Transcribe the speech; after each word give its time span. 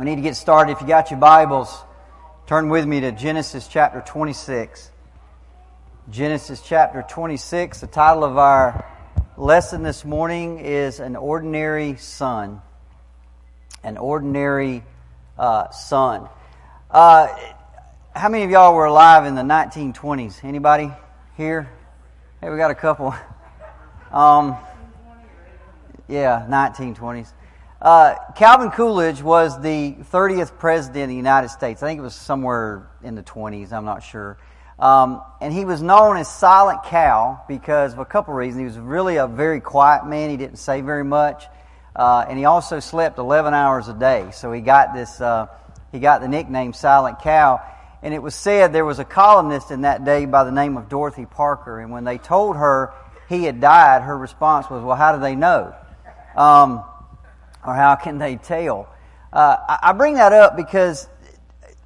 We 0.00 0.06
need 0.06 0.16
to 0.16 0.22
get 0.22 0.34
started. 0.34 0.72
If 0.72 0.80
you 0.80 0.86
got 0.86 1.10
your 1.10 1.20
Bibles, 1.20 1.84
turn 2.46 2.70
with 2.70 2.86
me 2.86 3.00
to 3.00 3.12
Genesis 3.12 3.68
chapter 3.68 4.00
26. 4.00 4.90
Genesis 6.08 6.62
chapter 6.62 7.04
26. 7.06 7.82
The 7.82 7.86
title 7.86 8.24
of 8.24 8.38
our 8.38 8.90
lesson 9.36 9.82
this 9.82 10.02
morning 10.02 10.60
is 10.60 11.00
An 11.00 11.16
Ordinary 11.16 11.96
Son. 11.98 12.62
An 13.84 13.98
Ordinary 13.98 14.84
uh, 15.36 15.68
Son. 15.68 16.30
Uh, 16.90 17.28
how 18.16 18.30
many 18.30 18.44
of 18.44 18.50
y'all 18.50 18.74
were 18.74 18.86
alive 18.86 19.26
in 19.26 19.34
the 19.34 19.42
1920s? 19.42 20.42
Anybody 20.42 20.90
here? 21.36 21.70
Hey, 22.40 22.48
we 22.48 22.56
got 22.56 22.70
a 22.70 22.74
couple. 22.74 23.14
Um, 24.10 24.56
yeah, 26.08 26.44
1920s. 26.50 27.32
Uh, 27.80 28.14
Calvin 28.36 28.70
Coolidge 28.70 29.22
was 29.22 29.58
the 29.62 29.96
30th 30.12 30.58
president 30.58 31.04
of 31.04 31.08
the 31.08 31.16
United 31.16 31.48
States. 31.48 31.82
I 31.82 31.86
think 31.86 31.98
it 31.98 32.02
was 32.02 32.14
somewhere 32.14 32.90
in 33.02 33.14
the 33.14 33.22
20s, 33.22 33.72
I'm 33.72 33.86
not 33.86 34.02
sure. 34.02 34.36
Um, 34.78 35.22
and 35.40 35.50
he 35.50 35.64
was 35.64 35.80
known 35.80 36.18
as 36.18 36.28
Silent 36.28 36.84
Cal 36.84 37.42
because 37.48 37.94
of 37.94 37.98
a 37.98 38.04
couple 38.04 38.34
reasons. 38.34 38.60
He 38.60 38.64
was 38.64 38.78
really 38.78 39.16
a 39.16 39.26
very 39.26 39.60
quiet 39.60 40.06
man. 40.06 40.28
He 40.28 40.36
didn't 40.36 40.58
say 40.58 40.82
very 40.82 41.04
much. 41.04 41.44
Uh, 41.96 42.26
and 42.28 42.38
he 42.38 42.44
also 42.44 42.80
slept 42.80 43.18
11 43.18 43.54
hours 43.54 43.88
a 43.88 43.94
day. 43.94 44.30
So 44.34 44.52
he 44.52 44.60
got 44.60 44.94
this, 44.94 45.18
uh, 45.18 45.46
he 45.90 46.00
got 46.00 46.20
the 46.20 46.28
nickname 46.28 46.74
Silent 46.74 47.20
Cal. 47.20 47.62
And 48.02 48.12
it 48.12 48.22
was 48.22 48.34
said 48.34 48.74
there 48.74 48.84
was 48.84 48.98
a 48.98 49.04
columnist 49.06 49.70
in 49.70 49.82
that 49.82 50.04
day 50.04 50.26
by 50.26 50.44
the 50.44 50.52
name 50.52 50.76
of 50.76 50.90
Dorothy 50.90 51.24
Parker. 51.24 51.80
And 51.80 51.90
when 51.90 52.04
they 52.04 52.18
told 52.18 52.56
her 52.56 52.92
he 53.30 53.44
had 53.44 53.58
died, 53.58 54.02
her 54.02 54.16
response 54.16 54.68
was, 54.68 54.82
well, 54.82 54.96
how 54.96 55.14
do 55.14 55.20
they 55.20 55.34
know? 55.34 55.74
Um, 56.36 56.84
or 57.66 57.74
how 57.74 57.96
can 57.96 58.18
they 58.18 58.36
tell? 58.36 58.88
Uh, 59.32 59.56
I 59.82 59.92
bring 59.92 60.14
that 60.14 60.32
up 60.32 60.56
because 60.56 61.08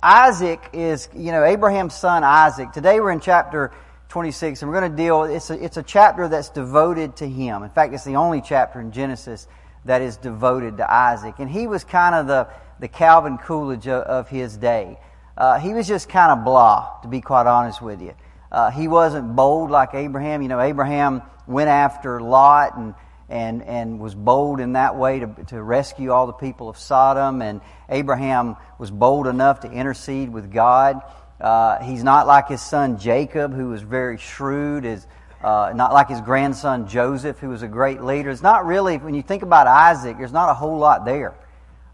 Isaac 0.02 0.60
is, 0.72 1.08
you 1.14 1.32
know, 1.32 1.44
Abraham's 1.44 1.94
son 1.94 2.24
Isaac. 2.24 2.72
Today 2.72 3.00
we're 3.00 3.10
in 3.10 3.20
chapter 3.20 3.72
26 4.08 4.62
and 4.62 4.70
we're 4.70 4.78
going 4.78 4.90
to 4.90 4.96
deal, 4.96 5.24
it's 5.24 5.50
a, 5.50 5.64
it's 5.64 5.76
a 5.76 5.82
chapter 5.82 6.28
that's 6.28 6.48
devoted 6.50 7.16
to 7.16 7.28
him. 7.28 7.62
In 7.62 7.70
fact, 7.70 7.92
it's 7.94 8.04
the 8.04 8.16
only 8.16 8.40
chapter 8.40 8.80
in 8.80 8.92
Genesis 8.92 9.48
that 9.84 10.02
is 10.02 10.16
devoted 10.16 10.76
to 10.78 10.92
Isaac. 10.92 11.36
And 11.38 11.50
he 11.50 11.66
was 11.66 11.84
kind 11.84 12.14
of 12.14 12.26
the, 12.26 12.48
the 12.80 12.88
Calvin 12.88 13.38
Coolidge 13.38 13.88
of, 13.88 14.02
of 14.04 14.28
his 14.28 14.56
day. 14.56 14.98
Uh, 15.36 15.58
he 15.58 15.74
was 15.74 15.88
just 15.88 16.08
kind 16.08 16.30
of 16.30 16.44
blah, 16.44 17.00
to 17.02 17.08
be 17.08 17.20
quite 17.20 17.46
honest 17.46 17.82
with 17.82 18.00
you. 18.00 18.14
Uh, 18.52 18.70
he 18.70 18.86
wasn't 18.86 19.34
bold 19.34 19.70
like 19.70 19.94
Abraham. 19.94 20.42
You 20.42 20.48
know, 20.48 20.60
Abraham 20.60 21.22
went 21.46 21.68
after 21.68 22.20
Lot 22.20 22.76
and 22.76 22.94
and, 23.28 23.62
and 23.62 23.98
was 23.98 24.14
bold 24.14 24.60
in 24.60 24.74
that 24.74 24.96
way 24.96 25.20
to, 25.20 25.26
to 25.48 25.62
rescue 25.62 26.10
all 26.10 26.26
the 26.26 26.32
people 26.32 26.68
of 26.68 26.78
Sodom. 26.78 27.42
And 27.42 27.60
Abraham 27.88 28.56
was 28.78 28.90
bold 28.90 29.26
enough 29.26 29.60
to 29.60 29.70
intercede 29.70 30.32
with 30.32 30.52
God. 30.52 31.00
Uh, 31.40 31.82
he's 31.82 32.04
not 32.04 32.26
like 32.26 32.48
his 32.48 32.60
son 32.60 32.98
Jacob, 32.98 33.52
who 33.54 33.68
was 33.68 33.82
very 33.82 34.18
shrewd, 34.18 34.84
is 34.84 35.06
uh, 35.42 35.72
not 35.74 35.92
like 35.92 36.08
his 36.08 36.20
grandson 36.20 36.88
Joseph, 36.88 37.38
who 37.38 37.48
was 37.48 37.62
a 37.62 37.68
great 37.68 38.02
leader. 38.02 38.30
It's 38.30 38.42
not 38.42 38.64
really, 38.64 38.96
when 38.98 39.14
you 39.14 39.22
think 39.22 39.42
about 39.42 39.66
Isaac, 39.66 40.16
there's 40.16 40.32
not 40.32 40.48
a 40.48 40.54
whole 40.54 40.78
lot 40.78 41.04
there. 41.04 41.34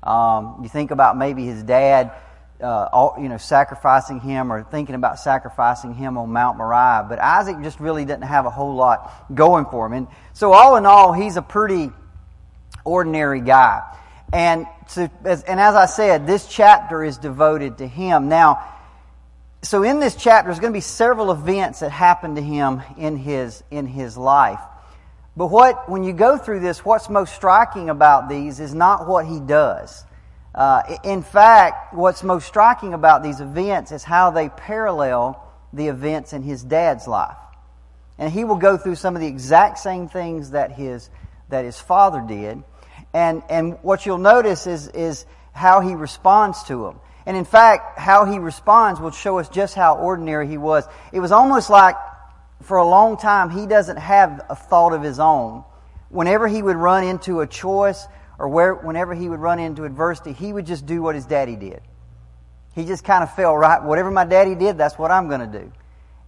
Um, 0.02 0.60
you 0.62 0.68
think 0.68 0.90
about 0.90 1.16
maybe 1.16 1.44
his 1.46 1.62
dad 1.62 2.12
uh, 2.62 2.89
all, 2.92 3.16
you 3.19 3.28
know, 3.28 3.36
sacrificing 3.36 4.20
him 4.20 4.53
or 4.53 4.62
thinking 4.64 4.94
about 4.94 5.19
sacrificing 5.19 5.94
him 5.94 6.19
on 6.19 6.33
Mount 6.33 6.58
Moriah. 6.58 7.06
But 7.08 7.19
Isaac 7.19 7.56
just 7.62 7.80
really 7.80 8.05
didn't 8.05 8.25
have 8.25 8.47
a 8.47 8.50
whole 8.50 8.75
lot 8.75 9.34
going 9.34 9.66
for 9.66 9.86
him. 9.86 9.92
And 9.92 10.08
so 10.33 10.53
all 10.53 10.77
in 10.77 10.86
all, 10.86 11.12
he's 11.12 11.36
a 11.36 11.42
pretty 11.42 11.91
ordinary 12.84 13.41
guy. 13.41 13.83
And 14.33 14.66
to, 14.94 15.11
as, 15.25 15.42
and 15.42 15.58
as 15.58 15.75
I 15.75 15.86
said, 15.86 16.27
this 16.27 16.47
chapter 16.47 17.03
is 17.03 17.19
devoted 17.19 17.78
to 17.78 17.86
him. 17.86 18.28
Now, 18.28 18.64
so 19.62 19.83
in 19.83 20.00
this 20.00 20.16
chapter, 20.16 20.48
there's 20.48 20.61
going 20.61 20.72
to 20.72 20.77
be 20.77 20.81
several 20.81 21.33
events 21.33 21.81
that 21.81 21.91
happen 21.91 22.36
to 22.36 22.41
him 22.41 22.83
in 22.97 23.16
his, 23.16 23.62
in 23.70 23.87
his 23.87 24.16
life. 24.16 24.60
But 25.37 25.49
what, 25.49 25.88
when 25.88 26.03
you 26.03 26.12
go 26.12 26.38
through 26.38 26.60
this, 26.60 26.84
what's 26.84 27.09
most 27.09 27.34
striking 27.34 27.91
about 27.91 28.28
these 28.28 28.60
is 28.60 28.75
not 28.75 29.06
what 29.06 29.26
he 29.26 29.41
does. 29.41 30.04
Uh, 30.55 30.83
in 31.05 31.22
fact, 31.22 31.94
what's 31.94 32.22
most 32.22 32.47
striking 32.47 32.94
about 32.94 33.22
these 33.22 33.41
events 33.41 33.93
is 33.93 34.03
how 34.03 34.31
they 34.31 34.49
parallel 34.49 35.47
the 35.72 35.88
events 35.88 36.33
in 36.33 36.43
his 36.43 36.62
dad's 36.62 37.06
life. 37.06 37.37
And 38.19 38.33
he 38.33 38.44
will 38.44 38.56
go 38.56 38.77
through 38.77 38.97
some 38.97 39.15
of 39.15 39.22
the 39.22 39.28
exact 39.28 39.78
same 39.78 40.09
things 40.09 40.50
that 40.50 40.72
his, 40.72 41.09
that 41.49 41.65
his 41.65 41.78
father 41.78 42.22
did. 42.27 42.62
And, 43.15 43.43
and 43.49 43.78
what 43.83 44.05
you'll 44.05 44.19
notice 44.19 44.66
is, 44.66 44.88
is 44.88 45.25
how 45.53 45.81
he 45.81 45.94
responds 45.94 46.62
to 46.65 46.84
them. 46.84 47.00
And 47.27 47.37
in 47.37 47.44
fact, 47.44 47.99
how 47.99 48.25
he 48.25 48.38
responds 48.38 49.00
will 49.00 49.11
show 49.11 49.38
us 49.38 49.49
just 49.49 49.75
how 49.75 49.97
ordinary 49.97 50.49
he 50.49 50.59
was. 50.59 50.84
It 51.12 51.21
was 51.21 51.32
almost 51.32 51.71
like 51.71 51.97
for 52.62 52.77
a 52.77 52.87
long 52.87 53.17
time 53.17 53.50
he 53.50 53.67
doesn't 53.67 53.99
have 53.99 54.44
a 54.49 54.56
thought 54.56 54.93
of 54.93 55.03
his 55.03 55.21
own. 55.21 55.65
Whenever 56.09 56.49
he 56.49 56.62
would 56.62 56.77
run 56.77 57.05
into 57.05 57.41
a 57.41 57.47
choice 57.47 58.06
or 58.40 58.48
where, 58.48 58.74
whenever 58.74 59.14
he 59.14 59.28
would 59.28 59.38
run 59.38 59.58
into 59.58 59.84
adversity, 59.84 60.32
he 60.32 60.50
would 60.50 60.64
just 60.64 60.86
do 60.86 61.02
what 61.02 61.14
his 61.14 61.26
daddy 61.26 61.56
did. 61.56 61.82
He 62.74 62.86
just 62.86 63.04
kind 63.04 63.22
of 63.22 63.34
fell 63.34 63.54
right. 63.54 63.82
Whatever 63.82 64.10
my 64.10 64.24
daddy 64.24 64.54
did, 64.54 64.78
that's 64.78 64.98
what 64.98 65.10
I'm 65.10 65.28
going 65.28 65.40
to 65.40 65.58
do. 65.58 65.70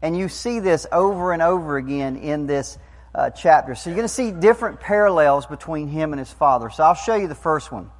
And 0.03 0.17
you 0.17 0.29
see 0.29 0.61
this 0.61 0.87
over 0.93 1.33
and 1.33 1.41
over 1.41 1.79
again 1.79 2.17
in 2.17 2.47
this 2.47 2.77
uh, 3.15 3.31
chapter. 3.31 3.75
So 3.75 3.89
you're 3.89 3.97
going 3.97 4.07
to 4.07 4.13
see 4.13 4.31
different 4.31 4.79
parallels 4.79 5.47
between 5.47 5.89
him 5.89 6.13
and 6.13 6.21
his 6.21 6.31
father. 6.31 6.69
So 6.69 6.85
I'll 6.85 6.95
show 6.95 7.15
you 7.15 7.29
the 7.29 7.35
first 7.35 7.73
one. 7.73 7.91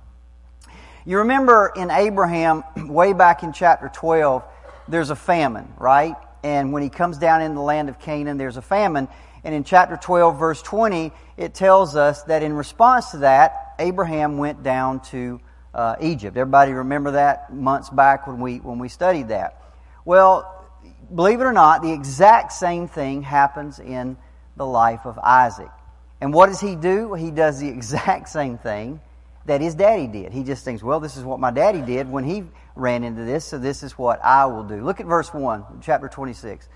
You 1.07 1.19
remember 1.19 1.73
in 1.75 1.91
Abraham, 1.91 2.65
way 2.77 3.15
back 3.15 3.43
in 3.43 3.55
chapter 3.55 3.91
12, 3.95 4.45
there's 4.89 5.09
a 5.09 5.17
famine, 5.17 5.73
right? 5.79 6.17
And 6.43 6.75
when 6.75 6.83
he 6.83 6.91
comes 6.91 7.17
down 7.17 7.41
in 7.41 7.55
the 7.55 7.63
land 7.63 7.89
of 7.89 7.99
Canaan, 7.99 8.37
there's 8.37 8.59
a 8.59 8.63
famine. 8.63 9.09
And 9.43 9.55
in 9.55 9.65
chapter 9.65 9.97
12, 9.97 10.39
verse 10.39 10.61
20, 10.61 11.13
it 11.39 11.55
tells 11.55 11.97
us 11.97 12.25
that 12.25 12.43
in 12.43 12.53
response 12.53 13.13
to 13.13 13.19
that, 13.19 13.72
Abraham 13.83 14.39
went 14.39 14.63
down 14.63 15.01
to 15.11 15.41
uh, 15.75 15.97
Egypt. 16.01 16.37
Everybody 16.37 16.73
remember 16.73 17.13
that 17.13 17.53
months 17.53 17.91
back 17.91 18.27
when 18.27 18.41
we 18.41 18.59
when 18.59 18.79
we 18.79 18.89
studied 18.89 19.29
that. 19.29 19.63
Well, 20.05 20.67
believe 21.15 21.41
it 21.41 21.45
or 21.45 21.53
not, 21.53 21.83
the 21.83 21.93
exact 21.93 22.53
same 22.53 22.89
thing 22.89 23.23
happens 23.23 23.79
in 23.79 24.17
the 24.57 24.67
life 24.67 25.05
of 25.05 25.19
Isaac. 25.19 25.71
And 26.21 26.33
what 26.33 26.47
does 26.47 26.61
he 26.61 26.77
do? 26.77 27.15
He 27.15 27.31
does 27.31 27.61
the 27.61 27.69
exact 27.79 28.29
same 28.29 28.59
thing 28.59 29.01
that 29.47 29.61
his 29.61 29.75
daddy 29.75 30.07
did. 30.07 30.33
He 30.33 30.45
just 30.45 30.65
thinks, 30.65 30.83
well, 30.83 31.01
this 31.01 31.17
is 31.17 31.25
what 31.25 31.41
my 31.41 31.51
daddy 31.51 31.83
did 31.83 32.09
when 32.09 32.25
he 32.25 32.45
ran 32.77 33.03
into 33.03 33.25
this, 33.25 33.45
so 33.45 33.59
this 33.59 33.83
is 33.83 33.99
what 33.99 34.23
I 34.25 34.47
will 34.47 34.63
do. 34.63 34.85
Look 34.85 35.01
at 35.01 35.07
verse 35.07 35.35
1, 35.35 35.81
chapter 35.83 36.09
26. 36.09 36.69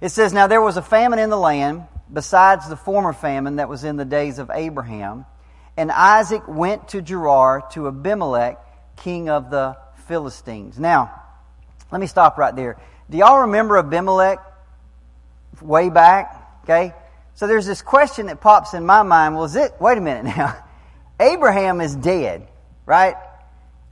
It 0.00 0.10
says, 0.10 0.32
Now 0.32 0.46
there 0.46 0.62
was 0.62 0.76
a 0.76 0.82
famine 0.82 1.18
in 1.18 1.30
the 1.30 1.36
land, 1.36 1.84
besides 2.12 2.68
the 2.68 2.76
former 2.76 3.12
famine 3.12 3.56
that 3.56 3.68
was 3.68 3.82
in 3.82 3.96
the 3.96 4.04
days 4.04 4.38
of 4.38 4.50
Abraham. 4.54 5.26
And 5.76 5.90
Isaac 5.90 6.42
went 6.46 6.88
to 6.88 7.02
Gerar 7.02 7.64
to 7.72 7.88
Abimelech, 7.88 8.58
king 8.96 9.28
of 9.28 9.50
the 9.50 9.76
Philistines. 10.06 10.78
Now, 10.78 11.22
let 11.90 12.00
me 12.00 12.06
stop 12.06 12.38
right 12.38 12.54
there. 12.54 12.76
Do 13.10 13.18
y'all 13.18 13.42
remember 13.42 13.78
Abimelech 13.78 14.38
way 15.60 15.90
back? 15.90 16.60
Okay. 16.64 16.94
So 17.34 17.46
there's 17.46 17.66
this 17.66 17.82
question 17.82 18.26
that 18.26 18.40
pops 18.40 18.74
in 18.74 18.86
my 18.86 19.02
mind. 19.02 19.34
Well, 19.34 19.44
is 19.44 19.56
it, 19.56 19.72
wait 19.80 19.98
a 19.98 20.00
minute 20.00 20.24
now. 20.36 20.56
Abraham 21.18 21.80
is 21.80 21.94
dead, 21.94 22.48
right? 22.86 23.16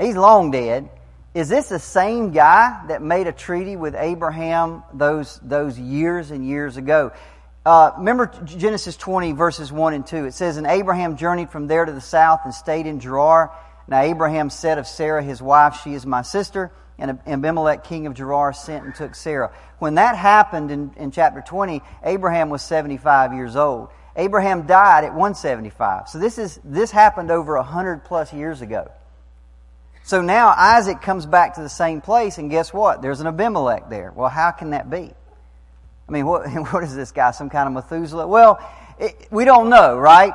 He's 0.01 0.17
long 0.17 0.51
dead. 0.51 0.89
Is 1.35 1.49
this 1.49 1.69
the 1.69 1.79
same 1.79 2.33
guy 2.33 2.85
that 2.89 3.01
made 3.01 3.27
a 3.27 3.33
treaty 3.33 3.75
with 3.75 3.95
Abraham 3.95 4.83
those, 4.93 5.41
those 5.43 5.79
years 5.79 6.31
and 6.31 6.47
years 6.47 6.77
ago? 6.77 7.13
Uh, 7.65 7.93
remember 7.99 8.27
Genesis 8.45 8.97
20, 8.97 9.33
verses 9.33 9.71
1 9.71 9.95
and 9.95 10.07
2. 10.07 10.25
It 10.25 10.35
says, 10.35 10.57
And 10.57 10.67
Abraham 10.67 11.17
journeyed 11.17 11.51
from 11.51 11.69
there 11.69 11.85
to 11.85 11.93
the 11.93 12.01
south 12.01 12.41
and 12.45 12.53
stayed 12.53 12.87
in 12.87 12.99
Gerar. 12.99 13.53
Now 13.87 14.01
Abraham 14.01 14.51
said 14.51 14.79
of 14.79 14.87
Sarah, 14.87 15.23
his 15.23 15.41
wife, 15.41 15.81
She 15.85 15.95
is 15.95 16.05
my 16.05 16.23
sister. 16.23 16.73
And 16.99 17.21
Abimelech, 17.27 17.85
king 17.85 18.07
of 18.07 18.15
Gerar, 18.15 18.53
sent 18.53 18.85
and 18.85 18.95
took 18.95 19.15
Sarah. 19.15 19.53
When 19.79 19.95
that 19.95 20.17
happened 20.17 20.71
in, 20.71 20.93
in 20.97 21.11
chapter 21.11 21.41
20, 21.41 21.83
Abraham 22.05 22.51
was 22.51 22.63
75 22.63 23.33
years 23.33 23.57
old. 23.57 23.89
Abraham 24.17 24.67
died 24.67 25.05
at 25.05 25.13
175. 25.13 26.09
So 26.09 26.19
this, 26.19 26.39
is, 26.39 26.61
this 26.65 26.91
happened 26.91 27.31
over 27.31 27.57
100 27.57 28.05
plus 28.05 28.33
years 28.33 28.61
ago. 28.61 28.91
So 30.05 30.21
now 30.21 30.53
Isaac 30.57 31.01
comes 31.01 31.27
back 31.27 31.55
to 31.55 31.63
the 31.63 31.69
same 31.69 32.01
place, 32.01 32.39
and 32.39 32.51
guess 32.51 32.75
what? 32.75 33.03
There's 33.03 33.21
an 33.21 33.27
Abimelech 33.27 33.89
there. 33.89 34.13
Well, 34.15 34.29
how 34.29 34.51
can 34.51 34.71
that 34.71 34.91
be? 34.91 35.13
I 36.09 36.13
mean, 36.13 36.27
what, 36.27 36.49
what 36.73 36.85
is 36.85 36.95
this 36.95 37.13
guy? 37.13 37.31
Some 37.31 37.51
kind 37.51 37.67
of 37.67 37.73
Methuselah? 37.73 38.27
Well, 38.27 38.61
it, 38.99 39.29
we 39.31 39.45
don't 39.45 39.69
know, 39.69 39.99
right? 39.99 40.35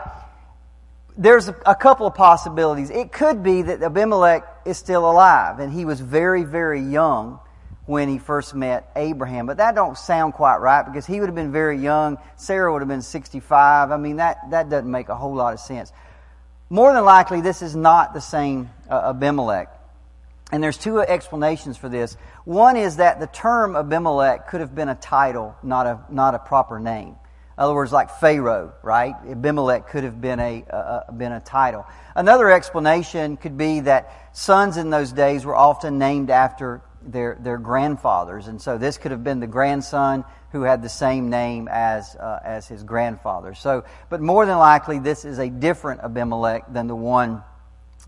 There's 1.18 1.48
a, 1.48 1.56
a 1.66 1.75
couple 1.75 2.06
of 2.06 2.16
possibilities. 2.16 2.90
It 2.90 3.12
could 3.12 3.44
be 3.44 3.64
that 3.64 3.81
Abimelech 3.81 4.44
is 4.66 4.78
still 4.78 5.10
alive 5.10 5.60
and 5.60 5.72
he 5.72 5.86
was 5.86 6.00
very, 6.00 6.44
very 6.44 6.81
young 6.81 7.40
when 7.88 8.10
he 8.10 8.18
first 8.18 8.54
met 8.54 8.92
Abraham. 8.96 9.46
But 9.46 9.58
that 9.58 9.74
don't 9.74 9.98
sound 9.98 10.34
quite 10.34 10.58
right 10.58 10.84
because 10.84 11.06
he 11.06 11.19
would 11.19 11.28
have 11.28 11.36
been 11.36 11.52
very 11.52 11.80
young. 11.80 12.18
Sarah 12.36 12.72
would 12.72 12.81
have 12.81 12.90
been 12.90 13.02
65. 13.02 13.92
I 13.92 13.98
mean, 13.98 14.18
that, 14.18 14.38
that 14.52 14.70
doesn't 14.70 14.92
make 14.92 15.10
a 15.10 15.16
whole 15.16 15.34
lot 15.34 15.54
of 15.54 15.60
sense. 15.60 15.92
More 16.70 16.94
than 16.94 17.06
likely, 17.06 17.40
this 17.40 17.62
is 17.62 17.75
not 17.75 18.13
the 18.13 18.20
same 18.20 18.70
uh, 18.90 19.13
Abimelech. 19.16 19.70
And 20.52 20.64
there's 20.64 20.78
two 20.78 21.00
explanations 21.00 21.76
for 21.76 21.90
this. 21.90 22.16
One 22.46 22.78
is 22.78 22.98
that 22.98 23.20
the 23.20 23.28
term 23.28 23.76
Abimelech 23.76 24.48
could 24.48 24.62
have 24.62 24.74
been 24.74 24.88
a 24.88 24.96
title, 24.96 25.56
not 25.62 25.88
a, 25.88 26.00
not 26.10 26.36
a 26.36 26.40
proper 26.40 26.80
name. 26.80 27.10
In 27.58 27.64
other 27.64 27.74
words, 27.74 27.92
like 27.92 28.12
Pharaoh, 28.20 28.72
right? 28.84 29.16
Abimelech 29.30 29.90
could 29.90 30.04
have 30.04 30.22
been 30.22 30.40
a, 30.40 31.04
been 31.18 31.32
a 31.32 31.40
title. 31.40 31.86
Another 32.16 32.52
explanation 32.52 33.36
could 33.36 33.58
be 33.58 33.82
that 33.82 34.30
sons 34.32 34.78
in 34.78 34.90
those 34.90 35.12
days 35.12 35.44
were 35.44 35.56
often 35.56 35.98
named 35.98 36.30
after 36.30 36.82
their, 37.02 37.38
their 37.42 37.58
grandfathers. 37.58 38.48
And 38.48 38.62
so 38.62 38.78
this 38.78 38.98
could 38.98 39.12
have 39.12 39.24
been 39.24 39.40
the 39.40 39.48
grandson 39.48 40.24
who 40.52 40.62
had 40.62 40.82
the 40.82 40.90
same 40.90 41.30
name 41.30 41.68
as, 41.70 42.16
uh, 42.16 42.40
as 42.44 42.68
his 42.68 42.84
grandfather. 42.84 43.54
So, 43.54 43.84
but 44.10 44.22
more 44.22 44.46
than 44.46 44.58
likely, 44.58 45.00
this 45.00 45.26
is 45.26 45.40
a 45.40 45.50
different 45.50 46.02
Abimelech 46.02 46.72
than 46.72 46.88
the 46.88 46.96
one 46.96 47.44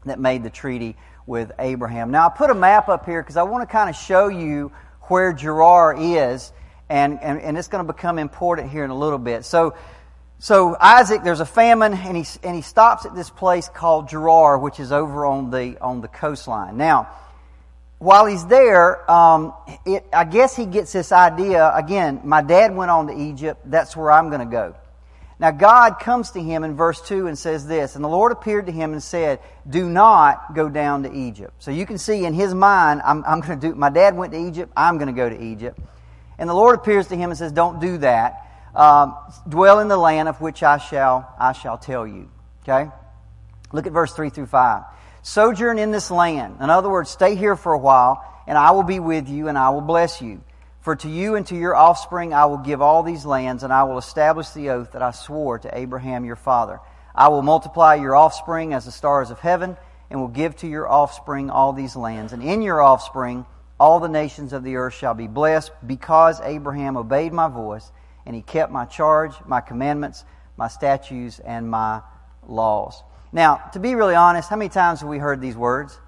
that 0.06 0.20
made 0.20 0.44
the 0.44 0.50
treaty 0.50 0.96
with 1.30 1.52
Abraham. 1.60 2.10
Now, 2.10 2.26
I 2.26 2.30
put 2.30 2.50
a 2.50 2.56
map 2.56 2.90
up 2.90 3.06
here 3.06 3.22
because 3.22 3.38
I 3.38 3.44
want 3.44 3.62
to 3.62 3.72
kind 3.72 3.88
of 3.88 3.96
show 3.96 4.28
you 4.28 4.72
where 5.04 5.31
Gerar 5.31 5.96
is, 5.96 6.52
and, 6.90 7.22
and, 7.22 7.40
and 7.40 7.56
it's 7.56 7.68
going 7.68 7.86
to 7.86 7.94
become 7.94 8.18
important 8.18 8.72
here 8.72 8.84
in 8.84 8.90
a 8.90 8.98
little 8.98 9.20
bit. 9.20 9.46
So, 9.46 9.76
so 10.40 10.76
Isaac, 10.81 11.22
there's 11.24 11.40
a 11.40 11.46
famine, 11.46 11.94
and 11.94 12.18
he, 12.18 12.26
and 12.44 12.56
he 12.56 12.64
stops 12.64 13.06
at 13.06 13.14
this 13.14 13.30
place 13.30 13.70
called 13.70 14.10
Gerar, 14.10 14.58
which 14.58 14.80
is 14.80 14.92
over 14.92 15.24
on 15.26 15.52
the, 15.52 15.78
on 15.80 16.02
the 16.02 16.08
coastline. 16.08 16.78
Now, 16.78 17.10
while 18.00 18.26
he's 18.26 18.46
there, 18.48 19.10
um, 19.10 19.54
it, 19.86 20.06
I 20.12 20.24
guess 20.24 20.56
he 20.56 20.66
gets 20.66 20.92
this 20.94 21.12
idea 21.12 21.72
again, 21.76 22.22
my 22.24 22.42
dad 22.42 22.76
went 22.76 22.90
on 22.90 23.08
to 23.08 23.14
Egypt, 23.14 23.62
that's 23.66 23.96
where 23.96 24.12
I'm 24.12 24.30
going 24.30 24.42
to 24.42 24.52
go. 24.52 24.76
Now, 25.40 25.52
God 25.52 26.00
comes 26.00 26.32
to 26.32 26.42
him 26.42 26.66
in 26.66 26.76
verse 26.76 27.00
2 27.02 27.28
and 27.28 27.38
says 27.38 27.66
this, 27.66 27.96
And 27.96 28.04
the 28.04 28.10
Lord 28.10 28.34
appeared 28.34 28.66
to 28.66 28.74
him 28.74 28.92
and 28.92 29.02
said, 29.02 29.40
Do 29.68 29.90
not 29.90 30.54
go 30.54 30.68
down 30.68 31.04
to 31.04 31.14
Egypt. 31.14 31.54
So 31.60 31.72
you 31.72 31.86
can 31.86 31.98
see 31.98 32.26
in 32.26 32.34
his 32.34 32.54
mind, 32.54 33.02
I'm, 33.06 33.24
I'm 33.26 33.40
going 33.40 33.58
to 33.58 33.70
do, 33.70 33.74
my 33.74 33.90
dad 33.90 34.18
went 34.18 34.34
to 34.34 34.40
Egypt, 34.40 34.74
I'm 34.76 34.98
going 34.98 35.08
to 35.08 35.14
go 35.14 35.30
to 35.30 35.42
Egypt. 35.42 35.80
And 36.38 36.50
the 36.50 36.54
Lord 36.54 36.76
appears 36.76 37.08
to 37.08 37.16
him 37.16 37.30
and 37.30 37.38
says, 37.38 37.54
Don't 37.54 37.80
do 37.80 38.00
that. 38.00 38.46
Um, 38.76 39.16
dwell 39.48 39.80
in 39.80 39.88
the 39.88 39.98
land 39.98 40.28
of 40.28 40.42
which 40.42 40.62
I 40.62 40.78
shall, 40.78 41.34
I 41.40 41.54
shall 41.54 41.78
tell 41.78 42.06
you. 42.06 42.30
Okay? 42.64 42.92
Look 43.72 43.88
at 43.88 43.94
verse 43.94 44.14
3 44.14 44.30
through 44.30 44.48
5. 44.48 44.84
Sojourn 45.22 45.80
in 45.80 45.92
this 45.92 46.12
land. 46.12 46.58
In 46.62 46.70
other 46.70 46.90
words, 46.90 47.10
stay 47.10 47.36
here 47.36 47.56
for 47.56 47.72
a 47.72 47.78
while, 47.78 48.24
and 48.46 48.58
I 48.58 48.72
will 48.72 48.84
be 48.84 49.00
with 49.00 49.30
you, 49.30 49.48
and 49.48 49.58
I 49.58 49.70
will 49.70 49.82
bless 49.82 50.22
you. 50.22 50.42
For 50.81 50.96
to 50.96 51.10
you 51.10 51.36
and 51.36 51.46
to 51.48 51.56
your 51.56 51.76
offspring 51.76 52.34
I 52.34 52.46
will 52.46 52.58
give 52.58 52.81
all 52.81 53.04
these 53.04 53.26
lands, 53.26 53.64
and 53.64 53.74
I 53.74 53.84
will 53.84 53.98
establish 53.98 54.50
the 54.52 54.70
oath 54.70 54.94
that 54.94 55.02
I 55.02 55.12
swore 55.12 55.60
to 55.60 55.78
Abraham 55.78 56.24
your 56.24 56.38
father. 56.38 56.80
I 57.14 57.28
will 57.28 57.42
multiply 57.42 57.96
your 57.96 58.16
offspring 58.16 58.74
as 58.74 58.86
the 58.86 58.92
stars 58.92 59.30
of 59.30 59.40
heaven, 59.40 59.76
and 60.10 60.20
will 60.22 60.30
give 60.30 60.56
to 60.58 60.68
your 60.68 60.90
offspring 60.90 61.50
all 61.50 61.74
these 61.74 61.96
lands. 61.96 62.34
And 62.34 62.42
in 62.42 62.62
your 62.62 62.81
offspring 62.81 63.46
all 63.80 64.00
the 64.00 64.10
nations 64.10 64.52
of 64.54 64.64
the 64.64 64.76
earth 64.76 64.94
shall 64.94 65.14
be 65.14 65.28
blessed, 65.28 65.72
because 65.86 66.42
Abraham 66.42 66.98
obeyed 66.98 67.34
my 67.34 67.48
voice, 67.48 67.92
and 68.26 68.36
he 68.36 68.42
kept 68.42 68.72
my 68.72 68.86
charge, 68.86 69.34
my 69.46 69.62
commandments, 69.62 70.26
my 70.58 70.68
statutes, 70.68 71.40
and 71.40 71.70
my 71.70 72.02
laws. 72.48 73.04
Now, 73.31 73.58
to 73.74 73.80
be 73.80 73.96
really 73.96 74.16
honest, 74.16 74.50
how 74.50 74.56
many 74.56 74.70
times 74.70 75.02
have 75.02 75.10
we 75.10 75.18
heard 75.18 75.40
these 75.42 75.56
words? 75.56 76.00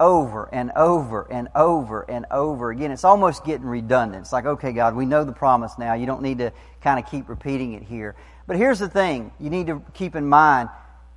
Over 0.00 0.48
and 0.52 0.72
over 0.74 1.30
and 1.30 1.48
over 1.54 2.02
and 2.10 2.26
over 2.30 2.70
again. 2.70 2.90
It's 2.90 3.04
almost 3.04 3.44
getting 3.44 3.66
redundant. 3.66 4.22
It's 4.22 4.32
like, 4.32 4.46
okay, 4.46 4.72
God, 4.72 4.96
we 4.96 5.04
know 5.04 5.22
the 5.22 5.32
promise 5.32 5.78
now. 5.78 5.92
You 5.92 6.06
don't 6.06 6.22
need 6.22 6.38
to 6.38 6.52
kind 6.80 6.98
of 6.98 7.08
keep 7.08 7.28
repeating 7.28 7.74
it 7.74 7.82
here. 7.82 8.16
But 8.46 8.56
here's 8.56 8.78
the 8.78 8.88
thing 8.88 9.30
you 9.38 9.50
need 9.50 9.68
to 9.68 9.82
keep 9.92 10.16
in 10.16 10.26
mind. 10.26 10.70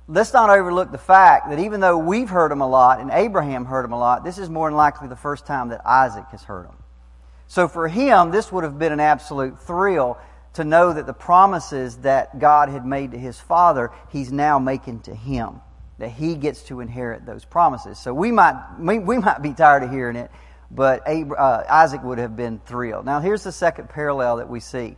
Let's 0.06 0.34
not 0.34 0.50
overlook 0.50 0.92
the 0.92 0.98
fact 0.98 1.48
that 1.48 1.58
even 1.58 1.80
though 1.80 1.96
we've 1.96 2.28
heard 2.28 2.50
them 2.50 2.60
a 2.60 2.68
lot 2.68 3.00
and 3.00 3.10
Abraham 3.10 3.64
heard 3.64 3.84
them 3.84 3.92
a 3.92 3.98
lot, 3.98 4.22
this 4.22 4.36
is 4.36 4.50
more 4.50 4.68
than 4.68 4.76
likely 4.76 5.08
the 5.08 5.16
first 5.16 5.46
time 5.46 5.70
that 5.70 5.80
Isaac 5.86 6.26
has 6.30 6.42
heard 6.42 6.66
them. 6.66 6.76
So 7.48 7.68
for 7.68 7.88
him, 7.88 8.30
this 8.30 8.52
would 8.52 8.64
have 8.64 8.78
been 8.78 8.92
an 8.92 9.00
absolute 9.00 9.58
thrill 9.60 10.18
to 10.54 10.64
know 10.64 10.92
that 10.92 11.06
the 11.06 11.14
promises 11.14 11.96
that 11.98 12.38
God 12.38 12.68
had 12.68 12.84
made 12.84 13.12
to 13.12 13.18
his 13.18 13.40
father, 13.40 13.90
he's 14.10 14.30
now 14.30 14.58
making 14.58 15.00
to 15.00 15.14
him 15.14 15.60
that 15.98 16.10
he 16.10 16.34
gets 16.34 16.62
to 16.64 16.80
inherit 16.80 17.24
those 17.24 17.44
promises. 17.44 17.98
So 17.98 18.12
we 18.12 18.32
might 18.32 18.78
we, 18.78 19.18
might 19.18 19.42
be 19.42 19.52
tired 19.52 19.82
of 19.82 19.90
hearing 19.90 20.16
it, 20.16 20.30
but 20.70 21.06
uh, 21.06 21.64
Isaac 21.68 22.02
would 22.02 22.18
have 22.18 22.36
been 22.36 22.60
thrilled. 22.66 23.04
Now 23.04 23.20
here's 23.20 23.44
the 23.44 23.52
second 23.52 23.88
parallel 23.88 24.38
that 24.38 24.48
we 24.48 24.60
see. 24.60 24.96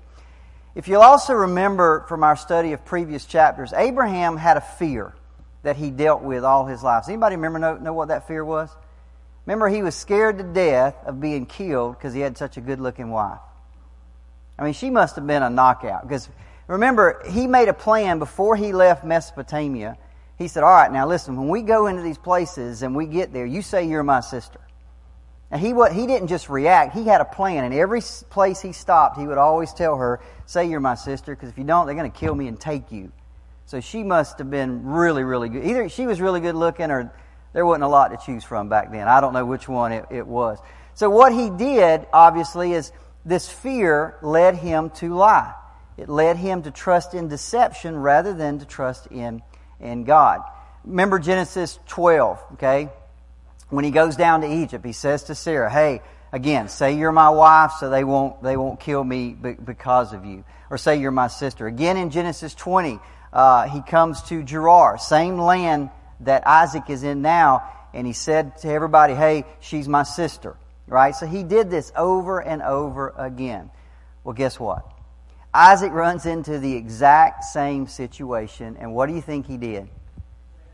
If 0.75 0.88
you'll 0.88 1.02
also 1.02 1.32
remember 1.32 2.04
from 2.08 2.22
our 2.22 2.37
study 2.37 2.72
of 2.72 2.84
previous 2.84 3.25
chapters, 3.25 3.72
Abraham 3.72 4.37
had 4.37 4.56
a 4.56 4.60
fear 4.60 5.14
that 5.62 5.76
he 5.76 5.90
dealt 5.90 6.22
with 6.22 6.44
all 6.44 6.66
his 6.66 6.82
life. 6.82 7.02
Does 7.02 7.08
anybody 7.08 7.37
remember 7.37 7.58
know, 7.58 7.76
know 7.76 7.92
what 7.92 8.08
that 8.08 8.28
fear 8.28 8.44
was? 8.44 8.70
Remember, 9.46 9.69
he 9.69 9.82
was 9.82 9.94
scared 9.94 10.38
to 10.38 10.44
death 10.44 10.96
of 11.06 11.20
being 11.20 11.46
killed 11.46 11.96
because 11.96 12.12
he 12.12 12.20
had 12.20 12.37
such 12.37 12.56
a 12.56 12.60
good 12.60 12.81
looking 12.81 13.10
wife. 13.10 13.38
I 14.58 14.64
mean, 14.64 14.72
she 14.72 14.90
must 14.90 15.16
have 15.16 15.26
been 15.26 15.42
a 15.42 15.50
knockout 15.50 16.02
because 16.02 16.28
remember, 16.66 17.22
he 17.28 17.46
made 17.46 17.69
a 17.69 17.75
plan 17.75 18.19
before 18.19 18.56
he 18.56 18.72
left 18.72 19.04
Mesopotamia 19.04 19.96
he 20.38 20.49
said, 20.49 20.62
All 20.62 20.71
right, 20.71 20.93
now 20.93 21.06
listen, 21.06 21.37
when 21.37 21.49
we 21.49 21.62
go 21.62 21.87
into 21.87 22.03
these 22.03 22.19
places 22.19 22.83
and 22.83 22.94
we 22.94 23.06
get 23.06 23.33
there, 23.33 23.47
you 23.47 23.62
say 23.62 23.88
you're 23.88 24.03
my 24.03 24.21
sister. 24.21 24.61
And 25.50 25.61
he, 25.61 25.69
he 25.69 26.06
didn't 26.06 26.29
just 26.29 26.49
react, 26.49 26.94
he 26.94 27.05
had 27.05 27.21
a 27.21 27.25
plan. 27.25 27.65
And 27.65 27.73
every 27.73 28.03
place 28.31 28.61
he 28.61 28.73
stopped, 28.73 29.19
he 29.19 29.27
would 29.27 29.38
always 29.38 29.73
tell 29.73 29.97
her, 29.97 30.21
Say 30.44 30.69
you're 30.69 30.81
my 30.81 30.94
sister, 30.94 31.35
because 31.35 31.49
if 31.49 31.59
you 31.59 31.65
don't, 31.65 31.87
they're 31.87 31.94
going 31.94 32.11
to 32.11 32.19
kill 32.19 32.35
me 32.35 32.49
and 32.49 32.59
take 32.61 32.93
you. 32.93 33.12
So 33.67 33.81
she 33.81 34.05
must 34.05 34.38
have 34.38 34.50
been 34.50 34.85
really, 34.85 35.25
really 35.25 35.49
good. 35.49 35.65
Either 35.65 35.88
she 35.88 36.06
was 36.06 36.21
really 36.21 36.41
good 36.41 36.55
looking 36.55 36.91
or 36.91 37.12
there 37.53 37.67
wasn't 37.67 37.85
a 37.85 37.88
lot 37.88 38.09
to 38.09 38.19
choose 38.25 38.44
from 38.44 38.69
back 38.69 38.93
then. 38.93 39.09
I 39.09 39.21
don't 39.21 39.33
know 39.33 39.44
which 39.44 39.69
one 39.69 39.93
it, 39.93 40.06
it 40.11 40.27
was. 40.27 40.59
So 40.94 41.11
what 41.11 41.33
he 41.33 41.50
did, 41.50 42.06
obviously, 42.12 42.73
is 42.73 42.93
this 43.25 43.49
fear 43.49 44.17
led 44.23 44.56
him 44.56 44.91
to 44.91 45.15
lie. 45.15 45.55
It 45.97 46.09
led 46.09 46.37
him 46.37 46.62
to 46.62 46.71
trust 46.71 47.15
in 47.15 47.29
deception 47.29 47.97
rather 47.97 48.35
than 48.35 48.59
to 48.59 48.67
trust 48.67 49.06
in 49.09 49.43
in 49.81 50.05
God. 50.05 50.43
Remember 50.84 51.19
Genesis 51.19 51.78
12, 51.88 52.43
okay? 52.55 52.88
When 53.69 53.84
he 53.84 53.90
goes 53.90 54.17
down 54.17 54.43
to 54.43 54.46
Egypt, 54.46 54.84
he 54.84 54.93
says 54.93 55.25
to 55.25 55.34
Sarah, 55.34 55.70
hey, 55.70 56.00
again, 56.32 56.69
say 56.69 56.96
you're 56.96 57.12
my 57.12 57.31
wife 57.31 57.73
so 57.81 57.90
they 57.90 58.05
won't, 58.05 58.43
they 58.43 58.56
won't 58.56 58.78
kill 58.78 59.02
me 59.02 59.31
because 59.31 60.12
of 60.12 60.25
you. 60.25 60.44
Or 60.70 60.78
say 60.78 61.00
you're 61.00 61.11
my 61.11 61.28
sister. 61.28 61.67
Again 61.67 61.96
in 61.96 62.11
Genesis 62.11 62.55
20, 62.55 62.99
uh, 63.32 63.69
he 63.69 63.82
comes 63.82 64.23
to 64.25 64.43
Gerar, 64.43 64.99
same 64.99 65.38
land 65.38 65.90
that 66.20 66.46
Isaac 66.46 66.88
is 66.88 67.02
in 67.02 67.23
now, 67.23 67.70
and 67.93 68.06
he 68.06 68.12
said 68.12 68.56
to 68.58 68.69
everybody, 68.69 69.14
hey, 69.14 69.44
she's 69.61 69.88
my 69.88 70.05
sister. 70.05 70.56
Right? 70.87 71.16
So 71.16 71.26
he 71.26 71.42
did 71.42 71.68
this 71.68 71.90
over 71.97 72.38
and 72.38 72.62
over 72.62 73.12
again. 73.16 73.71
Well, 74.23 74.35
guess 74.35 74.61
what? 74.61 74.88
Isaac 75.56 75.92
runs 75.92 76.26
into 76.26 76.58
the 76.58 76.75
exact 76.76 77.44
same 77.44 77.86
situation, 77.86 78.76
and 78.78 78.94
what 78.94 79.06
do 79.06 79.14
you 79.14 79.22
think 79.22 79.46
he 79.46 79.56
did? 79.56 79.88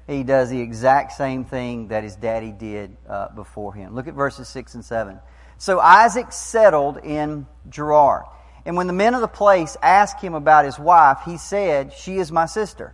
He 0.09 0.25
does 0.25 0.51
the 0.51 0.61
exact 0.61 1.13
same 1.13 1.45
thing 1.45 1.89
that 1.89 2.03
his 2.03 2.17
daddy 2.17 2.51
did 2.51 2.97
uh, 3.09 3.29
before 3.29 3.73
him. 3.73 3.95
Look 3.95 4.09
at 4.09 4.15
verses 4.15 4.49
6 4.49 4.75
and 4.75 4.85
7. 4.85 5.21
So 5.59 5.79
Isaac 5.79 6.33
settled 6.33 6.99
in 6.99 7.47
Gerar. 7.71 8.27
And 8.67 8.77
when 8.77 8.89
the 8.89 8.93
men 8.93 9.15
of 9.15 9.21
the 9.21 9.29
place 9.29 9.77
asked 9.81 10.21
him 10.21 10.35
about 10.35 10.65
his 10.65 10.81
wife, 10.81 11.19
he 11.25 11.37
said, 11.37 11.93
She 11.93 12.17
is 12.17 12.33
my 12.33 12.47
sister. 12.47 12.93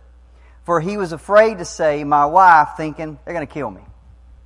For 0.65 0.79
he 0.79 0.95
was 0.95 1.11
afraid 1.11 1.57
to 1.57 1.65
say, 1.65 2.03
My 2.03 2.27
wife, 2.27 2.69
thinking, 2.77 3.17
they're 3.25 3.33
going 3.33 3.47
to 3.47 3.51
kill 3.51 3.71
me. 3.71 3.81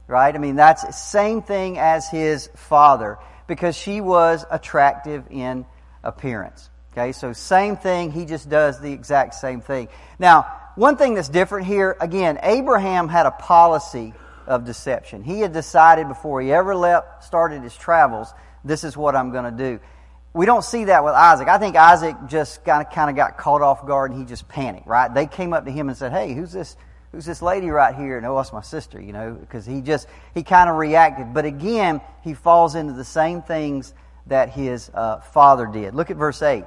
Right? 0.08 0.34
I 0.34 0.38
mean, 0.38 0.56
that's 0.56 0.84
the 0.84 0.92
same 0.92 1.42
thing 1.42 1.78
as 1.78 2.08
his 2.08 2.50
father, 2.56 3.18
because 3.48 3.76
she 3.76 4.00
was 4.00 4.46
attractive 4.50 5.26
in 5.30 5.66
appearance. 6.04 6.70
Okay, 6.94 7.12
so 7.12 7.34
same 7.34 7.76
thing, 7.76 8.12
he 8.12 8.26
just 8.26 8.50
does 8.50 8.80
the 8.80 8.94
exact 8.94 9.34
same 9.34 9.62
thing. 9.62 9.88
Now, 10.20 10.44
one 10.76 10.96
thing 10.96 11.16
that's 11.16 11.28
different 11.28 11.66
here, 11.66 11.98
again, 12.00 12.38
Abraham 12.44 13.08
had 13.08 13.26
a 13.26 13.32
policy 13.32 14.14
of 14.46 14.64
deception. 14.64 15.24
He 15.24 15.40
had 15.40 15.54
decided 15.54 16.08
before 16.08 16.40
he 16.40 16.54
ever 16.54 16.76
left, 16.76 17.24
started 17.24 17.64
his 17.64 17.76
travels, 17.76 18.32
this 18.64 18.84
is 18.84 18.96
what 18.96 19.16
I'm 19.16 19.32
going 19.32 19.46
to 19.46 19.52
do. 19.52 19.80
We 20.34 20.46
don't 20.46 20.64
see 20.64 20.86
that 20.86 21.04
with 21.04 21.16
Isaac. 21.16 21.48
I 21.48 21.58
think 21.58 21.76
Isaac 21.76 22.16
just 22.28 22.64
kind 22.64 22.86
of, 22.86 22.94
kind 22.94 23.10
of 23.10 23.16
got 23.16 23.40
caught 23.40 23.64
off 23.64 23.88
guard 23.88 24.12
and 24.12 24.20
he 24.20 24.26
just 24.28 24.48
panicked, 24.48 24.86
right? 24.86 25.12
They 25.12 25.26
came 25.26 25.52
up 25.52 25.66
to 25.66 25.72
him 25.72 25.90
and 25.90 25.98
said, 25.98 26.12
hey, 26.12 26.36
who's 26.36 26.52
this, 26.52 26.78
who's 27.12 27.26
this 27.26 27.42
lady 27.42 27.72
right 27.72 27.96
here? 27.96 28.18
And 28.18 28.26
oh, 28.28 28.36
that's 28.36 28.54
my 28.54 28.62
sister, 28.62 29.02
you 29.02 29.14
know, 29.14 29.34
because 29.34 29.66
he 29.66 29.82
just, 29.82 30.08
he 30.36 30.44
kind 30.44 30.70
of 30.70 30.76
reacted. 30.76 31.34
But 31.34 31.46
again, 31.46 32.02
he 32.24 32.36
falls 32.36 32.76
into 32.76 32.94
the 32.94 33.04
same 33.04 33.42
things 33.42 33.96
that 34.28 34.50
his 34.50 34.92
uh, 34.94 35.22
father 35.22 35.66
did. 35.66 35.96
Look 35.96 36.12
at 36.12 36.18
verse 36.18 36.42
8. 36.44 36.66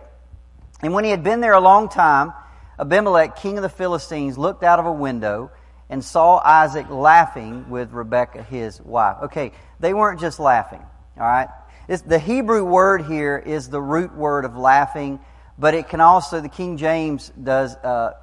And 0.83 0.93
when 0.93 1.05
he 1.05 1.11
had 1.11 1.25
been 1.25 1.41
there 1.41 1.55
a 1.55 1.61
long 1.61 1.89
time, 1.89 2.33
Abimelech, 2.79 3.37
king 3.37 3.57
of 3.57 3.63
the 3.63 3.69
Philistines, 3.69 4.37
looked 4.37 4.63
out 4.63 4.79
of 4.79 4.87
a 4.87 4.93
window 4.93 5.51
and 5.89 6.05
saw 6.05 6.39
Isaac 6.39 6.91
laughing 6.91 7.71
with 7.71 7.93
Rebekah, 7.93 8.43
his 8.43 8.81
wife. 8.81 9.17
Okay, 9.25 9.53
they 9.81 9.95
weren't 9.95 10.21
just 10.21 10.39
laughing, 10.39 10.83
all 11.17 11.27
right? 11.27 11.49
It's, 11.89 12.03
the 12.03 12.19
Hebrew 12.19 12.65
word 12.65 13.07
here 13.07 13.39
is 13.39 13.69
the 13.69 13.81
root 13.81 14.15
word 14.15 14.45
of 14.45 14.57
laughing, 14.57 15.21
but 15.59 15.75
it 15.75 15.89
can 15.89 16.01
also, 16.01 16.41
the 16.41 16.49
King 16.49 16.77
James 16.77 17.33
does, 17.43 17.77
uh, 17.77 18.15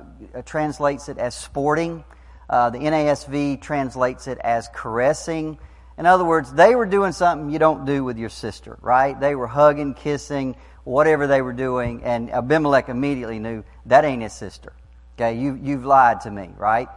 translates 0.45 1.10
it 1.10 1.17
as 1.17 1.33
sporting. 1.33 2.03
Uh, 2.50 2.69
the 2.69 2.79
NASV 2.79 3.62
translates 3.62 4.27
it 4.27 4.38
as 4.39 4.67
caressing. 4.74 5.57
In 5.98 6.05
other 6.05 6.25
words, 6.25 6.51
they 6.51 6.75
were 6.75 6.86
doing 6.86 7.13
something 7.13 7.50
you 7.50 7.60
don't 7.60 7.86
do 7.86 8.03
with 8.03 8.17
your 8.17 8.29
sister, 8.29 8.77
right? 8.81 9.19
They 9.19 9.33
were 9.33 9.48
hugging, 9.48 9.93
kissing, 9.93 10.55
whatever 10.84 11.28
they 11.28 11.42
were 11.42 11.54
doing, 11.54 12.04
and 12.04 12.30
Abimelech 12.32 12.90
immediately 12.90 13.40
knew 13.40 13.63
that 13.86 14.06
ain't 14.06 14.22
his 14.22 14.34
sister. 14.34 14.74
Okay, 15.16 15.38
you, 15.40 15.60
you've 15.62 15.86
lied 15.86 16.22
to 16.22 16.32
me, 16.32 16.50
right? 16.58 16.88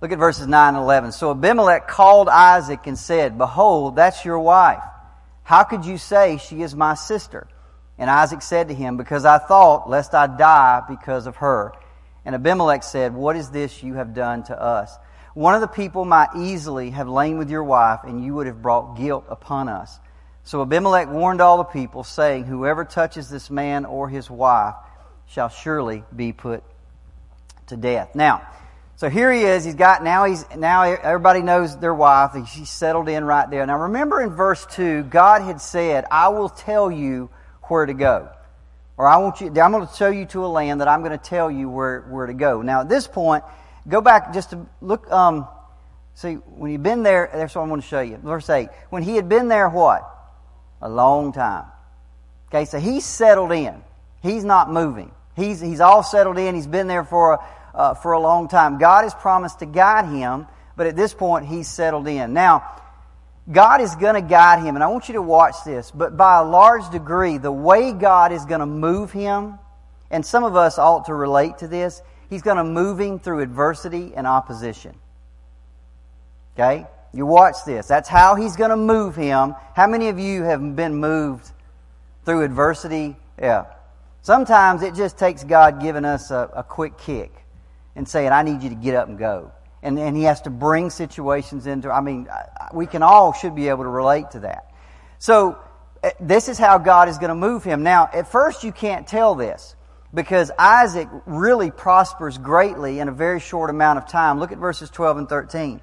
Look 0.00 0.12
at 0.12 0.18
verses 0.18 0.46
9 0.46 0.74
and 0.74 0.82
11. 0.82 1.12
So 1.12 1.32
Abimelech 1.32 1.88
called 1.88 2.28
Isaac 2.28 2.86
and 2.86 2.98
said, 2.98 3.36
Behold, 3.36 3.96
that's 3.96 4.24
your 4.24 4.38
wife. 4.38 4.82
How 5.42 5.64
could 5.64 5.84
you 5.84 5.98
say 5.98 6.38
she 6.38 6.62
is 6.62 6.74
my 6.74 6.94
sister? 6.94 7.48
And 7.98 8.08
Isaac 8.08 8.42
said 8.42 8.68
to 8.68 8.74
him, 8.74 8.96
Because 8.96 9.24
I 9.24 9.38
thought, 9.38 9.90
lest 9.90 10.14
I 10.14 10.28
die 10.28 10.82
because 10.88 11.26
of 11.26 11.36
her. 11.36 11.72
And 12.24 12.34
Abimelech 12.34 12.84
said, 12.84 13.12
What 13.12 13.36
is 13.36 13.50
this 13.50 13.82
you 13.82 13.94
have 13.94 14.14
done 14.14 14.44
to 14.44 14.60
us? 14.60 14.96
One 15.34 15.54
of 15.54 15.60
the 15.60 15.68
people 15.68 16.04
might 16.04 16.30
easily 16.36 16.90
have 16.90 17.08
lain 17.08 17.38
with 17.38 17.50
your 17.50 17.64
wife, 17.64 18.00
and 18.04 18.24
you 18.24 18.34
would 18.34 18.46
have 18.46 18.62
brought 18.62 18.96
guilt 18.96 19.24
upon 19.28 19.68
us. 19.68 19.98
So 20.48 20.62
Abimelech 20.62 21.10
warned 21.10 21.42
all 21.42 21.58
the 21.58 21.64
people, 21.64 22.04
saying, 22.04 22.44
Whoever 22.44 22.86
touches 22.86 23.28
this 23.28 23.50
man 23.50 23.84
or 23.84 24.08
his 24.08 24.30
wife 24.30 24.76
shall 25.26 25.50
surely 25.50 26.04
be 26.16 26.32
put 26.32 26.64
to 27.66 27.76
death. 27.76 28.14
Now, 28.14 28.48
so 28.96 29.10
here 29.10 29.30
he 29.30 29.42
is. 29.42 29.66
He's 29.66 29.74
got 29.74 30.02
now. 30.02 30.24
He's 30.24 30.46
now 30.56 30.84
everybody 30.84 31.42
knows 31.42 31.76
their 31.76 31.92
wife. 31.92 32.30
He's 32.32 32.70
settled 32.70 33.10
in 33.10 33.24
right 33.24 33.50
there. 33.50 33.66
Now 33.66 33.78
remember 33.78 34.22
in 34.22 34.30
verse 34.30 34.64
two, 34.70 35.02
God 35.02 35.42
had 35.42 35.60
said, 35.60 36.06
"I 36.10 36.28
will 36.28 36.48
tell 36.48 36.90
you 36.90 37.28
where 37.64 37.84
to 37.84 37.92
go," 37.92 38.30
or 38.96 39.06
"I 39.06 39.18
want 39.18 39.42
you. 39.42 39.48
I'm 39.48 39.70
going 39.70 39.86
to 39.86 39.94
show 39.96 40.08
you 40.08 40.24
to 40.24 40.46
a 40.46 40.48
land 40.48 40.80
that 40.80 40.88
I'm 40.88 41.00
going 41.00 41.12
to 41.12 41.18
tell 41.22 41.50
you 41.50 41.68
where 41.68 42.00
where 42.08 42.24
to 42.24 42.32
go." 42.32 42.62
Now 42.62 42.80
at 42.80 42.88
this 42.88 43.06
point, 43.06 43.44
go 43.86 44.00
back 44.00 44.32
just 44.32 44.48
to 44.50 44.66
look. 44.80 45.12
Um, 45.12 45.46
see 46.14 46.36
when 46.36 46.70
he'd 46.70 46.82
been 46.82 47.02
there. 47.02 47.28
That's 47.34 47.54
what 47.54 47.64
I 47.64 47.66
want 47.66 47.82
to 47.82 47.88
show 47.88 48.00
you. 48.00 48.16
Verse 48.16 48.48
eight. 48.48 48.70
When 48.88 49.02
he 49.02 49.16
had 49.16 49.28
been 49.28 49.48
there, 49.48 49.68
what? 49.68 50.14
A 50.80 50.88
long 50.88 51.32
time. 51.32 51.64
Okay, 52.48 52.64
so 52.64 52.78
he's 52.78 53.04
settled 53.04 53.52
in. 53.52 53.82
He's 54.22 54.44
not 54.44 54.70
moving. 54.70 55.12
He's 55.36 55.60
he's 55.60 55.80
all 55.80 56.02
settled 56.02 56.38
in. 56.38 56.54
He's 56.54 56.66
been 56.66 56.86
there 56.86 57.04
for 57.04 57.34
a 57.34 57.44
uh, 57.78 57.94
for 57.94 58.12
a 58.12 58.20
long 58.20 58.48
time. 58.48 58.78
God 58.78 59.04
has 59.04 59.14
promised 59.14 59.60
to 59.60 59.66
guide 59.66 60.06
him, 60.06 60.46
but 60.76 60.86
at 60.86 60.96
this 60.96 61.14
point, 61.14 61.46
he's 61.46 61.68
settled 61.68 62.08
in. 62.08 62.34
Now, 62.34 62.64
God 63.50 63.80
is 63.80 63.94
going 63.94 64.14
to 64.14 64.20
guide 64.20 64.64
him, 64.64 64.74
and 64.74 64.84
I 64.84 64.88
want 64.88 65.08
you 65.08 65.14
to 65.14 65.22
watch 65.22 65.54
this, 65.64 65.90
but 65.90 66.16
by 66.16 66.40
a 66.40 66.44
large 66.44 66.90
degree, 66.90 67.38
the 67.38 67.52
way 67.52 67.92
God 67.92 68.32
is 68.32 68.44
going 68.44 68.60
to 68.60 68.66
move 68.66 69.12
him, 69.12 69.58
and 70.10 70.26
some 70.26 70.44
of 70.44 70.56
us 70.56 70.78
ought 70.78 71.06
to 71.06 71.14
relate 71.14 71.58
to 71.58 71.68
this, 71.68 72.02
he's 72.28 72.42
going 72.42 72.58
to 72.58 72.64
move 72.64 73.00
him 73.00 73.18
through 73.18 73.40
adversity 73.40 74.12
and 74.14 74.26
opposition. 74.26 74.94
Okay? 76.54 76.86
You 77.12 77.26
watch 77.26 77.56
this. 77.64 77.86
That's 77.86 78.08
how 78.08 78.34
he's 78.34 78.56
going 78.56 78.70
to 78.70 78.76
move 78.76 79.16
him. 79.16 79.54
How 79.74 79.86
many 79.86 80.08
of 80.08 80.18
you 80.18 80.42
have 80.42 80.76
been 80.76 80.96
moved 80.96 81.50
through 82.24 82.42
adversity? 82.42 83.16
Yeah. 83.38 83.66
Sometimes 84.22 84.82
it 84.82 84.94
just 84.94 85.16
takes 85.16 85.44
God 85.44 85.80
giving 85.80 86.04
us 86.04 86.30
a, 86.30 86.50
a 86.56 86.62
quick 86.62 86.98
kick 86.98 87.32
and 87.96 88.06
saying, 88.06 88.30
I 88.30 88.42
need 88.42 88.62
you 88.62 88.68
to 88.68 88.74
get 88.74 88.94
up 88.94 89.08
and 89.08 89.18
go. 89.18 89.52
And, 89.82 89.98
and 89.98 90.16
he 90.16 90.24
has 90.24 90.42
to 90.42 90.50
bring 90.50 90.90
situations 90.90 91.66
into, 91.66 91.90
I 91.90 92.00
mean, 92.00 92.28
we 92.74 92.86
can 92.86 93.02
all 93.02 93.32
should 93.32 93.54
be 93.54 93.68
able 93.68 93.84
to 93.84 93.90
relate 93.90 94.32
to 94.32 94.40
that. 94.40 94.72
So, 95.18 95.58
eh, 96.02 96.10
this 96.20 96.48
is 96.48 96.58
how 96.58 96.78
God 96.78 97.08
is 97.08 97.18
going 97.18 97.30
to 97.30 97.34
move 97.34 97.64
him. 97.64 97.82
Now, 97.82 98.08
at 98.12 98.30
first 98.30 98.64
you 98.64 98.72
can't 98.72 99.06
tell 99.06 99.34
this 99.34 99.76
because 100.12 100.50
Isaac 100.58 101.08
really 101.26 101.70
prospers 101.70 102.38
greatly 102.38 102.98
in 102.98 103.08
a 103.08 103.12
very 103.12 103.40
short 103.40 103.70
amount 103.70 103.98
of 103.98 104.08
time. 104.08 104.38
Look 104.38 104.52
at 104.52 104.58
verses 104.58 104.90
12 104.90 105.18
and 105.18 105.28
13. 105.28 105.80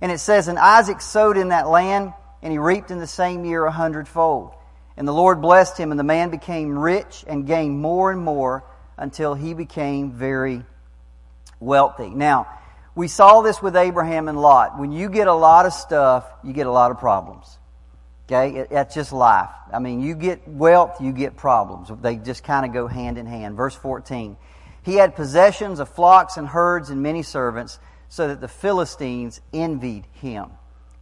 And 0.00 0.12
it 0.12 0.18
says, 0.18 0.48
And 0.48 0.58
Isaac 0.58 1.00
sowed 1.00 1.36
in 1.36 1.48
that 1.48 1.68
land, 1.68 2.12
and 2.42 2.52
he 2.52 2.58
reaped 2.58 2.90
in 2.90 2.98
the 2.98 3.06
same 3.06 3.44
year 3.44 3.64
a 3.64 3.72
hundredfold. 3.72 4.52
And 4.96 5.06
the 5.06 5.12
Lord 5.12 5.40
blessed 5.40 5.78
him, 5.78 5.90
and 5.90 5.98
the 5.98 6.04
man 6.04 6.30
became 6.30 6.78
rich 6.78 7.24
and 7.26 7.46
gained 7.46 7.78
more 7.78 8.10
and 8.10 8.20
more 8.20 8.64
until 8.96 9.34
he 9.34 9.54
became 9.54 10.12
very 10.12 10.64
wealthy. 11.60 12.10
Now, 12.10 12.48
we 12.94 13.06
saw 13.06 13.42
this 13.42 13.62
with 13.62 13.76
Abraham 13.76 14.28
and 14.28 14.40
Lot. 14.40 14.78
When 14.78 14.90
you 14.90 15.08
get 15.08 15.28
a 15.28 15.32
lot 15.32 15.66
of 15.66 15.72
stuff, 15.72 16.24
you 16.42 16.52
get 16.52 16.66
a 16.66 16.72
lot 16.72 16.90
of 16.90 16.98
problems. 16.98 17.58
Okay? 18.26 18.66
That's 18.70 18.94
just 18.94 19.12
life. 19.12 19.50
I 19.72 19.78
mean, 19.78 20.00
you 20.00 20.14
get 20.14 20.48
wealth, 20.48 21.00
you 21.00 21.12
get 21.12 21.36
problems. 21.36 21.90
They 22.02 22.16
just 22.16 22.42
kind 22.42 22.66
of 22.66 22.72
go 22.72 22.88
hand 22.88 23.16
in 23.16 23.26
hand. 23.26 23.56
Verse 23.56 23.76
14. 23.76 24.36
He 24.82 24.94
had 24.94 25.14
possessions 25.14 25.80
of 25.80 25.88
flocks 25.90 26.36
and 26.36 26.48
herds 26.48 26.90
and 26.90 27.02
many 27.02 27.22
servants, 27.22 27.78
so 28.08 28.28
that 28.28 28.40
the 28.40 28.48
Philistines 28.48 29.40
envied 29.52 30.06
him. 30.12 30.50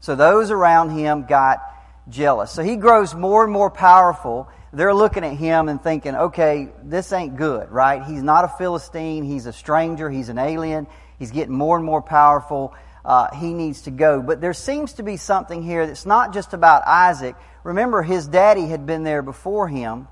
So 0.01 0.15
those 0.15 0.51
around 0.51 0.91
him 0.91 1.27
got 1.27 1.61
jealous. 2.09 2.51
So 2.53 2.63
he 2.63 2.77
grows 2.77 3.15
more 3.15 3.45
and 3.45 3.53
more 3.53 3.71
powerful 3.71 4.49
they're 4.77 4.95
looking 4.95 5.25
at 5.25 5.35
him 5.35 5.69
and 5.71 5.83
thinking, 5.83 6.15
okay, 6.15 6.69
this 6.85 7.11
ain't 7.11 7.37
good, 7.37 7.71
right? 7.71 8.05
He's 8.05 8.23
not 8.23 8.45
a 8.45 8.49
Philistine. 8.49 9.25
He's 9.25 9.47
a 9.47 9.53
stranger. 9.53 10.11
He's 10.11 10.29
an 10.29 10.39
alien. 10.39 10.87
He's 11.19 11.31
getting 11.31 11.55
more 11.55 11.77
and 11.77 11.87
more 11.87 12.03
powerful. 12.03 12.75
Uh, 13.03 13.35
he 13.35 13.55
needs 13.55 13.83
to 13.83 13.91
go. 13.91 14.21
But 14.21 14.43
there 14.43 14.53
seems 14.53 14.95
to 14.95 15.03
be 15.03 15.17
something 15.17 15.63
here 15.63 15.87
that's 15.87 16.05
not 16.05 16.35
just 16.35 16.53
about 16.53 16.87
Isaac. 16.87 17.37
Remember, 17.65 18.03
his 18.03 18.29
daddy 18.29 18.67
had 18.67 18.85
been 18.85 19.03
there 19.03 19.23
before 19.23 19.67
him, 19.67 20.09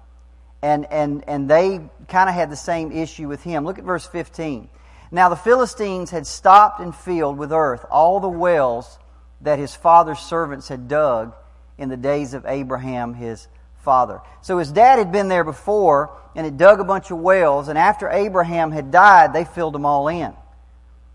and, 0.62 0.86
and, 0.90 1.24
and 1.28 1.50
they 1.50 1.80
kind 2.08 2.30
of 2.30 2.34
had 2.34 2.50
the 2.50 2.56
same 2.56 2.90
issue 2.90 3.28
with 3.28 3.42
him. 3.42 3.66
Look 3.66 3.78
at 3.78 3.84
verse 3.84 4.06
15. 4.06 4.70
Now 5.10 5.28
the 5.28 5.36
Philistines 5.36 6.10
had 6.10 6.26
stopped 6.26 6.80
and 6.80 6.94
filled 6.94 7.38
with 7.38 7.52
earth 7.52 7.84
all 7.90 8.20
the 8.20 8.28
wells 8.28 8.98
that 9.42 9.58
his 9.58 9.74
father's 9.74 10.18
servants 10.18 10.68
had 10.68 10.88
dug 10.88 11.34
in 11.78 11.88
the 11.88 11.96
days 11.96 12.34
of 12.34 12.46
Abraham, 12.46 13.14
his 13.14 13.46
father. 13.82 14.20
So 14.42 14.58
his 14.58 14.72
dad 14.72 14.98
had 14.98 15.12
been 15.12 15.28
there 15.28 15.44
before 15.44 16.10
and 16.34 16.44
had 16.44 16.56
dug 16.56 16.80
a 16.80 16.84
bunch 16.84 17.10
of 17.10 17.18
wells, 17.18 17.68
and 17.68 17.78
after 17.78 18.08
Abraham 18.08 18.72
had 18.72 18.90
died, 18.90 19.32
they 19.32 19.44
filled 19.44 19.74
them 19.74 19.86
all 19.86 20.08
in. 20.08 20.32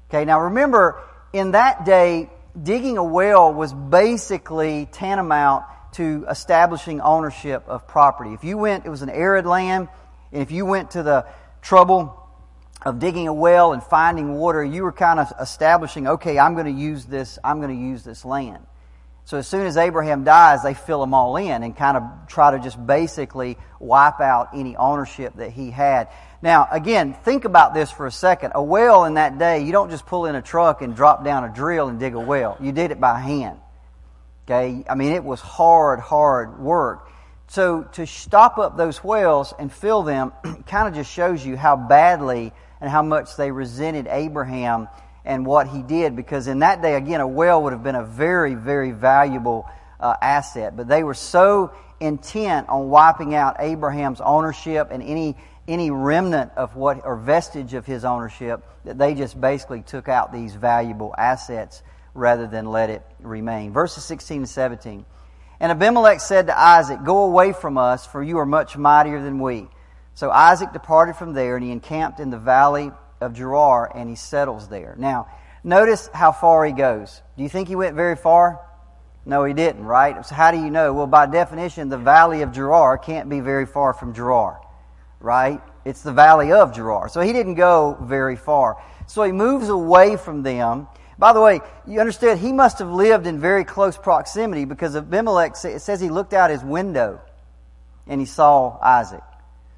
Okay, 0.10 0.26
now 0.26 0.42
remember, 0.42 1.02
in 1.34 1.52
that 1.52 1.86
day, 1.86 2.30
digging 2.62 2.98
a 2.98 3.04
well 3.04 3.54
was 3.54 3.74
basically 3.74 4.88
tantamount 4.92 5.66
to 5.94 6.26
establishing 6.30 7.02
ownership 7.02 7.64
of 7.68 7.88
property. 7.88 8.34
If 8.34 8.44
you 8.44 8.58
went, 8.58 8.86
it 8.86 8.90
was 8.90 9.02
an 9.02 9.10
arid 9.10 9.46
land, 9.46 9.90
and 10.32 10.42
if 10.42 10.52
you 10.52 10.66
went 10.66 10.92
to 10.92 11.04
the 11.04 11.26
trouble 11.62 12.16
of 12.82 13.00
digging 13.00 13.28
a 13.28 13.34
well 13.34 13.74
and 13.74 13.84
finding 13.84 14.36
water, 14.36 14.64
you 14.64 14.84
were 14.84 14.92
kind 14.92 15.20
of 15.20 15.32
establishing, 15.40 16.08
okay, 16.08 16.40
I'm 16.40 16.54
going 16.54 16.66
to 16.66 16.82
use 16.82 17.06
this, 17.06 17.38
I'm 17.44 17.60
going 17.62 17.76
to 17.76 17.82
use 17.82 18.04
this 18.04 18.24
land. 18.24 18.66
So 19.26 19.38
as 19.38 19.48
soon 19.48 19.68
as 19.68 19.78
Abraham 19.78 20.24
dies, 20.24 20.64
they 20.64 20.74
fill 20.74 21.02
them 21.02 21.14
all 21.14 21.38
in 21.38 21.62
and 21.62 21.78
kind 21.78 21.98
of 21.98 22.04
try 22.28 22.50
to 22.50 22.60
just 22.60 22.84
basically 22.84 23.58
wipe 23.80 24.22
out 24.22 24.50
any 24.56 24.76
ownership 24.76 25.36
that 25.36 25.52
he 25.52 25.70
had. 25.70 26.08
Now, 26.42 26.68
again, 26.72 27.14
think 27.14 27.46
about 27.46 27.76
this 27.76 27.92
for 27.92 28.08
a 28.08 28.12
second. 28.12 28.54
A 28.56 28.64
well 28.64 29.06
in 29.06 29.16
that 29.16 29.38
day, 29.38 29.64
you 29.64 29.72
don't 29.72 29.92
just 29.92 30.08
pull 30.08 30.26
in 30.26 30.34
a 30.34 30.42
truck 30.42 30.82
and 30.82 30.96
drop 30.96 31.24
down 31.24 31.44
a 31.44 31.54
drill 31.54 31.90
and 31.90 32.00
dig 32.00 32.16
a 32.16 32.20
well. 32.20 32.58
You 32.60 32.72
did 32.72 32.90
it 32.90 33.00
by 33.00 33.20
hand. 33.20 33.60
Okay? 34.48 34.84
I 34.90 34.96
mean, 34.96 35.14
it 35.14 35.24
was 35.24 35.42
hard, 35.42 36.00
hard 36.00 36.60
work. 36.60 37.08
So 37.50 37.84
to 37.94 38.08
stop 38.08 38.58
up 38.58 38.78
those 38.78 39.04
wells 39.04 39.54
and 39.60 39.72
fill 39.72 40.02
them 40.02 40.32
kind 40.66 40.88
of 40.88 40.96
just 40.96 41.12
shows 41.12 41.46
you 41.46 41.56
how 41.56 41.76
badly 41.76 42.52
and 42.82 42.90
how 42.90 43.02
much 43.02 43.36
they 43.36 43.52
resented 43.52 44.08
Abraham 44.08 44.88
and 45.26 45.46
what 45.46 45.68
he 45.68 45.82
did 45.82 46.16
because 46.16 46.48
in 46.48 46.60
that 46.60 46.82
day, 46.82 46.96
again, 46.96 47.22
a 47.22 47.28
well 47.28 47.64
would 47.64 47.74
have 47.74 47.84
been 47.84 47.96
a 47.96 48.06
very, 48.06 48.56
very 48.56 48.92
valuable 48.92 49.70
uh, 50.00 50.16
asset. 50.22 50.76
But 50.76 50.88
they 50.88 51.04
were 51.04 51.14
so 51.14 51.72
intent 52.00 52.70
on 52.70 52.90
wiping 52.90 53.36
out 53.36 53.58
Abraham's 53.60 54.22
ownership 54.22 54.90
and 54.92 55.04
any 55.04 55.36
any 55.68 55.92
remnant 55.92 56.52
of 56.56 56.76
what 56.76 57.06
or 57.06 57.16
vestige 57.16 57.76
of 57.76 57.86
his 57.86 58.04
ownership 58.04 58.64
that 58.86 58.98
they 58.98 59.14
just 59.14 59.40
basically 59.40 59.84
took 59.84 60.10
out 60.10 60.34
these 60.34 60.56
valuable 60.56 61.14
assets 61.16 61.84
rather 62.16 62.48
than 62.48 62.66
let 62.72 62.90
it 62.90 63.04
remain. 63.20 63.72
Verses 63.72 64.04
16 64.06 64.38
and 64.38 64.50
17. 64.50 65.06
And 65.60 65.72
Abimelech 65.72 66.22
said 66.22 66.48
to 66.48 66.60
Isaac, 66.60 67.04
Go 67.04 67.24
away 67.24 67.54
from 67.54 67.78
us, 67.78 68.06
for 68.06 68.24
you 68.24 68.40
are 68.40 68.46
much 68.46 68.78
mightier 68.78 69.22
than 69.22 69.40
we. 69.40 69.68
So 70.20 70.30
Isaac 70.30 70.74
departed 70.74 71.16
from 71.16 71.32
there, 71.32 71.56
and 71.56 71.64
he 71.64 71.72
encamped 71.72 72.20
in 72.20 72.30
the 72.30 72.38
valley 72.38 72.92
of 73.22 73.34
Gerar 73.34 73.90
and 73.96 74.10
he 74.10 74.16
settles 74.16 74.68
there. 74.68 74.94
Now, 74.98 75.30
notice 75.64 76.10
how 76.14 76.34
far 76.34 76.66
he 76.66 76.74
goes. 76.74 77.22
Do 77.38 77.44
you 77.44 77.48
think 77.48 77.70
he 77.70 77.78
went 77.78 77.96
very 77.96 78.18
far? 78.18 78.60
No, 79.26 79.46
he 79.46 79.54
didn't, 79.54 79.86
right? 79.86 80.26
So 80.26 80.36
how 80.36 80.52
do 80.52 80.58
you 80.58 80.72
know? 80.72 80.92
Well, 80.92 81.08
by 81.08 81.26
definition, 81.26 81.88
the 81.88 81.98
valley 81.98 82.42
of 82.42 82.52
Gerar 82.52 82.98
can't 82.98 83.30
be 83.30 83.40
very 83.40 83.66
far 83.66 83.94
from 83.94 84.14
Gerar, 84.14 84.60
right? 85.22 85.62
It's 85.86 86.02
the 86.02 86.12
valley 86.12 86.52
of 86.52 86.76
Gerar. 86.76 87.08
So 87.08 87.22
he 87.22 87.32
didn't 87.32 87.56
go 87.56 87.98
very 88.02 88.36
far. 88.36 88.76
So 89.08 89.24
he 89.24 89.32
moves 89.32 89.70
away 89.70 90.18
from 90.18 90.44
them. 90.44 90.90
By 91.18 91.32
the 91.32 91.40
way, 91.40 91.62
you 91.88 92.02
understand 92.02 92.42
he 92.42 92.52
must 92.52 92.80
have 92.80 92.92
lived 92.92 93.26
in 93.26 93.40
very 93.40 93.64
close 93.64 93.98
proximity 93.98 94.66
because 94.66 94.98
Abimelech 94.98 95.56
says 95.56 96.02
he 96.02 96.10
looked 96.10 96.34
out 96.34 96.50
his 96.50 96.62
window 96.62 97.22
and 98.06 98.20
he 98.20 98.26
saw 98.26 98.78
Isaac. 98.82 99.24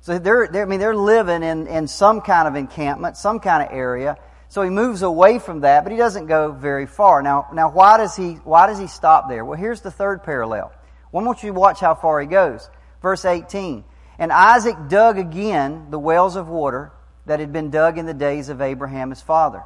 So 0.02 0.18
they're, 0.18 0.48
they're, 0.48 0.64
I 0.64 0.66
mean, 0.66 0.80
they're 0.80 0.96
living 0.96 1.44
in, 1.44 1.68
in 1.68 1.88
some 1.88 2.22
kind 2.22 2.48
of 2.48 2.56
encampment, 2.56 3.18
some 3.18 3.40
kind 3.40 3.64
of 3.64 3.72
area. 3.72 4.18
So 4.50 4.64
he 4.64 4.70
moves 4.70 5.04
away 5.04 5.40
from 5.40 5.62
that, 5.62 5.84
but 5.84 5.92
he 5.92 5.98
doesn't 5.98 6.26
go 6.26 6.52
very 6.52 6.88
far. 6.88 7.22
Now, 7.22 7.48
now 7.54 7.70
why 7.70 7.98
does 7.98 8.16
he, 8.16 8.34
why 8.34 8.68
does 8.68 8.80
he 8.80 8.88
stop 8.88 9.30
there? 9.30 9.46
Well, 9.46 9.58
here's 9.58 9.82
the 9.82 9.92
third 9.92 10.24
parallel. 10.24 10.74
One 11.12 11.26
want 11.26 11.44
you 11.44 11.54
to 11.54 11.60
watch 11.60 11.80
how 11.80 11.96
far 11.96 12.20
he 12.20 12.28
goes. 12.28 12.68
Verse 13.02 13.26
18. 13.26 13.84
And 14.18 14.32
Isaac 14.32 14.76
dug 14.90 15.18
again 15.18 15.88
the 15.92 16.00
wells 16.00 16.36
of 16.36 16.48
water 16.48 16.92
that 17.28 17.40
had 17.40 17.54
been 17.54 17.70
dug 17.70 17.98
in 17.98 18.06
the 18.06 18.14
days 18.14 18.50
of 18.50 18.62
Abraham 18.62 19.12
his 19.12 19.22
father, 19.22 19.64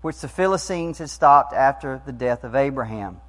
which 0.00 0.18
the 0.20 0.28
Philistines 0.28 0.98
had 0.98 1.10
stopped 1.10 1.52
after 1.52 2.02
the 2.06 2.12
death 2.12 2.44
of 2.44 2.54
Abraham. 2.54 3.20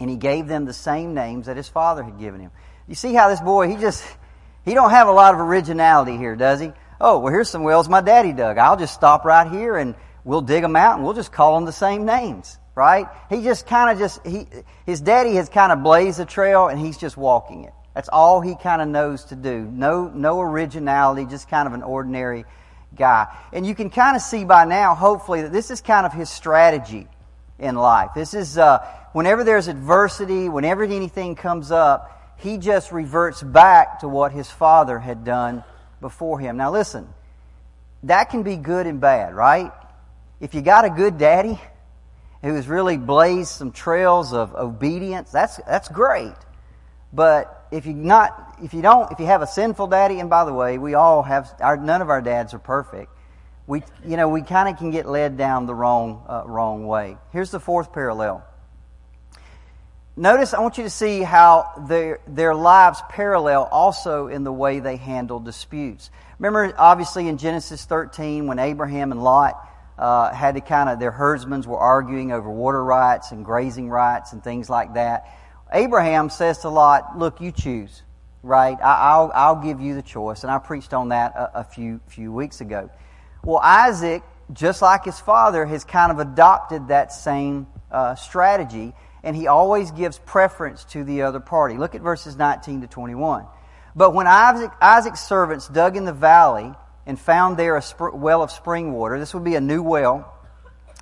And 0.00 0.08
he 0.10 0.16
gave 0.16 0.46
them 0.46 0.66
the 0.66 0.72
same 0.72 1.14
names 1.14 1.46
that 1.46 1.56
his 1.56 1.68
father 1.68 2.02
had 2.02 2.18
given 2.18 2.40
him. 2.40 2.50
You 2.86 2.94
see 2.94 3.14
how 3.14 3.28
this 3.28 3.40
boy, 3.40 3.68
he 3.68 3.76
just, 3.76 4.04
he 4.68 4.74
don't 4.74 4.90
have 4.90 5.08
a 5.08 5.12
lot 5.12 5.34
of 5.34 5.40
originality 5.40 6.16
here, 6.16 6.36
does 6.36 6.60
he? 6.60 6.72
Oh, 7.00 7.18
well, 7.18 7.32
here's 7.32 7.48
some 7.48 7.62
wells 7.62 7.88
my 7.88 8.00
daddy 8.00 8.32
dug. 8.32 8.58
I'll 8.58 8.76
just 8.76 8.94
stop 8.94 9.24
right 9.24 9.50
here 9.50 9.76
and 9.76 9.94
we'll 10.24 10.42
dig 10.42 10.62
them 10.62 10.76
out 10.76 10.96
and 10.96 11.04
we'll 11.04 11.14
just 11.14 11.32
call 11.32 11.54
them 11.54 11.64
the 11.64 11.72
same 11.72 12.04
names, 12.04 12.58
right? 12.74 13.06
He 13.30 13.42
just 13.42 13.66
kind 13.66 13.90
of 13.90 13.98
just, 13.98 14.26
he, 14.26 14.46
his 14.84 15.00
daddy 15.00 15.34
has 15.36 15.48
kind 15.48 15.72
of 15.72 15.82
blazed 15.82 16.20
a 16.20 16.24
trail 16.24 16.68
and 16.68 16.78
he's 16.78 16.98
just 16.98 17.16
walking 17.16 17.64
it. 17.64 17.72
That's 17.94 18.08
all 18.08 18.40
he 18.40 18.54
kind 18.56 18.82
of 18.82 18.88
knows 18.88 19.24
to 19.26 19.36
do. 19.36 19.62
No, 19.62 20.08
no 20.08 20.40
originality, 20.40 21.24
just 21.24 21.48
kind 21.48 21.66
of 21.66 21.72
an 21.72 21.82
ordinary 21.82 22.44
guy. 22.94 23.26
And 23.52 23.66
you 23.66 23.74
can 23.74 23.90
kind 23.90 24.16
of 24.16 24.22
see 24.22 24.44
by 24.44 24.64
now, 24.64 24.94
hopefully, 24.94 25.42
that 25.42 25.52
this 25.52 25.70
is 25.70 25.80
kind 25.80 26.06
of 26.06 26.12
his 26.12 26.30
strategy 26.30 27.08
in 27.58 27.74
life. 27.74 28.10
This 28.14 28.34
is, 28.34 28.56
uh, 28.56 28.86
whenever 29.12 29.44
there's 29.44 29.68
adversity, 29.68 30.48
whenever 30.48 30.84
anything 30.84 31.34
comes 31.34 31.72
up, 31.72 32.17
he 32.38 32.58
just 32.58 32.92
reverts 32.92 33.42
back 33.42 34.00
to 34.00 34.08
what 34.08 34.32
his 34.32 34.50
father 34.50 34.98
had 34.98 35.24
done 35.24 35.64
before 36.00 36.38
him. 36.38 36.56
Now 36.56 36.72
listen, 36.72 37.08
that 38.04 38.30
can 38.30 38.42
be 38.42 38.56
good 38.56 38.86
and 38.86 39.00
bad, 39.00 39.34
right? 39.34 39.72
If 40.40 40.54
you 40.54 40.62
got 40.62 40.84
a 40.84 40.90
good 40.90 41.18
daddy 41.18 41.60
who 42.42 42.54
has 42.54 42.68
really 42.68 42.96
blazed 42.96 43.50
some 43.50 43.72
trails 43.72 44.32
of 44.32 44.54
obedience, 44.54 45.30
that's, 45.30 45.56
that's 45.66 45.88
great. 45.88 46.34
But 47.12 47.66
if 47.72 47.86
you 47.86 47.94
not, 47.94 48.56
if 48.62 48.72
you 48.72 48.82
don't, 48.82 49.10
if 49.10 49.18
you 49.18 49.26
have 49.26 49.42
a 49.42 49.46
sinful 49.46 49.88
daddy, 49.88 50.20
and 50.20 50.30
by 50.30 50.44
the 50.44 50.52
way, 50.52 50.78
we 50.78 50.94
all 50.94 51.22
have, 51.22 51.52
our, 51.60 51.76
none 51.76 52.02
of 52.02 52.10
our 52.10 52.22
dads 52.22 52.54
are 52.54 52.58
perfect. 52.58 53.10
We, 53.66 53.82
you 54.06 54.16
know, 54.16 54.28
we 54.28 54.42
kind 54.42 54.68
of 54.68 54.78
can 54.78 54.90
get 54.90 55.06
led 55.06 55.36
down 55.36 55.66
the 55.66 55.74
wrong, 55.74 56.24
uh, 56.28 56.42
wrong 56.46 56.86
way. 56.86 57.18
Here's 57.32 57.50
the 57.50 57.60
fourth 57.60 57.92
parallel. 57.92 58.44
Notice, 60.18 60.52
I 60.52 60.58
want 60.58 60.78
you 60.78 60.82
to 60.82 60.90
see 60.90 61.22
how 61.22 61.70
their, 61.86 62.18
their 62.26 62.52
lives 62.52 63.00
parallel 63.08 63.68
also 63.70 64.26
in 64.26 64.42
the 64.42 64.52
way 64.52 64.80
they 64.80 64.96
handle 64.96 65.38
disputes. 65.38 66.10
Remember, 66.40 66.74
obviously, 66.76 67.28
in 67.28 67.38
Genesis 67.38 67.84
13, 67.84 68.48
when 68.48 68.58
Abraham 68.58 69.12
and 69.12 69.22
Lot 69.22 69.64
uh, 69.96 70.34
had 70.34 70.56
to 70.56 70.60
kind 70.60 70.88
of, 70.88 70.98
their 70.98 71.12
herdsmen 71.12 71.62
were 71.62 71.78
arguing 71.78 72.32
over 72.32 72.50
water 72.50 72.82
rights 72.82 73.30
and 73.30 73.44
grazing 73.44 73.90
rights 73.90 74.32
and 74.32 74.42
things 74.42 74.68
like 74.68 74.94
that. 74.94 75.32
Abraham 75.72 76.30
says 76.30 76.58
to 76.58 76.68
Lot, 76.68 77.16
Look, 77.16 77.40
you 77.40 77.52
choose, 77.52 78.02
right? 78.42 78.76
I, 78.82 79.20
will 79.20 79.30
I'll 79.32 79.62
give 79.62 79.80
you 79.80 79.94
the 79.94 80.02
choice. 80.02 80.42
And 80.42 80.50
I 80.50 80.58
preached 80.58 80.94
on 80.94 81.10
that 81.10 81.36
a, 81.36 81.60
a 81.60 81.64
few, 81.64 82.00
few 82.08 82.32
weeks 82.32 82.60
ago. 82.60 82.90
Well, 83.44 83.58
Isaac, 83.58 84.24
just 84.52 84.82
like 84.82 85.04
his 85.04 85.20
father, 85.20 85.64
has 85.64 85.84
kind 85.84 86.10
of 86.10 86.18
adopted 86.18 86.88
that 86.88 87.12
same 87.12 87.68
uh, 87.92 88.16
strategy 88.16 88.94
and 89.22 89.34
he 89.34 89.46
always 89.46 89.90
gives 89.90 90.18
preference 90.18 90.84
to 90.86 91.04
the 91.04 91.22
other 91.22 91.40
party. 91.40 91.76
Look 91.76 91.94
at 91.94 92.00
verses 92.00 92.36
19 92.36 92.82
to 92.82 92.86
21. 92.86 93.46
But 93.96 94.14
when 94.14 94.26
Isaac, 94.26 94.70
Isaac's 94.80 95.20
servants 95.20 95.68
dug 95.68 95.96
in 95.96 96.04
the 96.04 96.12
valley 96.12 96.72
and 97.06 97.18
found 97.18 97.56
there 97.56 97.76
a 97.76 97.82
sp- 97.82 98.14
well 98.14 98.42
of 98.42 98.50
spring 98.50 98.92
water, 98.92 99.18
this 99.18 99.34
would 99.34 99.44
be 99.44 99.54
a 99.54 99.60
new 99.60 99.82
well, 99.82 100.32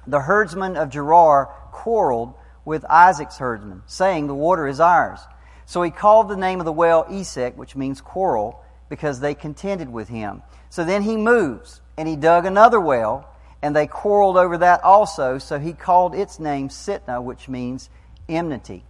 the 0.07 0.21
herdsmen 0.21 0.77
of 0.77 0.91
Gerar 0.91 1.47
quarreled 1.73 2.35
with 2.65 2.85
Isaac's 2.87 3.39
herdsmen, 3.39 3.83
saying, 3.87 4.27
The 4.27 4.35
water 4.35 4.67
is 4.67 4.81
ours. 4.81 5.21
So 5.67 5.83
he 5.83 5.91
called 5.91 6.29
the 6.29 6.37
name 6.37 6.61
of 6.61 6.65
the 6.65 6.73
well 6.73 7.07
Esek, 7.11 7.57
which 7.57 7.77
means 7.77 8.01
quarrel, 8.01 8.63
because 8.89 9.21
they 9.21 9.35
contended 9.35 9.91
with 9.93 10.09
him. 10.09 10.43
So 10.71 10.85
then 10.85 11.03
he 11.03 11.17
moves, 11.17 11.81
and 11.97 12.09
he 12.09 12.17
dug 12.17 12.47
another 12.47 12.81
well, 12.81 13.29
and 13.63 13.75
they 13.75 13.87
quarreled 13.87 14.37
over 14.37 14.59
that 14.59 14.83
also. 14.85 15.39
So 15.39 15.59
he 15.59 15.73
called 15.73 16.15
its 16.15 16.39
name 16.39 16.69
Sitnah, 16.69 17.23
which 17.23 17.49
means 17.49 17.91
enmity. 18.29 18.85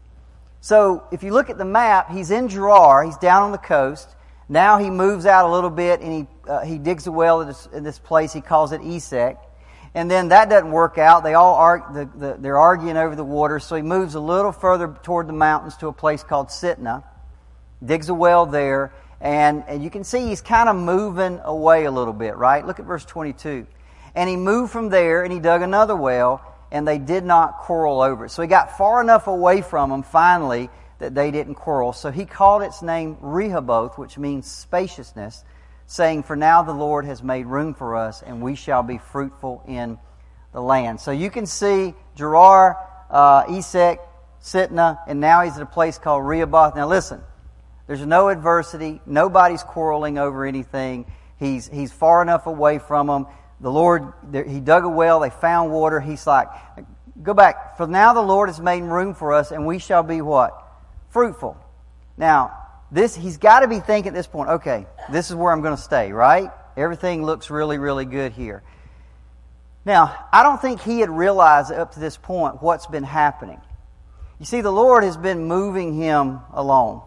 So 0.61 1.05
if 1.13 1.23
you 1.23 1.33
look 1.33 1.51
at 1.51 1.59
the 1.59 1.65
map, 1.65 2.11
he's 2.11 2.31
in 2.31 2.49
Gerar, 2.49 3.05
he's 3.05 3.17
down 3.19 3.43
on 3.45 3.53
the 3.53 3.59
coast. 3.59 4.09
Now 4.49 4.79
he 4.79 4.91
moves 4.91 5.27
out 5.27 5.49
a 5.49 5.53
little 5.53 5.71
bit 5.71 6.01
and 6.01 6.13
he, 6.13 6.51
uh, 6.51 6.65
he 6.65 6.79
digs 6.79 7.07
a 7.07 7.13
well 7.13 7.41
in 7.41 7.49
this, 7.49 7.69
in 7.73 7.85
this, 7.85 7.99
place. 7.99 8.33
He 8.33 8.41
calls 8.41 8.73
it 8.73 8.81
Esek. 8.81 9.39
And 9.95 10.11
then 10.11 10.29
that 10.29 10.51
doesn't 10.51 10.71
work 10.71 10.99
out. 10.99 11.25
They 11.25 11.35
all 11.35 11.55
are, 11.55 11.89
the, 11.93 12.19
the, 12.19 12.37
they're 12.39 12.59
arguing 12.59 12.97
over 12.97 13.17
the 13.17 13.25
water. 13.25 13.59
So 13.59 13.77
he 13.77 13.83
moves 13.83 14.15
a 14.15 14.21
little 14.21 14.53
further 14.53 14.95
toward 15.03 15.27
the 15.27 15.33
mountains 15.33 15.77
to 15.79 15.89
a 15.89 15.93
place 15.93 16.23
called 16.23 16.49
Sitnah, 16.49 17.03
digs 17.85 18.09
a 18.09 18.15
well 18.15 18.47
there. 18.47 18.93
And, 19.21 19.65
and 19.67 19.83
you 19.83 19.91
can 19.91 20.05
see 20.05 20.27
he's 20.27 20.43
kind 20.43 20.69
of 20.69 20.77
moving 20.77 21.41
away 21.43 21.85
a 21.85 21.91
little 21.91 22.13
bit, 22.13 22.37
right? 22.37 22.67
Look 22.67 22.79
at 22.79 22.85
verse 22.85 23.05
22. 23.05 23.67
And 24.15 24.29
he 24.29 24.37
moved 24.37 24.73
from 24.73 24.91
there 24.91 25.23
and 25.23 25.33
he 25.33 25.39
dug 25.39 25.63
another 25.63 25.97
well 25.97 26.43
and 26.71 26.87
they 26.87 26.99
did 26.99 27.25
not 27.25 27.59
quarrel 27.59 28.01
over 28.01 28.27
it. 28.27 28.31
So 28.31 28.43
he 28.43 28.49
got 28.49 28.77
far 28.77 29.01
enough 29.01 29.27
away 29.27 29.63
from 29.63 29.91
them 29.91 30.03
finally 30.03 30.69
that 30.99 31.15
they 31.15 31.31
didn't 31.31 31.55
quarrel. 31.55 31.93
So 31.93 32.11
he 32.11 32.25
called 32.25 32.63
its 32.63 32.83
name 32.83 33.17
Rehoboth, 33.21 33.99
which 33.99 34.19
means 34.19 34.51
spaciousness, 34.51 35.45
saying, 35.87 36.23
For 36.25 36.37
now 36.37 36.63
the 36.63 36.73
Lord 36.73 37.05
has 37.05 37.23
made 37.23 37.47
room 37.47 37.75
for 37.75 37.97
us, 37.97 38.23
and 38.23 38.43
we 38.43 38.55
shall 38.55 38.83
be 38.83 38.99
fruitful 38.99 39.63
in 39.67 39.99
the 40.53 40.61
land. 40.61 41.01
So 41.01 41.11
you 41.11 41.31
can 41.31 41.47
see 41.47 41.95
Gerar, 42.17 42.79
uh, 43.11 43.45
Esek, 43.49 44.01
Sitnah, 44.43 44.99
and 45.07 45.21
now 45.21 45.43
he's 45.43 45.57
at 45.57 45.63
a 45.63 45.67
place 45.67 45.99
called 45.99 46.27
Rehoboth. 46.27 46.75
Now 46.75 46.89
listen, 46.89 47.21
there's 47.87 48.05
no 48.05 48.29
adversity. 48.29 49.01
Nobody's 49.07 49.63
quarreling 49.63 50.19
over 50.19 50.45
anything. 50.45 51.07
He's, 51.39 51.69
he's 51.69 51.93
far 51.93 52.23
enough 52.23 52.47
away 52.47 52.79
from 52.79 53.07
them 53.09 53.27
the 53.61 53.71
Lord, 53.71 54.13
he 54.33 54.61
dug 54.61 54.85
a 54.85 54.89
well, 54.89 55.21
they 55.21 55.31
found 55.31 55.73
water. 55.73 56.01
He's 56.01 56.27
like, 56.27 56.49
go 57.23 57.35
back. 57.35 57.77
For 57.77 57.87
now 57.87 58.13
the 58.13 58.23
Lord 58.23 58.49
has 58.49 58.61
made 58.61 58.83
room 58.83 59.15
for 59.15 59.33
us, 59.33 59.51
and 59.51 59.67
we 59.67 59.79
shall 59.79 60.03
be 60.03 60.21
what? 60.21 60.63
Fruitful. 61.11 61.57
Now, 62.17 62.53
this, 62.91 63.17
he's 63.17 63.39
got 63.39 63.61
to 63.61 63.69
be 63.69 63.81
thinking 63.81 64.09
at 64.09 64.15
this 64.15 64.27
point, 64.27 64.51
okay, 64.51 64.87
this 65.11 65.31
is 65.31 65.37
where 65.37 65.53
I'm 65.53 65.63
going 65.63 65.77
to 65.77 65.83
stay, 65.83 66.13
right? 66.13 66.51
Everything 66.77 67.25
looks 67.25 67.51
really, 67.51 67.79
really 67.79 68.05
good 68.05 68.33
here. 68.33 68.63
Now, 69.85 70.27
I 70.33 70.43
don't 70.43 70.61
think 70.61 70.81
he 70.81 71.01
had 71.01 71.11
realized 71.11 71.73
up 71.73 71.93
to 71.93 72.01
this 72.01 72.17
point 72.17 72.63
what's 72.63 72.87
been 72.87 73.05
happening. 73.05 73.61
You 74.39 74.45
see, 74.45 74.61
the 74.61 74.73
Lord 74.73 75.05
has 75.05 75.17
been 75.17 75.47
moving 75.47 75.95
him 75.95 76.41
along, 76.53 77.03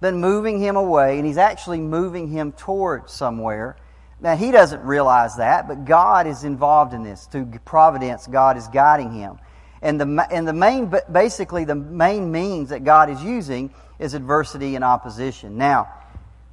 been 0.00 0.20
moving 0.20 0.58
him 0.58 0.76
away, 0.76 1.18
and 1.18 1.26
he's 1.26 1.36
actually 1.36 1.80
moving 1.80 2.28
him 2.28 2.52
toward 2.52 3.10
somewhere. 3.10 3.76
Now, 4.22 4.36
he 4.36 4.52
doesn't 4.52 4.84
realize 4.84 5.36
that, 5.38 5.66
but 5.66 5.84
God 5.84 6.28
is 6.28 6.44
involved 6.44 6.94
in 6.94 7.02
this. 7.02 7.26
Through 7.26 7.46
providence, 7.64 8.28
God 8.28 8.56
is 8.56 8.68
guiding 8.68 9.12
him. 9.12 9.40
And 9.82 10.00
the, 10.00 10.28
and 10.30 10.46
the 10.46 10.52
main, 10.52 10.94
basically, 11.10 11.64
the 11.64 11.74
main 11.74 12.30
means 12.30 12.68
that 12.68 12.84
God 12.84 13.10
is 13.10 13.20
using 13.22 13.74
is 13.98 14.14
adversity 14.14 14.76
and 14.76 14.84
opposition. 14.84 15.58
Now, 15.58 15.92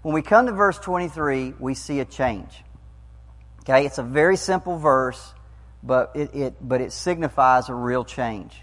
when 0.02 0.16
we 0.16 0.24
come 0.24 0.48
to 0.48 0.52
verse 0.52 0.80
23, 0.80 1.54
we 1.60 1.76
see 1.76 2.00
a 2.00 2.06
change. 2.06 2.64
Okay, 3.60 3.86
it's 3.86 4.00
a 4.00 4.04
very 4.04 4.36
simple 4.36 4.80
verse, 4.80 5.34
but 5.84 6.12
it, 6.16 6.34
it, 6.34 6.56
but 6.60 6.82
it 6.82 6.92
signifies 6.92 7.70
a 7.70 7.76
real 7.76 8.04
change. 8.04 8.60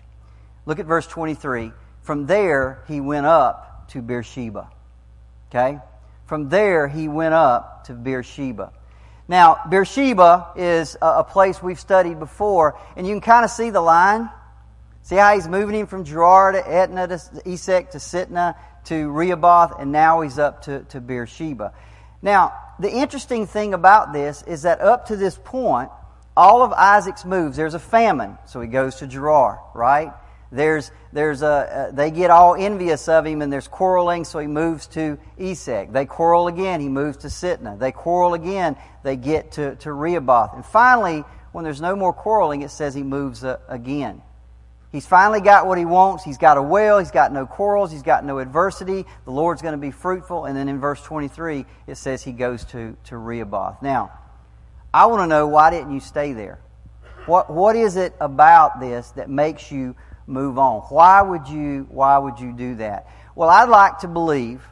Look 0.64 0.80
at 0.80 0.86
verse 0.86 1.06
23. 1.06 1.70
From 2.02 2.26
there, 2.26 2.82
he 2.88 3.00
went 3.00 3.26
up 3.26 3.88
to 3.90 4.02
Beersheba. 4.02 4.68
Okay? 5.48 5.78
From 6.24 6.48
there, 6.48 6.88
he 6.88 7.06
went 7.06 7.34
up 7.34 7.84
to 7.84 7.92
Beersheba. 7.92 8.72
Now, 9.28 9.60
Beersheba 9.68 10.52
is 10.56 10.96
a, 11.02 11.24
place 11.24 11.60
we've 11.60 11.80
studied 11.80 12.20
before, 12.20 12.78
and 12.96 13.06
you 13.06 13.14
can 13.14 13.20
kind 13.20 13.44
of 13.44 13.50
see 13.50 13.70
the 13.70 13.80
line. 13.80 14.30
See 15.02 15.16
how 15.16 15.34
he's 15.34 15.48
moving 15.48 15.74
him 15.74 15.86
from 15.86 16.04
Gerar 16.04 16.52
to 16.52 16.68
Etna 16.68 17.08
to 17.08 17.14
Esek 17.44 17.90
to 17.90 17.98
Sitnah 17.98 18.54
to 18.84 19.10
Rehoboth, 19.10 19.80
and 19.80 19.90
now 19.90 20.20
he's 20.20 20.38
up 20.38 20.62
to, 20.62 20.84
to 20.84 21.00
Beersheba. 21.00 21.72
Now, 22.22 22.54
the 22.78 22.90
interesting 22.90 23.46
thing 23.46 23.74
about 23.74 24.12
this 24.12 24.42
is 24.42 24.62
that 24.62 24.80
up 24.80 25.06
to 25.06 25.16
this 25.16 25.38
point, 25.42 25.90
all 26.36 26.62
of 26.62 26.72
Isaac's 26.72 27.24
moves, 27.24 27.56
there's 27.56 27.74
a 27.74 27.80
famine, 27.80 28.38
so 28.46 28.60
he 28.60 28.68
goes 28.68 28.96
to 28.96 29.06
Gerar, 29.06 29.60
right? 29.74 30.12
There's, 30.52 30.90
there's 31.16 31.40
a, 31.42 31.90
they 31.94 32.10
get 32.10 32.30
all 32.30 32.54
envious 32.54 33.08
of 33.08 33.26
him 33.26 33.40
and 33.40 33.52
there's 33.52 33.68
quarreling, 33.68 34.24
so 34.24 34.38
he 34.38 34.46
moves 34.46 34.86
to 34.88 35.18
Esek. 35.38 35.90
They 35.92 36.04
quarrel 36.04 36.46
again, 36.46 36.80
he 36.80 36.88
moves 36.88 37.16
to 37.18 37.28
Sitnah. 37.28 37.78
They 37.78 37.90
quarrel 37.90 38.34
again, 38.34 38.76
they 39.02 39.16
get 39.16 39.52
to, 39.52 39.76
to 39.76 39.92
Rehoboth. 39.92 40.52
And 40.54 40.64
finally, 40.64 41.24
when 41.52 41.64
there's 41.64 41.80
no 41.80 41.96
more 41.96 42.12
quarreling, 42.12 42.60
it 42.60 42.70
says 42.70 42.94
he 42.94 43.02
moves 43.02 43.44
uh, 43.44 43.58
again. 43.66 44.20
He's 44.92 45.06
finally 45.06 45.40
got 45.40 45.66
what 45.66 45.78
he 45.78 45.84
wants. 45.84 46.22
He's 46.22 46.38
got 46.38 46.58
a 46.58 46.62
well. 46.62 46.98
He's 46.98 47.10
got 47.10 47.32
no 47.32 47.46
quarrels. 47.46 47.90
He's 47.90 48.02
got 48.02 48.24
no 48.24 48.38
adversity. 48.38 49.04
The 49.24 49.30
Lord's 49.30 49.62
going 49.62 49.72
to 49.72 49.78
be 49.78 49.90
fruitful. 49.90 50.44
And 50.44 50.56
then 50.56 50.68
in 50.68 50.80
verse 50.80 51.02
23, 51.02 51.64
it 51.86 51.96
says 51.96 52.22
he 52.22 52.32
goes 52.32 52.64
to, 52.66 52.96
to 53.04 53.16
Rehoboth. 53.16 53.82
Now, 53.82 54.12
I 54.92 55.06
want 55.06 55.22
to 55.22 55.26
know 55.26 55.46
why 55.46 55.70
didn't 55.70 55.92
you 55.92 56.00
stay 56.00 56.34
there? 56.34 56.60
What, 57.26 57.50
what 57.50 57.74
is 57.74 57.96
it 57.96 58.14
about 58.20 58.80
this 58.80 59.10
that 59.12 59.28
makes 59.28 59.72
you 59.72 59.96
move 60.26 60.58
on? 60.58 60.80
Why 60.82 61.22
would 61.22 61.48
you, 61.48 61.86
why 61.90 62.18
would 62.18 62.40
you 62.40 62.52
do 62.52 62.76
that? 62.76 63.08
Well, 63.34 63.48
I'd 63.48 63.68
like 63.68 63.98
to 63.98 64.08
believe, 64.08 64.62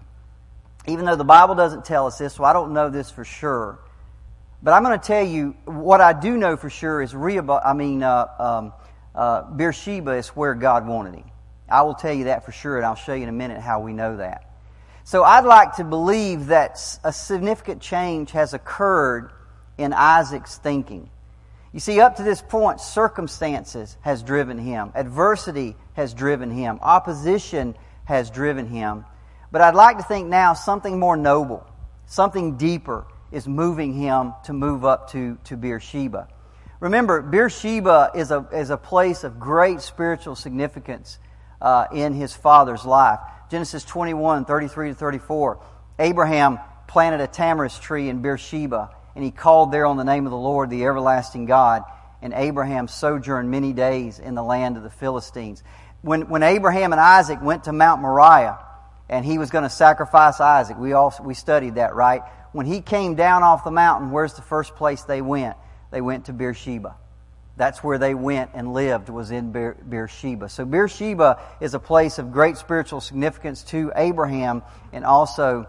even 0.87 1.05
though 1.05 1.17
the 1.17 1.25
Bible 1.25 1.55
doesn't 1.55 1.85
tell 1.85 2.07
us 2.07 2.19
this, 2.19 2.35
so 2.35 2.45
I 2.45 2.53
don't 2.53 2.73
know 2.73 2.91
this 2.91 3.11
for 3.11 3.25
sure, 3.25 3.79
but 4.63 4.73
I'm 4.73 4.83
going 4.83 4.99
to 4.99 5.07
tell 5.07 5.25
you 5.25 5.55
what 5.65 6.01
I 6.01 6.13
do 6.13 6.37
know 6.37 6.57
for 6.57 6.71
sure 6.71 7.03
is 7.03 7.15
Rehoboth, 7.15 7.63
I 7.65 7.75
mean, 7.75 8.03
uh, 8.03 8.27
um, 8.39 8.73
uh, 9.15 9.43
Beersheba 9.43 10.13
is 10.13 10.29
where 10.29 10.55
God 10.55 10.87
wanted 10.87 11.15
him. 11.15 11.31
I 11.69 11.83
will 11.83 11.95
tell 11.95 12.13
you 12.13 12.25
that 12.25 12.45
for 12.45 12.53
sure, 12.53 12.77
and 12.77 12.87
I'll 12.87 12.95
show 12.95 13.15
you 13.15 13.23
in 13.23 13.29
a 13.29 13.33
minute 13.33 13.61
how 13.61 13.81
we 13.81 13.93
know 13.93 14.17
that. 14.17 14.51
So 15.05 15.23
I'd 15.23 15.45
like 15.45 15.77
to 15.77 15.85
believe 15.85 16.47
that 16.47 16.81
a 17.05 17.13
significant 17.13 17.83
change 17.83 18.31
has 18.33 18.55
occurred 18.55 19.31
in 19.77 19.93
Isaac's 19.93 20.57
thinking. 20.57 21.11
You 21.75 21.81
see, 21.81 21.99
up 22.01 22.17
to 22.17 22.23
this 22.23 22.41
point, 22.41 22.81
circumstances 22.81 23.97
has 24.03 24.23
driven 24.23 24.59
him. 24.59 24.93
Adversity 24.95 25.75
has 25.95 26.15
driven 26.15 26.49
him. 26.49 26.79
Opposition 26.81 27.75
has 28.05 28.31
driven 28.31 28.69
him. 28.69 29.05
But 29.51 29.61
I'd 29.61 29.75
like 29.75 29.97
to 29.97 30.05
think 30.05 30.29
now 30.29 30.55
something 30.55 31.01
more 31.01 31.17
noble, 31.17 31.67
something 32.07 32.57
deeper 32.57 33.07
is 33.33 33.49
moving 33.49 33.93
him 33.93 34.35
to 34.45 34.53
move 34.53 34.85
up 34.85 35.11
to, 35.11 35.37
to 35.45 35.57
Beersheba. 35.57 36.29
Remember, 36.79 37.21
Beersheba 37.21 38.13
is 38.15 38.31
a, 38.31 38.47
is 38.53 38.71
a 38.71 38.77
place 38.77 39.25
of 39.25 39.41
great 39.41 39.81
spiritual 39.81 40.37
significance 40.37 41.19
uh, 41.61 41.87
in 41.93 42.15
his 42.15 42.37
father's 42.37 42.85
life. 42.85 43.19
Genesis 43.51 43.83
21, 43.85 44.45
33 44.45 44.91
to 44.91 44.95
34. 44.95 45.61
Abraham 45.99 46.61
planted 46.87 47.21
a 47.21 47.27
tamarisk 47.27 47.81
tree 47.81 48.09
in 48.09 48.23
Beersheba, 48.23 48.95
and 49.15 49.25
he 49.25 49.31
called 49.31 49.73
there 49.73 49.87
on 49.87 49.97
the 49.97 50.05
name 50.05 50.27
of 50.27 50.31
the 50.31 50.37
Lord, 50.37 50.71
the 50.71 50.85
everlasting 50.85 51.47
God. 51.47 51.83
And 52.23 52.33
Abraham 52.33 52.89
sojourned 52.89 53.51
many 53.51 53.73
days 53.73 54.19
in 54.19 54.35
the 54.35 54.43
land 54.43 54.77
of 54.77 54.83
the 54.83 54.91
Philistines. 54.91 55.63
When, 56.03 56.29
when 56.29 56.43
Abraham 56.43 56.93
and 56.93 57.01
Isaac 57.01 57.41
went 57.43 57.65
to 57.65 57.73
Mount 57.73 58.01
Moriah, 58.01 58.59
and 59.09 59.25
he 59.25 59.39
was 59.39 59.51
going 59.51 59.65
to 59.65 59.71
sacrifice 59.71 60.41
Isaac, 60.41 60.79
we, 60.79 60.93
all, 60.93 61.15
we 61.23 61.35
studied 61.35 61.77
that, 61.77 61.95
right? 61.95 62.23
When 62.53 62.67
he 62.67 62.81
came 62.81 63.15
down 63.15 63.43
off 63.43 63.65
the 63.65 63.71
mountain, 63.71 64.11
where's 64.11 64.35
the 64.35 64.43
first 64.43 64.75
place 64.77 65.03
they 65.03 65.21
went? 65.21 65.57
They 65.91 66.01
went 66.01 66.27
to 66.27 66.33
Beersheba. 66.33 66.97
That's 67.57 67.85
where 67.85 67.99
they 67.99 68.15
went 68.15 68.51
and 68.55 68.73
lived, 68.73 69.09
was 69.09 69.31
in 69.31 69.53
Beer- 69.53 69.77
Beersheba. 69.89 70.49
So 70.49 70.65
Beersheba 70.65 71.41
is 71.61 71.75
a 71.75 71.79
place 71.79 72.19
of 72.19 72.33
great 72.33 72.57
spiritual 72.57 73.01
significance 73.01 73.63
to 73.65 73.93
Abraham 73.95 74.63
and 74.93 75.05
also 75.05 75.69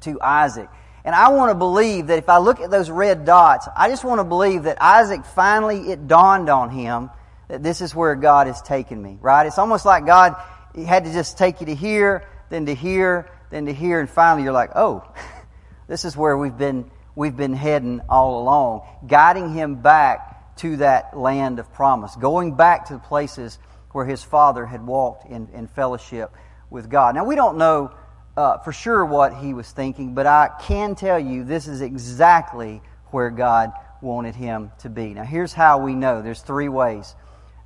to 0.00 0.20
Isaac. 0.20 0.68
And 1.04 1.14
I 1.14 1.28
want 1.28 1.50
to 1.50 1.54
believe 1.54 2.06
that 2.06 2.18
if 2.18 2.30
I 2.30 2.38
look 2.38 2.60
at 2.60 2.70
those 2.70 2.88
red 2.88 3.26
dots, 3.26 3.68
I 3.76 3.88
just 3.88 4.04
want 4.04 4.20
to 4.20 4.24
believe 4.24 4.62
that 4.62 4.80
Isaac 4.80 5.24
finally, 5.24 5.90
it 5.90 6.08
dawned 6.08 6.48
on 6.48 6.70
him 6.70 7.10
that 7.48 7.62
this 7.62 7.82
is 7.82 7.94
where 7.94 8.14
God 8.14 8.46
has 8.46 8.62
taken 8.62 9.02
me, 9.02 9.18
right? 9.20 9.46
It's 9.46 9.58
almost 9.58 9.84
like 9.84 10.06
God 10.06 10.34
had 10.74 11.04
to 11.04 11.12
just 11.12 11.36
take 11.36 11.60
you 11.60 11.66
to 11.66 11.74
here, 11.74 12.26
then 12.48 12.64
to 12.66 12.74
here, 12.74 13.30
then 13.50 13.66
to 13.66 13.74
here, 13.74 14.00
and 14.00 14.08
finally 14.08 14.44
you're 14.44 14.52
like, 14.52 14.70
oh, 14.74 15.04
this 15.88 16.06
is 16.06 16.16
where 16.16 16.38
we've 16.38 16.56
been, 16.56 16.90
we've 17.14 17.36
been 17.36 17.52
heading 17.52 18.00
all 18.08 18.40
along, 18.42 18.88
guiding 19.06 19.52
him 19.52 19.76
back 19.76 20.56
to 20.56 20.78
that 20.78 21.16
land 21.16 21.58
of 21.58 21.70
promise, 21.74 22.16
going 22.16 22.54
back 22.54 22.86
to 22.86 22.94
the 22.94 22.98
places 23.00 23.58
where 23.92 24.06
his 24.06 24.22
father 24.22 24.64
had 24.64 24.86
walked 24.86 25.30
in, 25.30 25.48
in 25.52 25.66
fellowship 25.66 26.32
with 26.70 26.88
God. 26.88 27.14
Now, 27.14 27.24
we 27.24 27.36
don't 27.36 27.58
know 27.58 27.92
uh, 28.36 28.58
for 28.58 28.72
sure 28.72 29.04
what 29.04 29.34
he 29.36 29.54
was 29.54 29.70
thinking, 29.70 30.14
but 30.14 30.26
I 30.26 30.50
can 30.60 30.94
tell 30.94 31.18
you 31.18 31.44
this 31.44 31.68
is 31.68 31.80
exactly 31.80 32.82
where 33.10 33.30
God 33.30 33.72
wanted 34.00 34.34
him 34.34 34.72
to 34.80 34.88
be. 34.88 35.14
Now, 35.14 35.24
here's 35.24 35.52
how 35.52 35.78
we 35.78 35.94
know 35.94 36.20
there's 36.22 36.42
three 36.42 36.68
ways. 36.68 37.14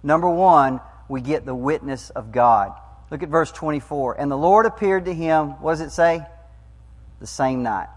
Number 0.02 0.28
one, 0.28 0.80
we 1.08 1.20
get 1.20 1.44
the 1.44 1.54
witness 1.54 2.10
of 2.10 2.32
God. 2.32 2.72
Look 3.10 3.22
at 3.22 3.28
verse 3.28 3.50
24. 3.50 4.20
And 4.20 4.30
the 4.30 4.36
Lord 4.36 4.66
appeared 4.66 5.06
to 5.06 5.14
him, 5.14 5.60
what 5.62 5.72
does 5.72 5.80
it 5.80 5.90
say? 5.90 6.20
The 7.20 7.26
same 7.26 7.62
night. 7.62 7.88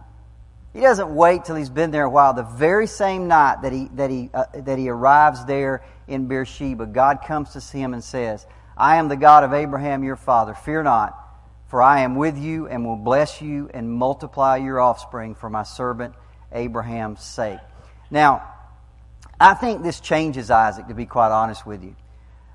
He 0.74 0.80
doesn't 0.80 1.14
wait 1.14 1.44
till 1.44 1.58
he's 1.58 1.70
been 1.70 1.92
there 1.92 2.06
a 2.06 2.10
while. 2.10 2.34
The 2.34 2.44
very 2.44 2.88
same 2.88 3.28
night 3.28 3.64
that 3.64 3.74
he, 3.74 3.90
that 3.96 4.10
he, 4.10 4.30
uh, 4.34 4.46
that 4.54 4.80
he 4.80 4.88
arrives 4.88 5.44
there 5.46 5.84
in 6.08 6.28
Beersheba, 6.28 6.86
God 6.86 7.20
comes 7.28 7.52
to 7.52 7.78
him 7.78 7.94
and 7.94 8.04
says, 8.04 8.46
I 8.78 8.96
am 8.96 9.10
the 9.10 9.18
God 9.18 9.44
of 9.44 9.54
Abraham 9.54 10.04
your 10.04 10.16
father. 10.16 10.54
Fear 10.54 10.84
not, 10.84 11.21
for 11.72 11.82
I 11.82 12.02
am 12.02 12.16
with 12.16 12.38
you 12.38 12.68
and 12.68 12.86
will 12.86 12.98
bless 12.98 13.42
you 13.42 13.70
and 13.74 13.90
multiply 13.90 14.58
your 14.58 14.82
offspring 14.82 15.36
for 15.36 15.50
my 15.50 15.64
servant 15.64 16.14
Abraham's 16.52 17.24
sake. 17.24 17.62
Now, 18.12 18.44
I 19.40 19.54
think 19.54 19.82
this 19.82 20.02
changes 20.02 20.52
Isaac, 20.52 20.90
to 20.90 20.94
be 20.94 21.06
quite 21.06 21.32
honest 21.32 21.66
with 21.66 21.82
you. 21.82 21.96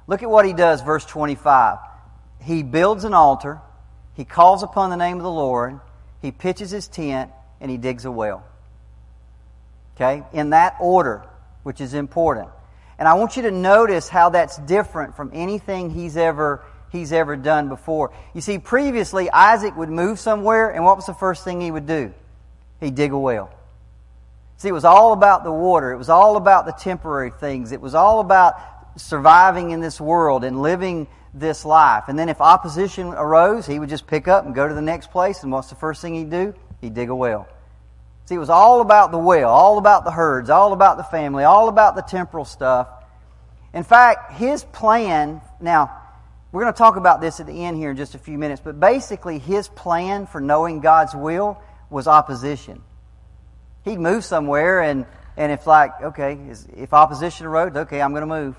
Look 0.07 0.22
at 0.22 0.29
what 0.29 0.44
he 0.44 0.52
does, 0.52 0.83
verse 0.83 1.07
25. 1.07 1.79
He 2.42 2.62
builds 2.62 3.05
an 3.05 3.14
altar, 3.14 3.62
he 4.12 4.26
calls 4.26 4.62
upon 4.62 4.90
the 4.90 4.96
name 4.96 5.16
of 5.16 5.22
the 5.22 5.31
Lord, 5.31 5.81
he 6.20 6.31
pitches 6.31 6.70
his 6.70 6.87
tent, 6.87 7.31
and 7.59 7.70
he 7.70 7.79
digs 7.79 8.05
a 8.05 8.11
well. 8.11 8.44
Okay? 9.94 10.24
In 10.35 10.50
that 10.50 10.76
order, 10.79 11.24
which 11.62 11.81
is 11.81 11.94
important. 11.94 12.50
And 12.98 13.09
I 13.09 13.14
want 13.14 13.37
you 13.37 13.42
to 13.44 13.50
notice 13.50 14.11
how 14.11 14.29
that's 14.29 14.59
different 14.59 15.16
from 15.16 15.31
anything 15.33 15.88
he's 15.88 16.18
ever 16.18 16.62
he's 16.90 17.12
ever 17.12 17.37
done 17.37 17.68
before. 17.68 18.12
You 18.35 18.40
see, 18.40 18.59
previously 18.59 19.31
Isaac 19.31 19.77
would 19.77 19.90
move 19.90 20.18
somewhere, 20.18 20.70
and 20.70 20.85
what 20.85 20.96
was 20.96 21.07
the 21.07 21.14
first 21.14 21.44
thing 21.44 21.61
he 21.61 21.70
would 21.70 21.87
do? 21.87 22.12
He'd 22.81 22.94
dig 22.94 23.12
a 23.12 23.18
well. 23.18 23.51
See, 24.59 24.68
it 24.68 24.72
was 24.72 24.85
all 24.85 25.12
about 25.12 25.44
the 25.44 25.53
water. 25.53 25.92
It 25.92 25.99
was 25.99 26.09
all 26.09 26.37
about 26.37 26.66
the 26.66 26.72
temporary 26.72 27.31
things. 27.31 27.72
It 27.72 27.81
was 27.81 27.94
all 27.94 28.20
about 28.20 28.55
surviving 28.96 29.70
in 29.70 29.81
this 29.81 30.01
world 30.01 30.44
and 30.44 30.62
living 30.62 31.07
this 31.35 31.64
life. 31.64 32.05
And 32.09 32.18
then 32.18 32.31
if 32.31 32.40
opposition 32.40 33.09
arose, 33.09 33.66
he 33.66 33.79
would 33.79 33.90
just 33.90 34.07
pick 34.07 34.29
up 34.29 34.46
and 34.46 34.55
go 34.55 34.66
to 34.66 34.72
the 34.72 34.81
next 34.81 35.11
place. 35.11 35.42
And 35.42 35.53
what's 35.53 35.68
the 35.68 35.75
first 35.75 36.01
thing 36.01 36.14
he'd 36.14 36.31
do? 36.31 36.55
he'd 36.81 36.94
dig 36.94 37.11
a 37.11 37.14
well. 37.14 37.49
See, 38.27 38.35
it 38.35 38.38
was 38.38 38.51
all 38.51 38.81
about 38.81 39.12
the 39.12 39.18
well, 39.18 39.49
all 39.49 39.79
about 39.79 40.05
the 40.05 40.11
herds, 40.11 40.51
all 40.51 40.72
about 40.72 40.96
the 40.96 41.05
family, 41.05 41.44
all 41.44 41.68
about 41.68 41.94
the 41.94 42.03
temporal 42.03 42.44
stuff. 42.44 42.88
In 43.72 43.85
fact, 43.85 44.33
his 44.33 44.64
plan, 44.64 45.40
now, 45.61 45.92
we're 46.57 46.62
going 46.62 46.73
to 46.73 46.79
talk 46.79 46.97
about 46.97 47.21
this 47.21 47.38
at 47.38 47.47
the 47.47 47.66
end 47.66 47.77
here 47.77 47.90
in 47.90 47.99
just 47.99 48.14
a 48.14 48.19
few 48.19 48.38
minutes, 48.38 48.62
but 48.64 48.81
basically 48.81 49.38
his 49.38 49.69
plan 49.69 50.27
for 50.27 50.40
knowing 50.40 50.81
God's 50.81 51.14
will 51.14 51.61
was 51.90 52.07
opposition. 52.07 52.83
He'd 53.85 54.01
move 54.01 54.25
somewhere 54.25 54.81
and, 54.81 55.05
and 55.37 55.53
if 55.53 55.66
like, 55.66 55.90
okay, 56.01 56.38
if 56.75 56.95
opposition 56.95 57.45
arose, 57.45 57.77
okay, 57.77 58.01
I'm 58.01 58.12
going 58.12 58.23
to 58.23 58.27
move. 58.27 58.57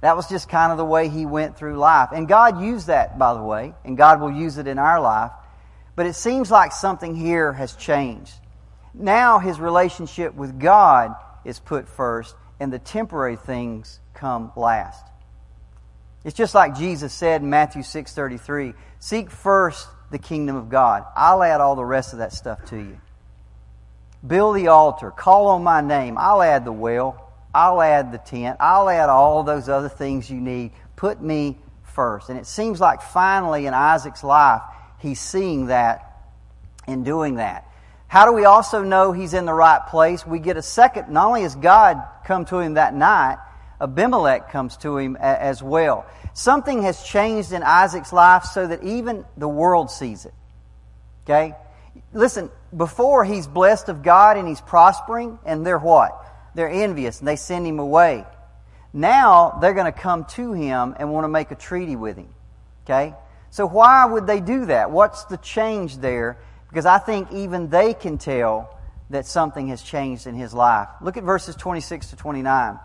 That 0.00 0.16
was 0.16 0.28
just 0.28 0.48
kind 0.48 0.72
of 0.72 0.78
the 0.78 0.84
way 0.84 1.08
he 1.08 1.24
went 1.24 1.56
through 1.56 1.78
life. 1.78 2.08
And 2.12 2.26
God 2.26 2.60
used 2.60 2.88
that, 2.88 3.16
by 3.16 3.32
the 3.34 3.42
way, 3.44 3.74
and 3.84 3.96
God 3.96 4.20
will 4.20 4.32
use 4.32 4.58
it 4.58 4.66
in 4.66 4.80
our 4.80 5.00
life. 5.00 5.30
But 5.94 6.06
it 6.06 6.14
seems 6.14 6.50
like 6.50 6.72
something 6.72 7.14
here 7.14 7.52
has 7.52 7.76
changed. 7.76 8.34
Now 8.92 9.38
his 9.38 9.60
relationship 9.60 10.34
with 10.34 10.58
God 10.58 11.14
is 11.44 11.60
put 11.60 11.88
first, 11.88 12.34
and 12.58 12.72
the 12.72 12.80
temporary 12.80 13.36
things 13.36 14.00
come 14.14 14.50
last. 14.56 15.09
It's 16.24 16.36
just 16.36 16.54
like 16.54 16.74
Jesus 16.74 17.12
said 17.12 17.42
in 17.42 17.50
Matthew 17.50 17.82
6:33, 17.82 18.74
"Seek 18.98 19.30
first 19.30 19.88
the 20.10 20.18
kingdom 20.18 20.56
of 20.56 20.68
God. 20.68 21.04
I'll 21.16 21.42
add 21.42 21.60
all 21.60 21.76
the 21.76 21.84
rest 21.84 22.12
of 22.12 22.18
that 22.18 22.32
stuff 22.32 22.64
to 22.66 22.76
you. 22.76 22.98
Build 24.26 24.56
the 24.56 24.68
altar, 24.68 25.10
call 25.10 25.48
on 25.48 25.62
my 25.62 25.80
name. 25.80 26.18
I'll 26.18 26.42
add 26.42 26.64
the 26.64 26.72
well, 26.72 27.16
I'll 27.54 27.80
add 27.80 28.12
the 28.12 28.18
tent, 28.18 28.58
I'll 28.60 28.90
add 28.90 29.08
all 29.08 29.42
those 29.42 29.68
other 29.68 29.88
things 29.88 30.30
you 30.30 30.40
need. 30.40 30.72
Put 30.96 31.22
me 31.22 31.58
first." 31.84 32.28
And 32.28 32.38
it 32.38 32.46
seems 32.46 32.80
like 32.80 33.00
finally 33.00 33.66
in 33.66 33.72
Isaac's 33.72 34.22
life, 34.22 34.62
he's 34.98 35.20
seeing 35.20 35.66
that 35.66 36.04
and 36.86 37.04
doing 37.04 37.36
that. 37.36 37.64
How 38.08 38.26
do 38.26 38.32
we 38.32 38.44
also 38.44 38.82
know 38.82 39.12
he's 39.12 39.34
in 39.34 39.46
the 39.46 39.54
right 39.54 39.86
place? 39.86 40.26
We 40.26 40.40
get 40.40 40.56
a 40.56 40.62
second, 40.62 41.08
not 41.08 41.28
only 41.28 41.42
has 41.42 41.54
God 41.54 42.02
come 42.24 42.44
to 42.46 42.58
him 42.58 42.74
that 42.74 42.92
night, 42.92 43.38
Abimelech 43.80 44.50
comes 44.50 44.76
to 44.78 44.98
him 44.98 45.16
as 45.16 45.62
well. 45.62 46.06
Something 46.34 46.82
has 46.82 47.02
changed 47.02 47.52
in 47.52 47.62
Isaac's 47.62 48.12
life 48.12 48.44
so 48.44 48.66
that 48.66 48.82
even 48.84 49.24
the 49.36 49.48
world 49.48 49.90
sees 49.90 50.26
it. 50.26 50.34
Okay? 51.24 51.54
Listen, 52.12 52.50
before 52.76 53.24
he's 53.24 53.46
blessed 53.46 53.88
of 53.88 54.02
God 54.02 54.36
and 54.36 54.46
he's 54.46 54.60
prospering, 54.60 55.38
and 55.44 55.66
they're 55.66 55.78
what? 55.78 56.16
They're 56.54 56.70
envious 56.70 57.20
and 57.20 57.28
they 57.28 57.36
send 57.36 57.66
him 57.66 57.78
away. 57.78 58.24
Now 58.92 59.58
they're 59.60 59.74
going 59.74 59.92
to 59.92 59.98
come 59.98 60.24
to 60.30 60.52
him 60.52 60.94
and 60.98 61.12
want 61.12 61.24
to 61.24 61.28
make 61.28 61.50
a 61.50 61.54
treaty 61.54 61.96
with 61.96 62.16
him. 62.16 62.28
Okay? 62.84 63.14
So 63.50 63.66
why 63.66 64.04
would 64.04 64.26
they 64.26 64.40
do 64.40 64.66
that? 64.66 64.90
What's 64.90 65.24
the 65.24 65.36
change 65.36 65.98
there? 65.98 66.38
Because 66.68 66.86
I 66.86 66.98
think 66.98 67.32
even 67.32 67.68
they 67.68 67.94
can 67.94 68.18
tell 68.18 68.76
that 69.10 69.26
something 69.26 69.68
has 69.68 69.82
changed 69.82 70.26
in 70.26 70.34
his 70.34 70.54
life. 70.54 70.88
Look 71.00 71.16
at 71.16 71.24
verses 71.24 71.56
26 71.56 72.10
to 72.10 72.16
29. 72.16 72.78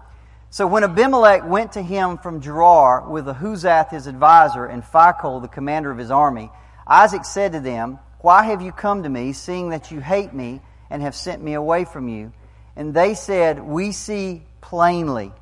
So 0.49 0.67
when 0.67 0.83
Abimelech 0.83 1.45
went 1.45 1.73
to 1.73 1.81
him 1.81 2.17
from 2.17 2.41
Gerar 2.41 3.09
with 3.09 3.25
Ahuzzath 3.25 3.89
his 3.89 4.07
advisor 4.07 4.65
and 4.65 4.83
Phicol 4.83 5.41
the 5.41 5.47
commander 5.47 5.91
of 5.91 5.97
his 5.97 6.11
army, 6.11 6.49
Isaac 6.87 7.25
said 7.25 7.53
to 7.53 7.59
them, 7.59 7.99
Why 8.19 8.43
have 8.43 8.61
you 8.61 8.71
come 8.71 9.03
to 9.03 9.09
me, 9.09 9.33
seeing 9.33 9.69
that 9.69 9.91
you 9.91 9.99
hate 9.99 10.33
me 10.33 10.61
and 10.89 11.01
have 11.01 11.15
sent 11.15 11.43
me 11.43 11.53
away 11.53 11.83
from 11.83 12.07
you? 12.07 12.31
And 12.75 12.93
they 12.93 13.15
said, 13.15 13.59
We 13.59 13.91
see 13.91 14.43
plainly 14.61 15.33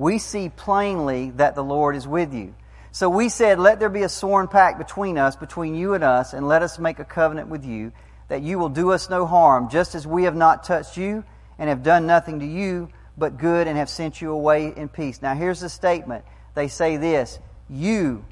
we 0.00 0.16
see 0.18 0.48
plainly 0.48 1.30
that 1.32 1.54
the 1.54 1.62
Lord 1.62 1.94
is 1.94 2.08
with 2.08 2.32
you. 2.32 2.54
So 2.90 3.10
we 3.10 3.28
said, 3.28 3.58
Let 3.58 3.80
there 3.80 3.90
be 3.90 4.02
a 4.02 4.08
sworn 4.08 4.48
pact 4.48 4.78
between 4.78 5.18
us, 5.18 5.36
between 5.36 5.74
you 5.74 5.92
and 5.92 6.02
us, 6.02 6.32
and 6.32 6.48
let 6.48 6.62
us 6.62 6.78
make 6.78 6.98
a 6.98 7.04
covenant 7.04 7.48
with 7.48 7.66
you, 7.66 7.92
that 8.28 8.40
you 8.40 8.58
will 8.58 8.70
do 8.70 8.92
us 8.92 9.10
no 9.10 9.26
harm, 9.26 9.68
just 9.68 9.94
as 9.94 10.06
we 10.06 10.24
have 10.24 10.34
not 10.34 10.64
touched 10.64 10.96
you 10.96 11.22
and 11.58 11.68
have 11.68 11.82
done 11.82 12.06
nothing 12.06 12.40
to 12.40 12.46
you 12.46 12.88
but 13.20 13.36
good 13.36 13.68
and 13.68 13.76
have 13.78 13.88
sent 13.88 14.20
you 14.20 14.32
away 14.32 14.72
in 14.74 14.88
peace. 14.88 15.22
Now 15.22 15.34
here's 15.34 15.60
the 15.60 15.68
statement. 15.68 16.24
They 16.56 16.66
say 16.66 16.96
this 16.96 17.38
You 17.68 18.24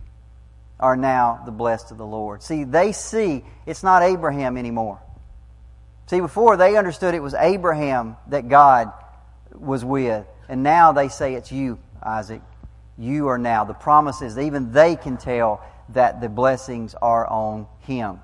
are 0.81 0.97
now 0.97 1.43
the 1.45 1.53
blessed 1.53 1.93
of 1.93 1.99
the 1.99 2.07
Lord. 2.07 2.43
See, 2.43 2.65
they 2.65 2.91
see 2.91 3.45
it's 3.67 3.85
not 3.85 4.03
Abraham 4.03 4.57
anymore. 4.57 5.01
See, 6.07 6.21
before 6.21 6.57
they 6.57 6.77
understood 6.77 7.15
it 7.15 7.23
was 7.23 7.35
Abraham 7.35 8.17
that 8.29 8.49
God 8.49 8.91
was 9.53 9.85
with. 9.85 10.27
And 10.49 10.63
now 10.63 10.93
they 10.93 11.09
say 11.09 11.35
it's 11.35 11.53
you, 11.53 11.79
Isaac. 12.03 12.41
You 12.97 13.29
are 13.29 13.39
now. 13.39 13.65
The 13.65 13.75
promise 13.75 14.19
promises, 14.19 14.39
even 14.39 14.73
they 14.73 14.97
can 14.97 15.19
tell 15.19 15.63
that 15.91 16.21
the 16.21 16.29
blessings 16.29 16.95
are 16.95 17.27
on 17.27 17.67
him. 17.81 18.21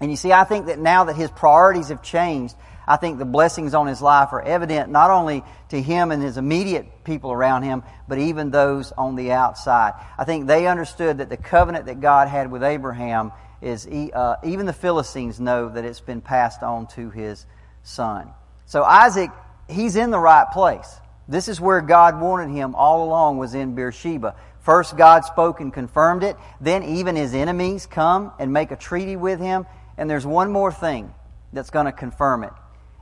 And 0.00 0.10
you 0.10 0.16
see, 0.16 0.32
I 0.32 0.44
think 0.44 0.66
that 0.66 0.78
now 0.78 1.04
that 1.04 1.16
his 1.16 1.30
priorities 1.30 1.88
have 1.88 2.02
changed, 2.02 2.54
I 2.86 2.96
think 2.96 3.18
the 3.18 3.24
blessings 3.24 3.74
on 3.74 3.86
his 3.86 4.00
life 4.00 4.32
are 4.32 4.42
evident 4.42 4.90
not 4.90 5.10
only 5.10 5.42
to 5.70 5.82
him 5.82 6.12
and 6.12 6.22
his 6.22 6.36
immediate 6.36 7.04
people 7.04 7.32
around 7.32 7.64
him, 7.64 7.82
but 8.06 8.18
even 8.18 8.50
those 8.50 8.92
on 8.92 9.16
the 9.16 9.32
outside. 9.32 9.94
I 10.16 10.24
think 10.24 10.46
they 10.46 10.66
understood 10.66 11.18
that 11.18 11.28
the 11.28 11.36
covenant 11.36 11.86
that 11.86 12.00
God 12.00 12.28
had 12.28 12.50
with 12.50 12.62
Abraham 12.62 13.32
is, 13.60 13.86
uh, 13.86 14.36
even 14.44 14.66
the 14.66 14.72
Philistines 14.72 15.40
know 15.40 15.68
that 15.68 15.84
it's 15.84 16.00
been 16.00 16.20
passed 16.20 16.62
on 16.62 16.86
to 16.88 17.10
his 17.10 17.46
son. 17.82 18.28
So 18.66 18.84
Isaac, 18.84 19.30
he's 19.68 19.96
in 19.96 20.10
the 20.10 20.18
right 20.18 20.46
place. 20.52 21.00
This 21.28 21.48
is 21.48 21.60
where 21.60 21.80
God 21.80 22.20
wanted 22.20 22.50
him 22.50 22.76
all 22.76 23.04
along 23.04 23.38
was 23.38 23.54
in 23.54 23.74
Beersheba. 23.74 24.36
First 24.60 24.96
God 24.96 25.24
spoke 25.24 25.60
and 25.60 25.72
confirmed 25.72 26.22
it. 26.22 26.36
Then 26.60 26.84
even 26.84 27.16
his 27.16 27.34
enemies 27.34 27.86
come 27.86 28.32
and 28.38 28.52
make 28.52 28.70
a 28.70 28.76
treaty 28.76 29.16
with 29.16 29.40
him. 29.40 29.66
And 29.96 30.08
there's 30.08 30.26
one 30.26 30.52
more 30.52 30.70
thing 30.70 31.12
that's 31.52 31.70
going 31.70 31.86
to 31.86 31.92
confirm 31.92 32.44
it 32.44 32.52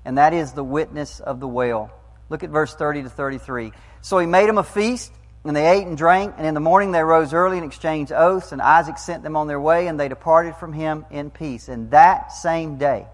and 0.04 0.18
that 0.18 0.32
is 0.32 0.52
the 0.52 0.64
witness 0.64 1.20
of 1.20 1.40
the 1.40 1.48
well. 1.48 1.90
Look 2.28 2.42
at 2.42 2.50
verse 2.50 2.74
30 2.74 3.04
to 3.04 3.10
33. 3.10 3.72
So 4.00 4.18
he 4.18 4.26
made 4.26 4.48
them 4.48 4.58
a 4.58 4.64
feast, 4.64 5.12
and 5.44 5.54
they 5.54 5.66
ate 5.66 5.86
and 5.86 5.96
drank, 5.96 6.34
and 6.36 6.46
in 6.46 6.54
the 6.54 6.60
morning 6.60 6.92
they 6.92 7.02
rose 7.02 7.32
early 7.32 7.58
and 7.58 7.66
exchanged 7.66 8.12
oaths, 8.12 8.52
and 8.52 8.62
Isaac 8.62 8.98
sent 8.98 9.22
them 9.22 9.36
on 9.36 9.46
their 9.46 9.60
way, 9.60 9.86
and 9.86 9.98
they 9.98 10.08
departed 10.08 10.56
from 10.56 10.72
him 10.72 11.04
in 11.10 11.30
peace. 11.30 11.68
And 11.68 11.90
that 11.90 12.32
same 12.32 12.76
day, 12.76 13.06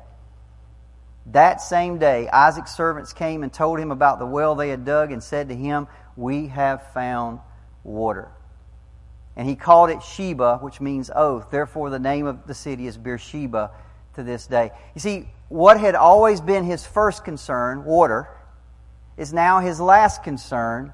that 1.27 1.61
same 1.61 1.99
day, 1.99 2.29
Isaac's 2.29 2.75
servants 2.75 3.13
came 3.13 3.43
and 3.43 3.53
told 3.53 3.79
him 3.79 3.91
about 3.91 4.19
the 4.19 4.27
well 4.27 4.55
they 4.55 4.71
had 4.71 4.85
dug, 4.85 5.13
and 5.13 5.23
said 5.23 5.49
to 5.49 5.55
him, 5.55 5.87
We 6.17 6.49
have 6.49 6.93
found 6.93 7.41
water. 7.85 8.31
And 9.37 9.49
he 9.49 9.57
called 9.57 9.91
it 9.91 10.03
Sheba, 10.03 10.59
which 10.59 10.81
means 10.81 11.11
oath. 11.15 11.51
Therefore, 11.51 11.91
the 11.91 11.99
name 11.99 12.27
of 12.27 12.47
the 12.47 12.55
city 12.55 12.87
is 12.87 12.99
Beersheba 12.99 13.71
to 14.15 14.23
this 14.23 14.47
day. 14.47 14.71
You 14.95 15.01
see, 15.01 15.29
what 15.51 15.81
had 15.81 15.97
always 15.97 16.41
been 16.41 16.65
his 16.65 16.87
first 16.87 17.25
concern, 17.25 17.85
water, 17.85 18.29
is 19.17 19.33
now 19.33 19.59
his 19.59 19.81
last 19.81 20.23
concern, 20.23 20.93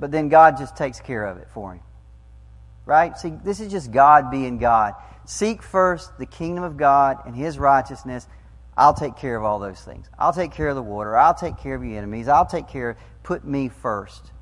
but 0.00 0.10
then 0.10 0.28
God 0.28 0.58
just 0.58 0.76
takes 0.76 1.00
care 1.00 1.24
of 1.24 1.38
it 1.38 1.48
for 1.54 1.72
him. 1.74 1.80
Right? 2.84 3.16
See, 3.16 3.32
this 3.44 3.60
is 3.60 3.70
just 3.70 3.92
God 3.92 4.32
being 4.32 4.58
God. 4.58 4.94
Seek 5.26 5.62
first 5.62 6.18
the 6.18 6.26
kingdom 6.26 6.64
of 6.64 6.76
God 6.76 7.18
and 7.24 7.36
his 7.36 7.56
righteousness. 7.56 8.26
I'll 8.76 8.94
take 8.94 9.16
care 9.16 9.36
of 9.36 9.44
all 9.44 9.60
those 9.60 9.80
things. 9.80 10.08
I'll 10.18 10.32
take 10.32 10.50
care 10.50 10.68
of 10.68 10.74
the 10.74 10.82
water. 10.82 11.16
I'll 11.16 11.32
take 11.32 11.56
care 11.58 11.76
of 11.76 11.84
your 11.84 11.98
enemies. 11.98 12.26
I'll 12.26 12.46
take 12.46 12.66
care 12.66 12.90
of, 12.90 12.96
put 13.22 13.44
me 13.44 13.68
first. 13.68 14.32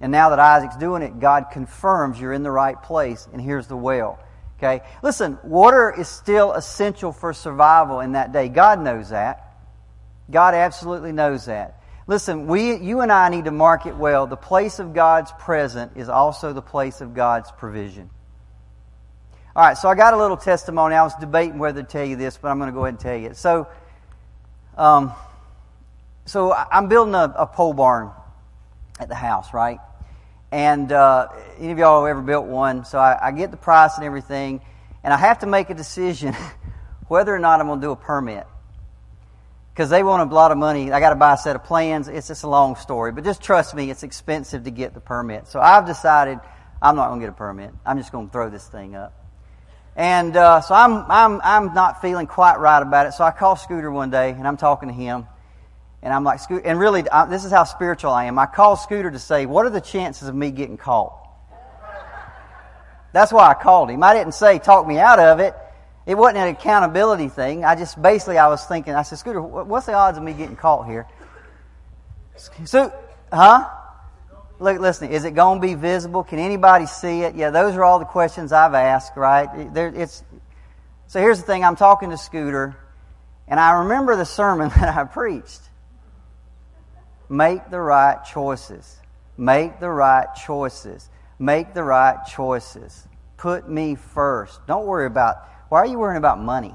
And 0.00 0.10
now 0.10 0.30
that 0.30 0.40
Isaac's 0.40 0.76
doing 0.76 1.02
it, 1.02 1.20
God 1.20 1.46
confirms 1.52 2.20
you're 2.20 2.32
in 2.32 2.42
the 2.42 2.50
right 2.50 2.82
place, 2.82 3.28
and 3.32 3.40
here's 3.40 3.68
the 3.68 3.76
well. 3.76 4.18
Okay? 4.58 4.84
Listen, 5.02 5.38
water 5.44 5.94
is 5.96 6.08
still 6.08 6.52
essential 6.52 7.12
for 7.12 7.32
survival 7.32 8.00
in 8.00 8.12
that 8.12 8.32
day. 8.32 8.48
God 8.48 8.80
knows 8.80 9.10
that. 9.10 9.44
God 10.30 10.54
absolutely 10.54 11.12
knows 11.12 11.46
that. 11.46 11.80
Listen, 12.06 12.46
we, 12.46 12.76
you 12.76 13.00
and 13.00 13.12
I 13.12 13.28
need 13.28 13.44
to 13.44 13.50
mark 13.50 13.86
it 13.86 13.94
well. 13.94 14.26
The 14.26 14.36
place 14.36 14.78
of 14.78 14.94
God's 14.94 15.30
present 15.38 15.92
is 15.96 16.08
also 16.08 16.52
the 16.52 16.62
place 16.62 17.00
of 17.00 17.14
God's 17.14 17.52
provision. 17.52 18.10
All 19.54 19.64
right, 19.64 19.76
so 19.76 19.88
I 19.88 19.94
got 19.94 20.14
a 20.14 20.16
little 20.16 20.36
testimony. 20.36 20.94
I 20.94 21.02
was 21.02 21.14
debating 21.16 21.58
whether 21.58 21.82
to 21.82 21.88
tell 21.88 22.04
you 22.04 22.16
this, 22.16 22.36
but 22.36 22.48
I'm 22.48 22.58
going 22.58 22.70
to 22.70 22.74
go 22.74 22.84
ahead 22.84 22.94
and 22.94 23.00
tell 23.00 23.16
you 23.16 23.28
it. 23.28 23.36
So, 23.36 23.68
um, 24.76 25.12
so 26.26 26.52
I'm 26.52 26.88
building 26.88 27.14
a, 27.14 27.32
a 27.36 27.46
pole 27.46 27.74
barn 27.74 28.10
at 28.98 29.08
the 29.08 29.14
house, 29.14 29.52
right? 29.52 29.78
And 30.50 30.90
uh, 30.90 31.28
any 31.58 31.72
of 31.72 31.78
y'all 31.78 32.06
ever 32.06 32.22
built 32.22 32.46
one? 32.46 32.84
So 32.84 32.98
I, 32.98 33.28
I 33.28 33.32
get 33.32 33.50
the 33.50 33.56
price 33.56 33.96
and 33.96 34.04
everything, 34.04 34.60
and 35.04 35.12
I 35.12 35.16
have 35.16 35.40
to 35.40 35.46
make 35.46 35.70
a 35.70 35.74
decision 35.74 36.34
whether 37.08 37.34
or 37.34 37.38
not 37.38 37.60
I'm 37.60 37.66
going 37.66 37.80
to 37.80 37.86
do 37.86 37.90
a 37.90 37.96
permit. 37.96 38.46
Because 39.74 39.90
they 39.90 40.02
want 40.02 40.28
a 40.28 40.34
lot 40.34 40.50
of 40.50 40.58
money. 40.58 40.90
I 40.90 40.98
got 40.98 41.10
to 41.10 41.16
buy 41.16 41.34
a 41.34 41.36
set 41.36 41.54
of 41.54 41.62
plans. 41.62 42.08
It's 42.08 42.26
just 42.26 42.42
a 42.42 42.48
long 42.48 42.74
story. 42.74 43.12
But 43.12 43.22
just 43.22 43.40
trust 43.40 43.74
me, 43.76 43.90
it's 43.90 44.02
expensive 44.02 44.64
to 44.64 44.70
get 44.70 44.92
the 44.92 45.00
permit. 45.00 45.46
So 45.46 45.60
I've 45.60 45.86
decided 45.86 46.40
I'm 46.82 46.96
not 46.96 47.08
going 47.08 47.20
to 47.20 47.26
get 47.26 47.30
a 47.30 47.36
permit. 47.36 47.70
I'm 47.86 47.96
just 47.96 48.10
going 48.10 48.26
to 48.26 48.32
throw 48.32 48.50
this 48.50 48.66
thing 48.66 48.96
up. 48.96 49.14
And 49.94 50.36
uh, 50.36 50.60
so 50.60 50.74
I'm, 50.74 51.04
I'm, 51.08 51.40
I'm 51.42 51.74
not 51.74 52.00
feeling 52.00 52.26
quite 52.26 52.58
right 52.58 52.82
about 52.82 53.06
it. 53.06 53.12
So 53.12 53.24
I 53.24 53.30
call 53.30 53.56
Scooter 53.56 53.90
one 53.90 54.10
day, 54.10 54.30
and 54.30 54.46
I'm 54.46 54.56
talking 54.56 54.88
to 54.88 54.94
him. 54.94 55.26
And 56.02 56.12
I'm 56.12 56.22
like, 56.22 56.40
and 56.50 56.78
really, 56.78 57.02
this 57.28 57.44
is 57.44 57.50
how 57.50 57.64
spiritual 57.64 58.12
I 58.12 58.24
am. 58.26 58.38
I 58.38 58.46
call 58.46 58.76
Scooter 58.76 59.10
to 59.10 59.18
say, 59.18 59.46
what 59.46 59.66
are 59.66 59.70
the 59.70 59.80
chances 59.80 60.28
of 60.28 60.34
me 60.34 60.50
getting 60.50 60.76
caught? 60.76 61.14
That's 63.12 63.32
why 63.32 63.48
I 63.48 63.54
called 63.54 63.90
him. 63.90 64.02
I 64.02 64.14
didn't 64.14 64.34
say 64.34 64.58
talk 64.58 64.86
me 64.86 64.98
out 64.98 65.18
of 65.18 65.40
it. 65.40 65.54
It 66.06 66.16
wasn't 66.16 66.38
an 66.38 66.48
accountability 66.48 67.28
thing. 67.28 67.64
I 67.64 67.74
just 67.74 68.00
basically 68.00 68.38
I 68.38 68.48
was 68.48 68.64
thinking. 68.64 68.94
I 68.94 69.02
said, 69.02 69.18
Scooter, 69.18 69.42
what's 69.42 69.86
the 69.86 69.94
odds 69.94 70.18
of 70.18 70.24
me 70.24 70.32
getting 70.32 70.56
caught 70.56 70.86
here? 70.86 71.06
So, 72.64 72.92
huh? 73.32 73.68
Look, 74.60 74.80
listen. 74.80 75.10
Is 75.10 75.24
it 75.24 75.32
going 75.32 75.60
to 75.60 75.66
be 75.66 75.74
visible? 75.74 76.24
Can 76.24 76.38
anybody 76.38 76.86
see 76.86 77.22
it? 77.22 77.34
Yeah, 77.34 77.50
those 77.50 77.74
are 77.74 77.84
all 77.84 77.98
the 77.98 78.04
questions 78.04 78.52
I've 78.52 78.74
asked. 78.74 79.16
Right? 79.16 79.72
There, 79.74 79.88
it's. 79.94 80.22
So 81.08 81.20
here's 81.20 81.40
the 81.40 81.46
thing. 81.46 81.64
I'm 81.64 81.76
talking 81.76 82.10
to 82.10 82.16
Scooter, 82.16 82.76
and 83.46 83.58
I 83.58 83.80
remember 83.80 84.16
the 84.16 84.24
sermon 84.24 84.68
that 84.76 84.96
I 84.96 85.04
preached. 85.04 85.60
Make 87.28 87.70
the 87.70 87.80
right 87.80 88.24
choices. 88.24 88.96
Make 89.36 89.80
the 89.80 89.90
right 89.90 90.26
choices. 90.34 91.08
Make 91.38 91.74
the 91.74 91.82
right 91.82 92.18
choices. 92.26 93.06
Put 93.36 93.68
me 93.68 93.94
first. 93.94 94.66
Don't 94.66 94.86
worry 94.86 95.06
about, 95.06 95.36
why 95.68 95.80
are 95.80 95.86
you 95.86 95.98
worrying 95.98 96.18
about 96.18 96.40
money? 96.40 96.74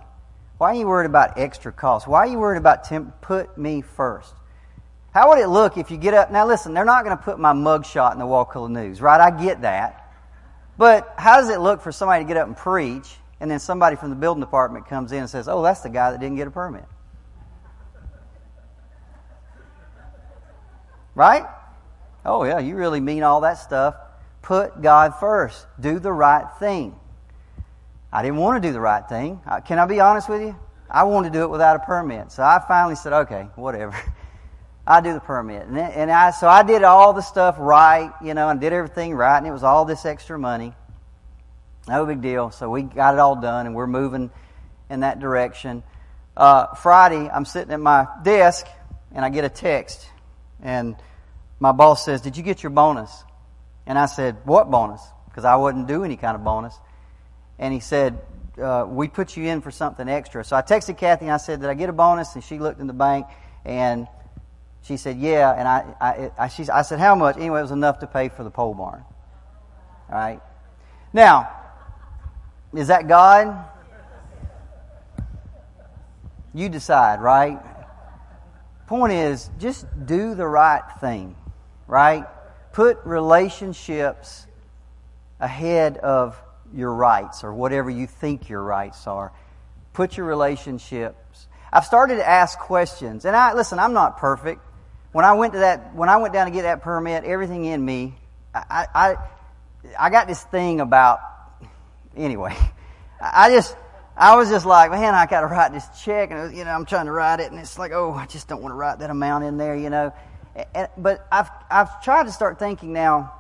Why 0.57 0.69
are 0.69 0.75
you 0.75 0.87
worried 0.87 1.07
about 1.07 1.37
extra 1.37 1.71
costs? 1.71 2.07
Why 2.07 2.19
are 2.19 2.27
you 2.27 2.39
worried 2.39 2.59
about 2.59 2.85
temp? 2.85 3.19
Put 3.21 3.57
me 3.57 3.81
first. 3.81 4.33
How 5.13 5.29
would 5.29 5.39
it 5.39 5.47
look 5.47 5.77
if 5.77 5.91
you 5.91 5.97
get 5.97 6.13
up? 6.13 6.31
Now 6.31 6.47
listen, 6.47 6.73
they're 6.73 6.85
not 6.85 7.03
going 7.03 7.17
to 7.17 7.21
put 7.23 7.37
my 7.37 7.53
mugshot 7.53 8.13
in 8.13 8.19
the 8.19 8.25
Wakulla 8.25 8.69
News, 8.69 9.01
right? 9.01 9.19
I 9.19 9.29
get 9.31 9.61
that. 9.61 9.99
But 10.77 11.13
how 11.17 11.39
does 11.39 11.49
it 11.49 11.59
look 11.59 11.81
for 11.81 11.91
somebody 11.91 12.23
to 12.23 12.27
get 12.27 12.37
up 12.37 12.47
and 12.47 12.55
preach, 12.55 13.15
and 13.39 13.51
then 13.51 13.59
somebody 13.59 13.95
from 13.95 14.09
the 14.09 14.15
building 14.15 14.41
department 14.41 14.87
comes 14.87 15.11
in 15.11 15.19
and 15.19 15.29
says, 15.29 15.47
oh, 15.47 15.61
that's 15.61 15.81
the 15.81 15.89
guy 15.89 16.11
that 16.11 16.19
didn't 16.19 16.37
get 16.37 16.47
a 16.47 16.51
permit? 16.51 16.85
Right? 21.15 21.45
Oh, 22.25 22.43
yeah, 22.43 22.59
you 22.59 22.75
really 22.75 22.99
mean 22.99 23.23
all 23.23 23.41
that 23.41 23.57
stuff. 23.57 23.95
Put 24.41 24.81
God 24.81 25.15
first. 25.19 25.65
Do 25.79 25.99
the 25.99 26.11
right 26.11 26.45
thing. 26.59 26.95
I 28.11 28.21
didn't 28.21 28.37
want 28.37 28.61
to 28.61 28.67
do 28.67 28.73
the 28.73 28.81
right 28.81 29.07
thing. 29.07 29.41
Can 29.65 29.79
I 29.79 29.85
be 29.85 29.99
honest 29.99 30.29
with 30.29 30.41
you? 30.41 30.55
I 30.89 31.03
wanted 31.03 31.33
to 31.33 31.39
do 31.39 31.43
it 31.43 31.49
without 31.49 31.75
a 31.75 31.79
permit. 31.79 32.31
So 32.31 32.43
I 32.43 32.63
finally 32.67 32.95
said, 32.95 33.13
okay, 33.13 33.47
whatever. 33.55 33.95
I 34.87 35.01
do 35.01 35.13
the 35.13 35.19
permit. 35.19 35.67
And 35.67 36.11
I, 36.11 36.31
so 36.31 36.47
I 36.47 36.63
did 36.63 36.83
all 36.83 37.13
the 37.13 37.21
stuff 37.21 37.55
right, 37.57 38.11
you 38.21 38.33
know, 38.33 38.49
and 38.49 38.59
did 38.59 38.73
everything 38.73 39.15
right, 39.15 39.37
and 39.37 39.47
it 39.47 39.51
was 39.51 39.63
all 39.63 39.85
this 39.85 40.05
extra 40.05 40.37
money. 40.37 40.73
No 41.87 42.05
big 42.05 42.21
deal. 42.21 42.51
So 42.51 42.69
we 42.69 42.83
got 42.83 43.13
it 43.13 43.19
all 43.19 43.35
done, 43.35 43.65
and 43.65 43.75
we're 43.75 43.87
moving 43.87 44.29
in 44.89 45.01
that 45.01 45.19
direction. 45.19 45.83
Uh, 46.35 46.75
Friday, 46.75 47.29
I'm 47.29 47.45
sitting 47.45 47.73
at 47.73 47.79
my 47.79 48.07
desk, 48.23 48.67
and 49.13 49.23
I 49.23 49.29
get 49.29 49.45
a 49.45 49.49
text 49.49 50.07
and 50.63 50.95
my 51.59 51.73
boss 51.73 52.03
says, 52.03 52.21
Did 52.21 52.37
you 52.37 52.43
get 52.43 52.63
your 52.63 52.71
bonus? 52.71 53.23
And 53.85 53.99
I 53.99 54.07
said, 54.07 54.37
What 54.45 54.71
bonus? 54.71 55.01
Because 55.27 55.45
I 55.45 55.55
wouldn't 55.55 55.87
do 55.87 56.03
any 56.03 56.15
kind 56.15 56.35
of 56.35 56.43
bonus. 56.43 56.75
And 57.59 57.73
he 57.73 57.81
said, 57.81 58.19
uh, 58.59 58.85
We 58.87 59.09
put 59.09 59.37
you 59.37 59.43
in 59.45 59.61
for 59.61 59.69
something 59.69 60.07
extra. 60.07 60.43
So 60.43 60.55
I 60.55 60.61
texted 60.61 60.97
Kathy 60.97 61.25
and 61.25 61.33
I 61.33 61.37
said, 61.37 61.61
Did 61.61 61.69
I 61.69 61.73
get 61.73 61.89
a 61.89 61.93
bonus? 61.93 62.33
And 62.33 62.43
she 62.43 62.57
looked 62.57 62.79
in 62.79 62.87
the 62.87 62.93
bank 62.93 63.27
and 63.65 64.07
she 64.83 64.97
said, 64.97 65.17
Yeah. 65.17 65.53
And 65.53 65.67
I, 65.67 65.95
I, 65.99 66.31
I, 66.37 66.47
she, 66.47 66.67
I 66.69 66.81
said, 66.81 66.99
How 66.99 67.13
much? 67.13 67.35
Anyway, 67.35 67.59
it 67.59 67.63
was 67.63 67.71
enough 67.71 67.99
to 67.99 68.07
pay 68.07 68.29
for 68.29 68.43
the 68.43 68.51
pole 68.51 68.73
barn. 68.73 69.03
All 70.09 70.15
right. 70.15 70.41
Now, 71.11 71.49
is 72.73 72.87
that 72.87 73.07
God? 73.07 73.69
You 76.53 76.69
decide, 76.69 77.19
right? 77.19 77.59
Point 78.87 79.13
is, 79.13 79.49
just 79.59 79.85
do 80.05 80.35
the 80.35 80.47
right 80.47 80.83
thing. 80.99 81.35
right? 81.87 82.25
Put 82.73 82.99
relationships 83.05 84.47
ahead 85.39 85.97
of 85.97 86.41
your 86.73 86.93
rights 86.93 87.43
or 87.43 87.53
whatever 87.53 87.89
you 87.89 88.07
think 88.07 88.49
your 88.49 88.63
rights 88.63 89.05
are. 89.07 89.31
Put 89.93 90.17
your 90.17 90.25
relationships. 90.25 91.47
I've 91.71 91.85
started 91.85 92.15
to 92.17 92.27
ask 92.27 92.57
questions, 92.59 93.25
and 93.25 93.35
I 93.35 93.53
listen. 93.53 93.79
I'm 93.79 93.93
not 93.93 94.17
perfect. 94.17 94.61
When 95.11 95.25
I 95.25 95.33
went 95.33 95.53
to 95.53 95.59
that, 95.59 95.93
when 95.95 96.09
I 96.09 96.17
went 96.17 96.33
down 96.33 96.47
to 96.47 96.51
get 96.51 96.63
that 96.63 96.81
permit, 96.81 97.23
everything 97.23 97.65
in 97.65 97.83
me, 97.83 98.15
I, 98.53 98.87
I, 98.93 99.15
I 99.99 100.09
got 100.09 100.27
this 100.27 100.41
thing 100.43 100.81
about. 100.81 101.19
Anyway, 102.15 102.55
I 103.21 103.49
just, 103.49 103.75
I 104.15 104.35
was 104.35 104.49
just 104.49 104.65
like, 104.65 104.91
man, 104.91 105.15
I 105.15 105.25
got 105.25 105.41
to 105.41 105.47
write 105.47 105.73
this 105.73 105.87
check, 106.03 106.31
and 106.31 106.55
you 106.55 106.63
know, 106.63 106.71
I'm 106.71 106.85
trying 106.85 107.07
to 107.07 107.11
write 107.11 107.39
it, 107.39 107.51
and 107.51 107.59
it's 107.59 107.79
like, 107.79 107.91
oh, 107.91 108.13
I 108.13 108.25
just 108.27 108.47
don't 108.47 108.61
want 108.61 108.71
to 108.71 108.75
write 108.75 108.99
that 108.99 109.09
amount 109.09 109.43
in 109.43 109.57
there, 109.57 109.75
you 109.75 109.89
know. 109.89 110.13
And, 110.75 110.87
but 110.97 111.25
I've, 111.31 111.49
I've 111.69 112.03
tried 112.03 112.25
to 112.27 112.31
start 112.31 112.59
thinking 112.59 112.93
now, 112.93 113.33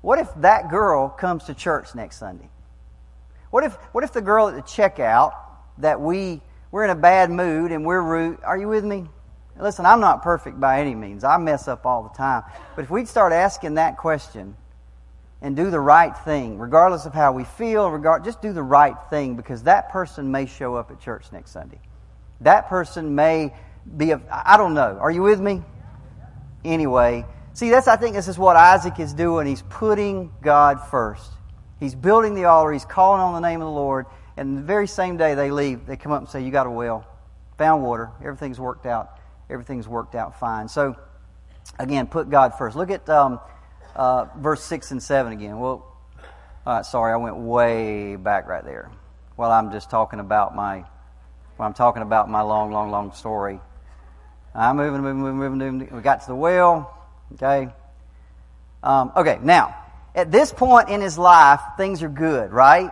what 0.00 0.18
if 0.18 0.28
that 0.36 0.68
girl 0.68 1.08
comes 1.08 1.44
to 1.44 1.54
church 1.54 1.94
next 1.94 2.18
Sunday? 2.18 2.48
What 3.50 3.64
if, 3.64 3.74
what 3.92 4.02
if 4.02 4.12
the 4.12 4.20
girl 4.20 4.48
at 4.48 4.56
the 4.56 4.62
checkout 4.62 5.32
that 5.78 6.00
we, 6.00 6.40
we're 6.72 6.84
in 6.84 6.90
a 6.90 6.96
bad 6.96 7.30
mood 7.30 7.70
and 7.70 7.86
we're 7.86 8.02
rude, 8.02 8.38
are 8.42 8.58
you 8.58 8.68
with 8.68 8.84
me? 8.84 9.06
Listen, 9.58 9.86
I'm 9.86 10.00
not 10.00 10.22
perfect 10.22 10.60
by 10.60 10.80
any 10.80 10.94
means. 10.94 11.24
I 11.24 11.38
mess 11.38 11.68
up 11.68 11.86
all 11.86 12.02
the 12.02 12.14
time. 12.16 12.42
But 12.74 12.82
if 12.82 12.90
we'd 12.90 13.08
start 13.08 13.32
asking 13.32 13.74
that 13.74 13.96
question 13.96 14.56
and 15.42 15.54
do 15.54 15.70
the 15.70 15.80
right 15.80 16.16
thing, 16.18 16.58
regardless 16.58 17.06
of 17.06 17.12
how 17.12 17.32
we 17.32 17.44
feel, 17.44 17.90
regard, 17.90 18.24
just 18.24 18.40
do 18.40 18.52
the 18.52 18.62
right 18.62 18.96
thing 19.10 19.36
because 19.36 19.64
that 19.64 19.90
person 19.90 20.30
may 20.30 20.46
show 20.46 20.74
up 20.74 20.90
at 20.90 21.00
church 21.00 21.26
next 21.32 21.50
Sunday. 21.50 21.78
That 22.40 22.68
person 22.68 23.14
may 23.14 23.54
be 23.96 24.12
I 24.12 24.56
don't 24.56 24.74
know. 24.74 24.98
Are 25.00 25.10
you 25.10 25.22
with 25.22 25.40
me? 25.40 25.62
Anyway, 26.64 27.24
see, 27.52 27.70
that's, 27.70 27.86
I 27.86 27.96
think 27.96 28.16
this 28.16 28.28
is 28.28 28.38
what 28.38 28.56
Isaac 28.56 28.98
is 28.98 29.12
doing. 29.12 29.46
He's 29.46 29.62
putting 29.62 30.32
God 30.42 30.80
first. 30.90 31.30
He's 31.78 31.94
building 31.94 32.34
the 32.34 32.46
altar. 32.46 32.72
He's 32.72 32.84
calling 32.84 33.20
on 33.20 33.34
the 33.34 33.46
name 33.46 33.60
of 33.60 33.66
the 33.66 33.72
Lord. 33.72 34.06
And 34.36 34.58
the 34.58 34.62
very 34.62 34.88
same 34.88 35.16
day 35.16 35.34
they 35.34 35.50
leave, 35.50 35.86
they 35.86 35.96
come 35.96 36.12
up 36.12 36.20
and 36.20 36.28
say, 36.28 36.42
You 36.42 36.50
got 36.50 36.66
a 36.66 36.70
well, 36.70 37.06
found 37.56 37.82
water, 37.82 38.10
everything's 38.22 38.58
worked 38.58 38.86
out 38.86 39.16
everything's 39.48 39.88
worked 39.88 40.14
out 40.14 40.38
fine. 40.38 40.68
So, 40.68 40.96
again, 41.78 42.06
put 42.06 42.30
God 42.30 42.56
first. 42.56 42.76
Look 42.76 42.90
at 42.90 43.08
um, 43.08 43.40
uh, 43.96 44.26
verse 44.36 44.62
6 44.62 44.92
and 44.92 45.02
7 45.02 45.32
again. 45.32 45.58
Well, 45.58 45.84
all 46.66 46.76
right, 46.76 46.84
sorry, 46.84 47.12
I 47.12 47.16
went 47.16 47.36
way 47.36 48.16
back 48.16 48.46
right 48.46 48.64
there. 48.64 48.90
Well, 49.36 49.50
I'm 49.50 49.72
just 49.72 49.90
talking 49.90 50.20
about 50.20 50.54
my, 50.54 50.84
well, 51.58 51.66
I'm 51.66 51.74
talking 51.74 52.02
about 52.02 52.28
my 52.28 52.42
long, 52.42 52.70
long, 52.70 52.90
long 52.90 53.12
story. 53.12 53.60
I'm 54.54 54.76
moving, 54.76 55.02
moving, 55.02 55.36
moving, 55.36 55.58
moving. 55.58 55.96
We 55.96 56.02
got 56.02 56.22
to 56.22 56.26
the 56.28 56.34
well. 56.34 56.92
Okay. 57.34 57.68
Um, 58.82 59.12
okay, 59.16 59.38
now, 59.42 59.76
at 60.14 60.30
this 60.30 60.52
point 60.52 60.88
in 60.88 61.00
his 61.00 61.18
life, 61.18 61.60
things 61.76 62.02
are 62.02 62.08
good, 62.08 62.52
right? 62.52 62.90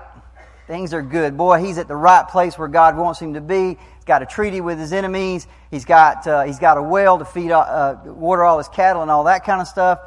Things 0.66 0.94
are 0.94 1.02
good. 1.02 1.36
Boy, 1.36 1.62
he's 1.62 1.78
at 1.78 1.88
the 1.88 1.96
right 1.96 2.26
place 2.26 2.58
where 2.58 2.68
God 2.68 2.96
wants 2.96 3.20
him 3.20 3.34
to 3.34 3.40
be. 3.40 3.68
He's 3.68 4.04
got 4.06 4.22
a 4.22 4.26
treaty 4.26 4.60
with 4.60 4.78
his 4.78 4.92
enemies. 4.92 5.46
He's 5.70 5.84
got, 5.84 6.26
uh, 6.26 6.44
he's 6.44 6.58
got 6.58 6.78
a 6.78 6.82
well 6.82 7.18
to 7.18 7.24
feed, 7.24 7.50
uh, 7.50 7.96
water 8.04 8.44
all 8.44 8.58
his 8.58 8.68
cattle 8.68 9.02
and 9.02 9.10
all 9.10 9.24
that 9.24 9.44
kind 9.44 9.60
of 9.60 9.68
stuff. 9.68 10.00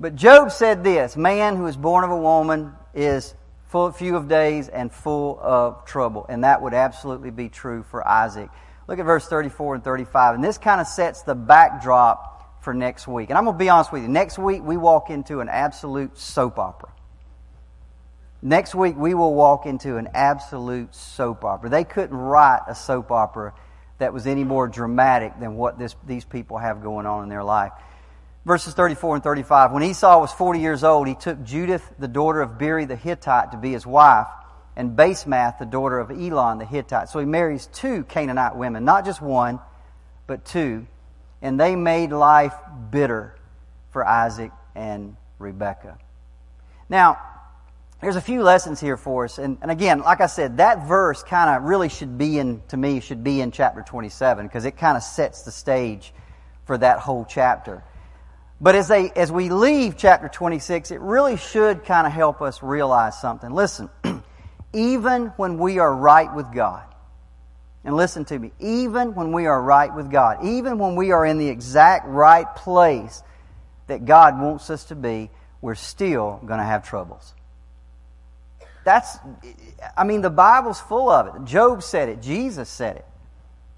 But 0.00 0.16
Job 0.16 0.50
said 0.50 0.82
this, 0.82 1.16
man 1.16 1.56
who 1.56 1.66
is 1.66 1.76
born 1.76 2.04
of 2.04 2.10
a 2.10 2.16
woman 2.16 2.72
is 2.94 3.34
full, 3.66 3.90
few 3.92 4.16
of 4.16 4.28
days 4.28 4.68
and 4.68 4.92
full 4.92 5.38
of 5.40 5.84
trouble. 5.84 6.26
And 6.28 6.44
that 6.44 6.62
would 6.62 6.74
absolutely 6.74 7.30
be 7.30 7.48
true 7.48 7.82
for 7.82 8.06
Isaac. 8.06 8.50
Look 8.86 8.98
at 8.98 9.04
verse 9.04 9.26
34 9.26 9.76
and 9.76 9.84
35. 9.84 10.34
And 10.34 10.44
this 10.44 10.58
kind 10.58 10.80
of 10.80 10.86
sets 10.86 11.22
the 11.22 11.34
backdrop 11.34 12.62
for 12.62 12.74
next 12.74 13.06
week. 13.06 13.30
And 13.30 13.38
I'm 13.38 13.44
going 13.44 13.54
to 13.54 13.58
be 13.58 13.68
honest 13.68 13.92
with 13.92 14.02
you. 14.02 14.08
Next 14.08 14.38
week, 14.38 14.62
we 14.62 14.76
walk 14.76 15.10
into 15.10 15.40
an 15.40 15.48
absolute 15.48 16.18
soap 16.18 16.58
opera. 16.58 16.90
Next 18.42 18.74
week, 18.74 18.96
we 18.96 19.14
will 19.14 19.34
walk 19.34 19.64
into 19.64 19.96
an 19.96 20.08
absolute 20.12 20.94
soap 20.94 21.44
opera. 21.44 21.70
They 21.70 21.84
couldn't 21.84 22.16
write 22.16 22.60
a 22.68 22.74
soap 22.74 23.10
opera 23.10 23.54
that 23.98 24.12
was 24.12 24.26
any 24.26 24.44
more 24.44 24.68
dramatic 24.68 25.38
than 25.40 25.56
what 25.56 25.78
this, 25.78 25.96
these 26.06 26.24
people 26.24 26.58
have 26.58 26.82
going 26.82 27.06
on 27.06 27.22
in 27.22 27.28
their 27.28 27.44
life. 27.44 27.72
Verses 28.44 28.74
34 28.74 29.16
and 29.16 29.24
35. 29.24 29.72
When 29.72 29.82
Esau 29.82 30.20
was 30.20 30.32
40 30.32 30.60
years 30.60 30.84
old, 30.84 31.08
he 31.08 31.14
took 31.14 31.42
Judith, 31.44 31.82
the 31.98 32.08
daughter 32.08 32.42
of 32.42 32.58
Beeri 32.58 32.84
the 32.84 32.96
Hittite, 32.96 33.52
to 33.52 33.56
be 33.56 33.72
his 33.72 33.86
wife, 33.86 34.26
and 34.76 34.96
Basemath, 34.96 35.58
the 35.58 35.64
daughter 35.64 35.98
of 35.98 36.10
Elon 36.10 36.58
the 36.58 36.66
Hittite. 36.66 37.08
So 37.08 37.20
he 37.20 37.24
marries 37.24 37.66
two 37.66 38.04
Canaanite 38.04 38.56
women, 38.56 38.84
not 38.84 39.06
just 39.06 39.22
one, 39.22 39.60
but 40.26 40.44
two. 40.44 40.86
And 41.40 41.58
they 41.58 41.74
made 41.74 42.10
life 42.10 42.54
bitter 42.90 43.34
for 43.92 44.06
Isaac 44.06 44.50
and 44.74 45.16
Rebekah. 45.38 45.98
Now, 46.88 47.18
there's 48.02 48.16
a 48.16 48.20
few 48.20 48.42
lessons 48.42 48.80
here 48.80 48.98
for 48.98 49.24
us. 49.24 49.38
And, 49.38 49.56
and 49.62 49.70
again, 49.70 50.00
like 50.00 50.20
I 50.20 50.26
said, 50.26 50.58
that 50.58 50.86
verse 50.86 51.22
kind 51.22 51.48
of 51.48 51.62
really 51.62 51.88
should 51.88 52.18
be 52.18 52.38
in, 52.38 52.60
to 52.68 52.76
me, 52.76 53.00
should 53.00 53.24
be 53.24 53.40
in 53.40 53.50
chapter 53.52 53.82
27 53.82 54.46
because 54.46 54.66
it 54.66 54.76
kind 54.76 54.98
of 54.98 55.02
sets 55.02 55.42
the 55.42 55.50
stage 55.50 56.12
for 56.66 56.76
that 56.76 56.98
whole 56.98 57.24
chapter. 57.26 57.82
But 58.60 58.74
as, 58.74 58.88
they, 58.88 59.10
as 59.10 59.32
we 59.32 59.50
leave 59.50 59.96
chapter 59.96 60.28
26, 60.28 60.90
it 60.90 61.00
really 61.00 61.36
should 61.36 61.84
kind 61.84 62.06
of 62.06 62.12
help 62.12 62.40
us 62.40 62.62
realize 62.62 63.20
something. 63.20 63.50
Listen, 63.50 63.90
even 64.72 65.26
when 65.36 65.58
we 65.58 65.78
are 65.78 65.94
right 65.94 66.32
with 66.34 66.52
God, 66.52 66.84
and 67.84 67.94
listen 67.96 68.24
to 68.26 68.38
me, 68.38 68.50
even 68.60 69.14
when 69.14 69.32
we 69.32 69.46
are 69.46 69.60
right 69.60 69.94
with 69.94 70.10
God, 70.10 70.44
even 70.44 70.78
when 70.78 70.96
we 70.96 71.12
are 71.12 71.26
in 71.26 71.36
the 71.36 71.48
exact 71.48 72.06
right 72.06 72.46
place 72.56 73.22
that 73.88 74.06
God 74.06 74.40
wants 74.40 74.70
us 74.70 74.84
to 74.84 74.94
be, 74.94 75.30
we're 75.60 75.74
still 75.74 76.40
going 76.46 76.58
to 76.58 76.64
have 76.64 76.88
troubles. 76.88 77.34
That's, 78.84 79.18
I 79.96 80.04
mean, 80.04 80.22
the 80.22 80.30
Bible's 80.30 80.80
full 80.80 81.10
of 81.10 81.34
it. 81.34 81.44
Job 81.44 81.82
said 81.82 82.08
it. 82.08 82.22
Jesus 82.22 82.68
said 82.68 82.96
it. 82.96 83.06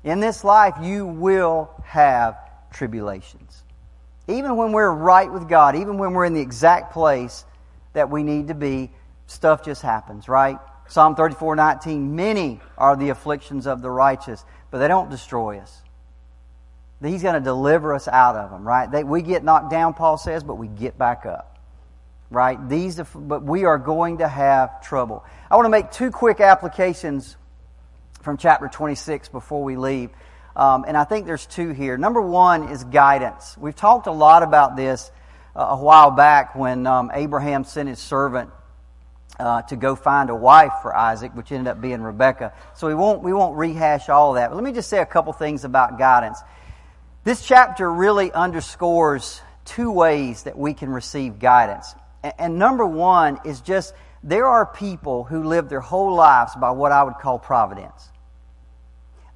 In 0.04 0.20
this 0.20 0.44
life, 0.44 0.74
you 0.82 1.06
will 1.06 1.70
have 1.84 2.36
tribulations. 2.72 3.64
Even 4.28 4.56
when 4.56 4.72
we're 4.72 4.90
right 4.90 5.32
with 5.32 5.48
God, 5.48 5.76
even 5.76 5.98
when 5.98 6.12
we're 6.12 6.24
in 6.24 6.34
the 6.34 6.40
exact 6.40 6.92
place 6.92 7.44
that 7.92 8.10
we 8.10 8.22
need 8.22 8.48
to 8.48 8.54
be, 8.54 8.90
stuff 9.26 9.64
just 9.64 9.82
happens, 9.82 10.28
right? 10.28 10.58
Psalm 10.88 11.14
34 11.14 11.56
19, 11.56 12.14
many 12.16 12.60
are 12.76 12.96
the 12.96 13.10
afflictions 13.10 13.66
of 13.66 13.82
the 13.82 13.90
righteous, 13.90 14.44
but 14.70 14.78
they 14.78 14.88
don't 14.88 15.10
destroy 15.10 15.58
us. 15.58 15.82
He's 17.02 17.22
going 17.22 17.34
to 17.34 17.40
deliver 17.40 17.94
us 17.94 18.08
out 18.08 18.36
of 18.36 18.50
them, 18.50 18.66
right? 18.66 18.90
They, 18.90 19.04
we 19.04 19.22
get 19.22 19.44
knocked 19.44 19.70
down, 19.70 19.94
Paul 19.94 20.16
says, 20.16 20.42
but 20.42 20.54
we 20.54 20.66
get 20.66 20.96
back 20.96 21.26
up 21.26 21.56
right? 22.30 22.68
These, 22.68 23.00
but 23.14 23.42
we 23.42 23.64
are 23.64 23.78
going 23.78 24.18
to 24.18 24.28
have 24.28 24.82
trouble. 24.82 25.24
I 25.50 25.56
want 25.56 25.66
to 25.66 25.70
make 25.70 25.90
two 25.90 26.10
quick 26.10 26.40
applications 26.40 27.36
from 28.22 28.36
chapter 28.36 28.68
26 28.68 29.28
before 29.28 29.62
we 29.62 29.76
leave. 29.76 30.10
Um, 30.56 30.86
and 30.88 30.96
I 30.96 31.04
think 31.04 31.26
there's 31.26 31.44
two 31.44 31.70
here. 31.70 31.98
Number 31.98 32.22
one 32.22 32.70
is 32.70 32.82
guidance. 32.82 33.56
We've 33.58 33.76
talked 33.76 34.06
a 34.06 34.12
lot 34.12 34.42
about 34.42 34.74
this 34.74 35.10
uh, 35.54 35.66
a 35.70 35.76
while 35.76 36.10
back 36.10 36.56
when 36.56 36.86
um, 36.86 37.10
Abraham 37.12 37.64
sent 37.64 37.90
his 37.90 37.98
servant 37.98 38.50
uh, 39.38 39.60
to 39.62 39.76
go 39.76 39.94
find 39.94 40.30
a 40.30 40.34
wife 40.34 40.72
for 40.80 40.96
Isaac, 40.96 41.32
which 41.34 41.52
ended 41.52 41.68
up 41.68 41.82
being 41.82 42.00
Rebecca. 42.00 42.54
So 42.74 42.88
we 42.88 42.94
won't 42.94 43.22
we 43.22 43.34
won't 43.34 43.58
rehash 43.58 44.08
all 44.08 44.32
that. 44.32 44.48
But 44.48 44.56
let 44.56 44.64
me 44.64 44.72
just 44.72 44.88
say 44.88 44.98
a 44.98 45.06
couple 45.06 45.34
things 45.34 45.64
about 45.64 45.98
guidance. 45.98 46.40
This 47.22 47.44
chapter 47.44 47.92
really 47.92 48.32
underscores 48.32 49.42
two 49.66 49.90
ways 49.90 50.44
that 50.44 50.56
we 50.56 50.72
can 50.72 50.88
receive 50.88 51.38
guidance. 51.38 51.94
And 52.38 52.58
number 52.58 52.86
one 52.86 53.40
is 53.44 53.60
just 53.60 53.92
there 54.22 54.46
are 54.46 54.64
people 54.64 55.24
who 55.24 55.44
live 55.44 55.68
their 55.68 55.80
whole 55.80 56.14
lives 56.14 56.56
by 56.56 56.70
what 56.70 56.92
I 56.92 57.02
would 57.02 57.16
call 57.20 57.38
providence. 57.38 58.08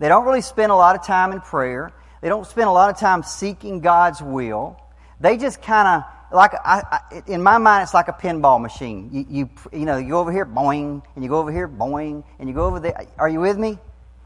They 0.01 0.09
don't 0.09 0.25
really 0.25 0.41
spend 0.41 0.73
a 0.73 0.75
lot 0.75 0.97
of 0.97 1.07
time 1.07 1.31
in 1.31 1.41
prayer. 1.41 1.93
They 2.23 2.29
don't 2.29 2.47
spend 2.47 2.69
a 2.69 2.73
lot 2.73 2.91
of 2.91 2.99
time 2.99 3.23
seeking 3.23 3.81
God's 3.81 4.23
will. 4.23 4.81
They 5.21 5.37
just 5.37 5.63
kind 5.63 5.87
of 5.87 6.05
like 6.33 6.55
I, 6.55 6.83
I, 6.91 7.23
in 7.27 7.43
my 7.43 7.59
mind, 7.59 7.83
it's 7.83 7.93
like 7.93 8.09
a 8.09 8.13
pinball 8.13 8.61
machine. 8.61 9.11
You, 9.13 9.27
you 9.29 9.51
you 9.73 9.85
know 9.85 9.99
you 9.99 10.09
go 10.09 10.21
over 10.21 10.33
here, 10.33 10.47
boing, 10.47 11.03
and 11.15 11.23
you 11.23 11.29
go 11.29 11.39
over 11.39 11.53
here, 11.53 11.69
boing, 11.69 12.25
and 12.39 12.49
you 12.49 12.55
go 12.55 12.65
over 12.65 12.81
there. 12.81 13.07
Are 13.19 13.29
you 13.29 13.41
with 13.41 13.59
me? 13.59 13.79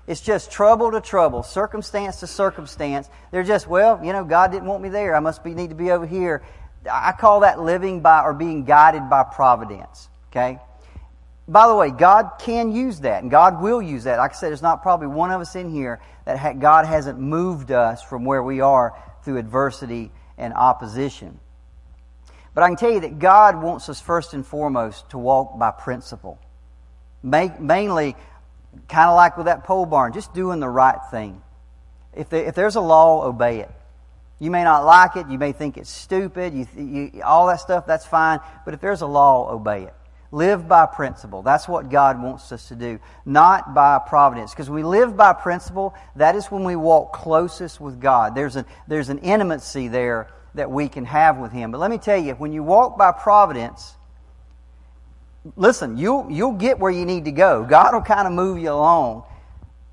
It's 0.06 0.20
just 0.20 0.52
trouble 0.52 0.92
to 0.92 1.00
trouble, 1.00 1.42
circumstance 1.42 2.20
to 2.20 2.28
circumstance. 2.28 3.08
They're 3.32 3.42
just 3.42 3.66
well, 3.66 4.00
you 4.04 4.12
know, 4.12 4.22
God 4.22 4.52
didn't 4.52 4.68
want 4.68 4.82
me 4.82 4.90
there. 4.90 5.16
I 5.16 5.20
must 5.20 5.42
be 5.42 5.54
need 5.54 5.70
to 5.70 5.76
be 5.76 5.90
over 5.90 6.06
here. 6.06 6.44
I 6.88 7.12
call 7.12 7.40
that 7.40 7.60
living 7.60 8.00
by 8.00 8.22
or 8.22 8.32
being 8.32 8.64
guided 8.64 9.10
by 9.10 9.24
providence. 9.24 10.08
Okay? 10.30 10.60
By 11.46 11.68
the 11.68 11.74
way, 11.74 11.90
God 11.90 12.32
can 12.38 12.72
use 12.72 13.00
that, 13.00 13.22
and 13.22 13.30
God 13.30 13.60
will 13.60 13.82
use 13.82 14.04
that. 14.04 14.18
Like 14.18 14.30
I 14.30 14.34
said, 14.34 14.48
there's 14.48 14.62
not 14.62 14.82
probably 14.82 15.08
one 15.08 15.30
of 15.30 15.40
us 15.40 15.54
in 15.56 15.70
here 15.70 16.00
that 16.24 16.38
ha- 16.38 16.54
God 16.54 16.86
hasn't 16.86 17.18
moved 17.18 17.70
us 17.70 18.02
from 18.02 18.24
where 18.24 18.42
we 18.42 18.60
are 18.60 18.94
through 19.24 19.36
adversity 19.36 20.10
and 20.38 20.54
opposition. 20.54 21.38
But 22.54 22.62
I 22.62 22.68
can 22.68 22.76
tell 22.76 22.92
you 22.92 23.00
that 23.00 23.18
God 23.18 23.62
wants 23.62 23.88
us 23.88 24.00
first 24.00 24.32
and 24.32 24.46
foremost 24.46 25.10
to 25.10 25.18
walk 25.18 25.58
by 25.58 25.70
principle. 25.70 26.38
Mainly, 27.22 28.16
kind 28.88 29.10
of 29.10 29.16
like 29.16 29.36
with 29.36 29.46
that 29.46 29.64
pole 29.64 29.86
barn, 29.86 30.12
just 30.12 30.32
doing 30.32 30.60
the 30.60 30.68
right 30.68 30.98
thing. 31.10 31.42
If, 32.14 32.32
if 32.32 32.54
there's 32.54 32.76
a 32.76 32.80
law, 32.80 33.26
obey 33.26 33.60
it. 33.60 33.70
You 34.38 34.50
may 34.50 34.64
not 34.64 34.84
like 34.84 35.16
it. 35.16 35.28
You 35.28 35.38
may 35.38 35.52
think 35.52 35.76
it's 35.76 35.90
stupid. 35.90 36.54
You, 36.54 36.66
you, 36.76 37.22
all 37.22 37.46
that 37.48 37.60
stuff, 37.60 37.86
that's 37.86 38.06
fine. 38.06 38.40
But 38.64 38.74
if 38.74 38.80
there's 38.80 39.00
a 39.00 39.06
law, 39.06 39.50
obey 39.50 39.84
it. 39.84 39.94
Live 40.34 40.66
by 40.66 40.86
principle. 40.86 41.42
That's 41.42 41.68
what 41.68 41.90
God 41.90 42.20
wants 42.20 42.50
us 42.50 42.66
to 42.66 42.74
do, 42.74 42.98
not 43.24 43.72
by 43.72 44.00
providence. 44.00 44.50
Because 44.50 44.68
we 44.68 44.82
live 44.82 45.16
by 45.16 45.32
principle, 45.32 45.94
that 46.16 46.34
is 46.34 46.46
when 46.46 46.64
we 46.64 46.74
walk 46.74 47.12
closest 47.12 47.80
with 47.80 48.00
God. 48.00 48.34
There's, 48.34 48.56
a, 48.56 48.66
there's 48.88 49.10
an 49.10 49.18
intimacy 49.18 49.86
there 49.86 50.26
that 50.56 50.68
we 50.68 50.88
can 50.88 51.04
have 51.04 51.38
with 51.38 51.52
Him. 51.52 51.70
But 51.70 51.78
let 51.78 51.88
me 51.88 51.98
tell 51.98 52.20
you, 52.20 52.32
when 52.32 52.52
you 52.52 52.64
walk 52.64 52.98
by 52.98 53.12
providence, 53.12 53.94
listen, 55.54 55.98
you'll, 55.98 56.26
you'll 56.28 56.54
get 56.54 56.80
where 56.80 56.90
you 56.90 57.06
need 57.06 57.26
to 57.26 57.32
go. 57.32 57.62
God 57.62 57.94
will 57.94 58.02
kind 58.02 58.26
of 58.26 58.32
move 58.32 58.58
you 58.58 58.72
along. 58.72 59.22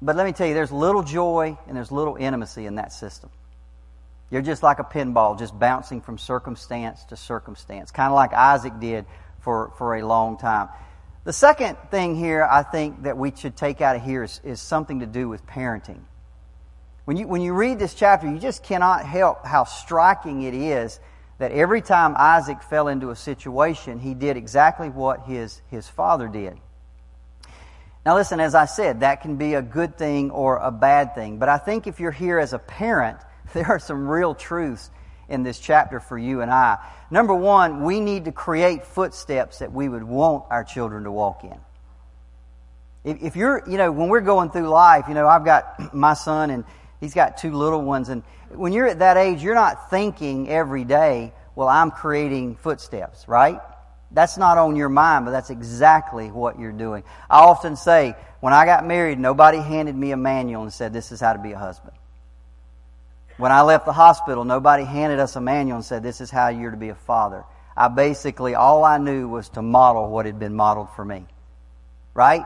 But 0.02 0.16
let 0.16 0.26
me 0.26 0.32
tell 0.32 0.48
you, 0.48 0.56
there's 0.56 0.72
little 0.72 1.04
joy 1.04 1.56
and 1.68 1.78
there's 1.78 1.92
little 1.92 2.16
intimacy 2.16 2.66
in 2.66 2.78
that 2.78 2.94
system. 2.94 3.30
You're 4.32 4.42
just 4.42 4.64
like 4.64 4.80
a 4.80 4.84
pinball, 4.84 5.38
just 5.38 5.60
bouncing 5.60 6.02
from 6.02 6.18
circumstance 6.18 7.04
to 7.10 7.16
circumstance, 7.16 7.92
kind 7.92 8.10
of 8.10 8.16
like 8.16 8.34
Isaac 8.34 8.80
did 8.80 9.06
for, 9.42 9.74
for 9.78 9.96
a 9.96 10.06
long 10.06 10.38
time. 10.38 10.70
The 11.24 11.34
second 11.34 11.78
thing 11.92 12.16
here 12.16 12.48
I 12.50 12.64
think 12.64 13.04
that 13.04 13.18
we 13.18 13.32
should 13.36 13.56
take 13.56 13.82
out 13.82 13.96
of 13.96 14.04
here 14.04 14.24
is, 14.24 14.42
is 14.44 14.60
something 14.60 15.02
to 15.02 15.06
do 15.06 15.30
with 15.30 15.46
parenting. 15.46 16.00
When 17.06 17.18
you, 17.18 17.28
when 17.28 17.42
you 17.42 17.54
read 17.54 17.78
this 17.78 17.94
chapter, 17.94 18.28
you 18.28 18.40
just 18.40 18.64
cannot 18.64 19.06
help 19.06 19.46
how 19.46 19.66
striking 19.66 20.44
it 20.44 20.54
is 20.54 21.00
that 21.40 21.52
every 21.52 21.82
time 21.82 22.16
Isaac 22.18 22.62
fell 22.62 22.88
into 22.88 23.10
a 23.10 23.16
situation, 23.16 24.00
he 24.00 24.14
did 24.14 24.38
exactly 24.38 24.90
what 24.90 25.24
his, 25.26 25.62
his 25.70 25.88
father 25.88 26.28
did. 26.28 26.60
Now, 28.06 28.16
listen, 28.16 28.40
as 28.40 28.56
I 28.56 28.66
said, 28.66 29.02
that 29.02 29.22
can 29.22 29.38
be 29.38 29.56
a 29.56 29.62
good 29.62 29.98
thing 29.98 30.32
or 30.32 30.58
a 30.58 30.72
bad 30.72 31.14
thing. 31.14 31.38
But 31.38 31.50
I 31.50 31.58
think 31.58 31.86
if 31.86 32.00
you're 32.00 32.12
here 32.12 32.40
as 32.40 32.54
a 32.54 32.60
parent, 32.60 33.18
there 33.54 33.68
are 33.68 33.80
some 33.80 34.08
real 34.08 34.34
truths 34.34 34.90
in 35.30 35.44
this 35.44 35.60
chapter 35.60 36.00
for 36.00 36.18
you 36.18 36.42
and 36.42 36.52
I. 36.52 36.78
Number 37.10 37.34
one, 37.34 37.84
we 37.84 38.00
need 38.00 38.26
to 38.26 38.32
create 38.32 38.86
footsteps 38.86 39.60
that 39.60 39.72
we 39.72 39.88
would 39.88 40.04
want 40.04 40.46
our 40.50 40.64
children 40.64 41.04
to 41.06 41.12
walk 41.12 41.44
in. 41.44 41.58
If, 43.04 43.24
if 43.24 43.36
you're, 43.36 43.64
you 43.68 43.78
know, 43.78 43.92
when 43.92 44.10
we're 44.10 44.22
going 44.22 44.52
through 44.52 44.70
life, 44.70 45.06
you 45.08 45.14
know, 45.14 45.28
I've 45.28 45.46
got 45.46 45.94
my 45.94 46.14
son 46.14 46.50
and 46.50 46.66
he's 47.00 47.14
got 47.14 47.38
two 47.38 47.54
little 47.54 47.82
ones. 47.82 48.10
And 48.10 48.24
when 48.50 48.74
you're 48.74 48.88
at 48.88 49.00
that 49.00 49.18
age, 49.18 49.42
you're 49.42 49.56
not 49.56 49.90
thinking 49.90 50.50
every 50.50 50.84
day, 50.84 51.34
well, 51.56 51.68
I'm 51.68 51.92
creating 51.92 52.56
footsteps, 52.56 53.28
right? 53.28 53.60
That's 54.12 54.38
not 54.38 54.58
on 54.58 54.76
your 54.76 54.90
mind, 54.90 55.26
but 55.26 55.32
that's 55.32 55.50
exactly 55.50 56.30
what 56.30 56.60
you're 56.60 56.72
doing. 56.72 57.04
I 57.30 57.40
often 57.40 57.76
say, 57.76 58.16
when 58.42 58.54
I 58.54 58.66
got 58.66 58.86
married, 58.86 59.20
nobody 59.20 59.60
handed 59.60 59.96
me 59.96 60.12
a 60.12 60.18
manual 60.18 60.64
and 60.64 60.74
said, 60.74 60.92
this 60.94 61.12
is 61.12 61.20
how 61.20 61.34
to 61.34 61.40
be 61.40 61.52
a 61.54 61.58
husband. 61.58 61.94
When 63.38 63.52
I 63.52 63.62
left 63.62 63.86
the 63.86 63.94
hospital, 63.94 64.44
nobody 64.44 64.84
handed 64.84 65.20
us 65.20 65.36
a 65.36 65.42
manual 65.42 65.78
and 65.78 65.86
said, 65.86 66.04
this 66.04 66.22
is 66.22 66.30
how 66.30 66.50
you're 66.50 66.72
to 66.72 66.78
be 66.78 66.90
a 66.90 66.96
father. 66.96 67.44
I 67.76 67.88
basically, 67.88 68.56
all 68.56 68.84
I 68.84 68.98
knew 68.98 69.28
was 69.28 69.50
to 69.50 69.62
model 69.62 70.10
what 70.10 70.26
had 70.26 70.40
been 70.40 70.56
modeled 70.56 70.90
for 70.96 71.04
me. 71.06 71.26
Right? 72.14 72.46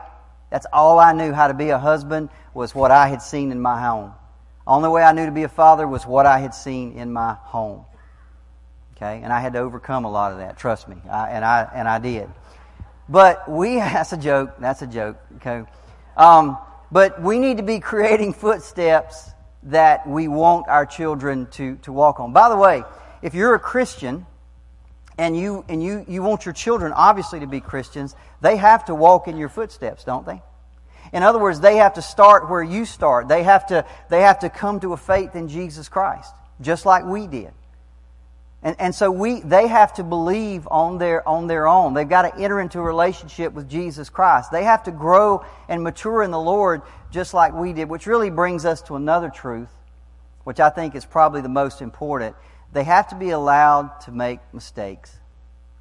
That's 0.50 0.66
all 0.72 0.98
I 0.98 1.12
knew 1.12 1.32
how 1.32 1.48
to 1.48 1.54
be 1.54 1.70
a 1.70 1.78
husband 1.78 2.30
was 2.54 2.74
what 2.74 2.90
I 2.90 3.08
had 3.08 3.20
seen 3.20 3.52
in 3.52 3.60
my 3.60 3.80
home. 3.80 4.12
Only 4.66 4.88
way 4.88 5.02
I 5.02 5.12
knew 5.12 5.26
to 5.26 5.32
be 5.32 5.42
a 5.42 5.48
father 5.48 5.86
was 5.86 6.06
what 6.06 6.26
I 6.26 6.38
had 6.38 6.54
seen 6.54 6.92
in 6.92 7.12
my 7.12 7.34
home. 7.34 7.84
Okay? 8.96 9.20
And 9.22 9.32
I 9.32 9.40
had 9.40 9.52
to 9.52 9.58
overcome 9.60 10.04
a 10.04 10.10
lot 10.10 10.32
of 10.32 10.38
that, 10.38 10.56
trust 10.56 10.88
me. 10.88 10.96
I, 11.10 11.30
and 11.30 11.44
I 11.44 11.68
and 11.74 11.86
I 11.86 11.98
did. 11.98 12.28
But 13.08 13.48
we 13.48 13.76
that's 13.76 14.12
a 14.12 14.16
joke. 14.16 14.56
That's 14.58 14.82
a 14.82 14.86
joke. 14.86 15.18
Okay. 15.36 15.62
Um, 16.16 16.58
but 16.90 17.20
we 17.20 17.38
need 17.38 17.58
to 17.58 17.62
be 17.62 17.80
creating 17.80 18.32
footsteps 18.32 19.30
that 19.66 20.08
we 20.08 20.28
want 20.28 20.68
our 20.68 20.86
children 20.86 21.46
to, 21.52 21.76
to 21.76 21.92
walk 21.92 22.20
on. 22.20 22.32
By 22.32 22.48
the 22.48 22.56
way, 22.56 22.82
if 23.22 23.34
you're 23.34 23.54
a 23.54 23.58
Christian 23.58 24.26
and 25.18 25.36
you 25.36 25.64
and 25.68 25.82
you, 25.82 26.04
you 26.08 26.22
want 26.22 26.44
your 26.44 26.52
children 26.52 26.92
obviously 26.92 27.40
to 27.40 27.46
be 27.46 27.60
Christians, 27.60 28.14
they 28.40 28.56
have 28.56 28.84
to 28.86 28.94
walk 28.94 29.28
in 29.28 29.36
your 29.36 29.48
footsteps, 29.48 30.04
don't 30.04 30.26
they? 30.26 30.40
In 31.12 31.22
other 31.22 31.38
words, 31.38 31.60
they 31.60 31.76
have 31.76 31.94
to 31.94 32.02
start 32.02 32.50
where 32.50 32.62
you 32.62 32.84
start. 32.84 33.28
They 33.28 33.42
have 33.42 33.66
to, 33.68 33.84
they 34.08 34.22
have 34.22 34.40
to 34.40 34.50
come 34.50 34.80
to 34.80 34.92
a 34.92 34.96
faith 34.96 35.34
in 35.36 35.48
Jesus 35.48 35.88
Christ, 35.88 36.32
just 36.60 36.84
like 36.84 37.04
we 37.04 37.26
did. 37.26 37.52
And, 38.66 38.74
and 38.80 38.92
so 38.92 39.12
we, 39.12 39.42
they 39.42 39.68
have 39.68 39.92
to 39.94 40.02
believe 40.02 40.66
on 40.68 40.98
their, 40.98 41.26
on 41.26 41.46
their 41.46 41.68
own. 41.68 41.94
They've 41.94 42.08
got 42.08 42.22
to 42.22 42.36
enter 42.36 42.60
into 42.60 42.80
a 42.80 42.82
relationship 42.82 43.52
with 43.52 43.70
Jesus 43.70 44.10
Christ. 44.10 44.50
They 44.50 44.64
have 44.64 44.82
to 44.82 44.90
grow 44.90 45.46
and 45.68 45.84
mature 45.84 46.20
in 46.24 46.32
the 46.32 46.40
Lord 46.40 46.82
just 47.12 47.32
like 47.32 47.54
we 47.54 47.72
did, 47.72 47.88
which 47.88 48.08
really 48.08 48.28
brings 48.28 48.64
us 48.64 48.82
to 48.82 48.96
another 48.96 49.30
truth, 49.30 49.68
which 50.42 50.58
I 50.58 50.70
think 50.70 50.96
is 50.96 51.04
probably 51.04 51.42
the 51.42 51.48
most 51.48 51.80
important. 51.80 52.34
They 52.72 52.82
have 52.82 53.06
to 53.10 53.14
be 53.14 53.30
allowed 53.30 54.00
to 54.00 54.10
make 54.10 54.40
mistakes 54.52 55.16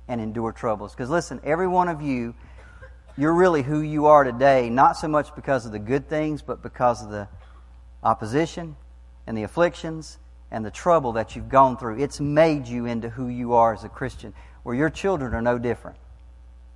and 0.08 0.22
endure 0.22 0.52
troubles. 0.52 0.94
Because 0.94 1.10
listen, 1.10 1.42
every 1.44 1.68
one 1.68 1.90
of 1.90 2.04
you, 2.04 2.36
you're 3.18 3.34
really 3.34 3.64
who 3.64 3.82
you 3.82 4.06
are 4.06 4.24
today, 4.24 4.70
not 4.70 4.96
so 4.96 5.08
much 5.08 5.34
because 5.34 5.66
of 5.66 5.72
the 5.72 5.80
good 5.80 6.08
things, 6.08 6.44
but 6.44 6.62
because 6.62 7.04
of 7.04 7.10
the 7.10 7.28
opposition 8.04 8.76
and 9.26 9.36
the 9.36 9.42
afflictions 9.42 10.20
and 10.52 10.64
the 10.64 10.72
trouble 10.72 11.14
that 11.14 11.36
you've 11.36 11.50
gone 11.50 11.78
through. 11.78 12.02
It's 12.02 12.20
made 12.20 12.68
you 12.68 12.86
into 12.86 13.10
who 13.10 13.28
you 13.28 13.54
are 13.54 13.74
as 13.74 13.84
a 13.84 13.90
Christian, 13.90 14.34
where 14.64 14.76
your 14.76 14.90
children 14.90 15.34
are 15.34 15.42
no 15.42 15.58
different. 15.58 15.98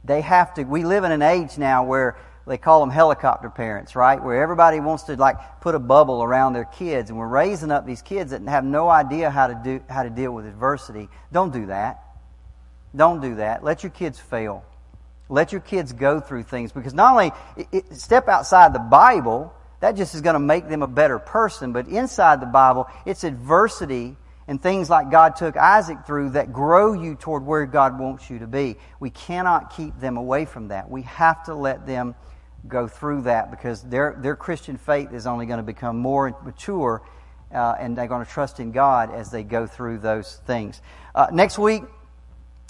They 0.03 0.21
have 0.21 0.53
to, 0.55 0.63
we 0.63 0.85
live 0.85 1.03
in 1.03 1.11
an 1.11 1.21
age 1.21 1.57
now 1.57 1.83
where 1.83 2.17
they 2.49 2.57
call 2.57 2.79
them 2.79 2.89
helicopter 2.89 3.49
parents, 3.49 3.95
right? 3.95 4.21
Where 4.21 4.41
everybody 4.41 4.79
wants 4.79 5.03
to 5.03 5.15
like 5.15 5.61
put 5.61 5.75
a 5.75 5.79
bubble 5.79 6.23
around 6.23 6.53
their 6.53 6.65
kids, 6.65 7.09
and 7.09 7.19
we're 7.19 7.27
raising 7.27 7.69
up 7.69 7.85
these 7.85 8.01
kids 8.01 8.31
that 8.31 8.41
have 8.43 8.63
no 8.63 8.89
idea 8.89 9.29
how 9.29 9.47
to 9.47 9.61
do 9.63 9.81
how 9.87 10.03
to 10.03 10.09
deal 10.09 10.31
with 10.31 10.45
adversity. 10.45 11.09
Don't 11.31 11.53
do 11.53 11.67
that. 11.67 12.03
Don't 12.95 13.21
do 13.21 13.35
that. 13.35 13.63
Let 13.63 13.83
your 13.83 13.91
kids 13.91 14.19
fail. 14.19 14.65
Let 15.29 15.51
your 15.51 15.61
kids 15.61 15.93
go 15.93 16.19
through 16.19 16.43
things 16.43 16.71
because 16.71 16.93
not 16.93 17.11
only 17.11 17.31
it, 17.55 17.67
it, 17.71 17.95
step 17.95 18.27
outside 18.27 18.73
the 18.73 18.79
Bible, 18.79 19.53
that 19.79 19.95
just 19.95 20.15
is 20.15 20.21
going 20.21 20.33
to 20.33 20.39
make 20.39 20.67
them 20.67 20.81
a 20.81 20.87
better 20.87 21.19
person. 21.19 21.71
But 21.71 21.87
inside 21.87 22.41
the 22.41 22.45
Bible, 22.45 22.87
it's 23.05 23.23
adversity 23.23 24.17
and 24.47 24.61
things 24.61 24.89
like 24.89 25.11
God 25.11 25.35
took 25.35 25.55
Isaac 25.55 26.05
through 26.05 26.31
that 26.31 26.51
grow 26.51 26.93
you 26.93 27.15
toward 27.15 27.45
where 27.45 27.65
God 27.65 27.99
wants 27.99 28.29
you 28.29 28.39
to 28.39 28.47
be. 28.47 28.77
We 28.99 29.11
cannot 29.11 29.75
keep 29.75 29.99
them 29.99 30.17
away 30.17 30.45
from 30.45 30.69
that. 30.69 30.89
We 30.89 31.03
have 31.03 31.43
to 31.45 31.53
let 31.53 31.85
them 31.85 32.15
go 32.67 32.87
through 32.87 33.21
that 33.21 33.51
because 33.51 33.81
their, 33.83 34.17
their 34.19 34.35
Christian 34.35 34.77
faith 34.77 35.13
is 35.13 35.27
only 35.27 35.45
going 35.45 35.59
to 35.59 35.63
become 35.63 35.97
more 35.97 36.35
mature 36.43 37.01
uh, 37.53 37.75
and 37.79 37.97
they're 37.97 38.07
going 38.07 38.25
to 38.25 38.31
trust 38.31 38.59
in 38.59 38.71
God 38.71 39.13
as 39.13 39.31
they 39.31 39.43
go 39.43 39.65
through 39.65 39.99
those 39.99 40.41
things. 40.45 40.81
Uh, 41.15 41.27
next 41.31 41.57
week, 41.57 41.83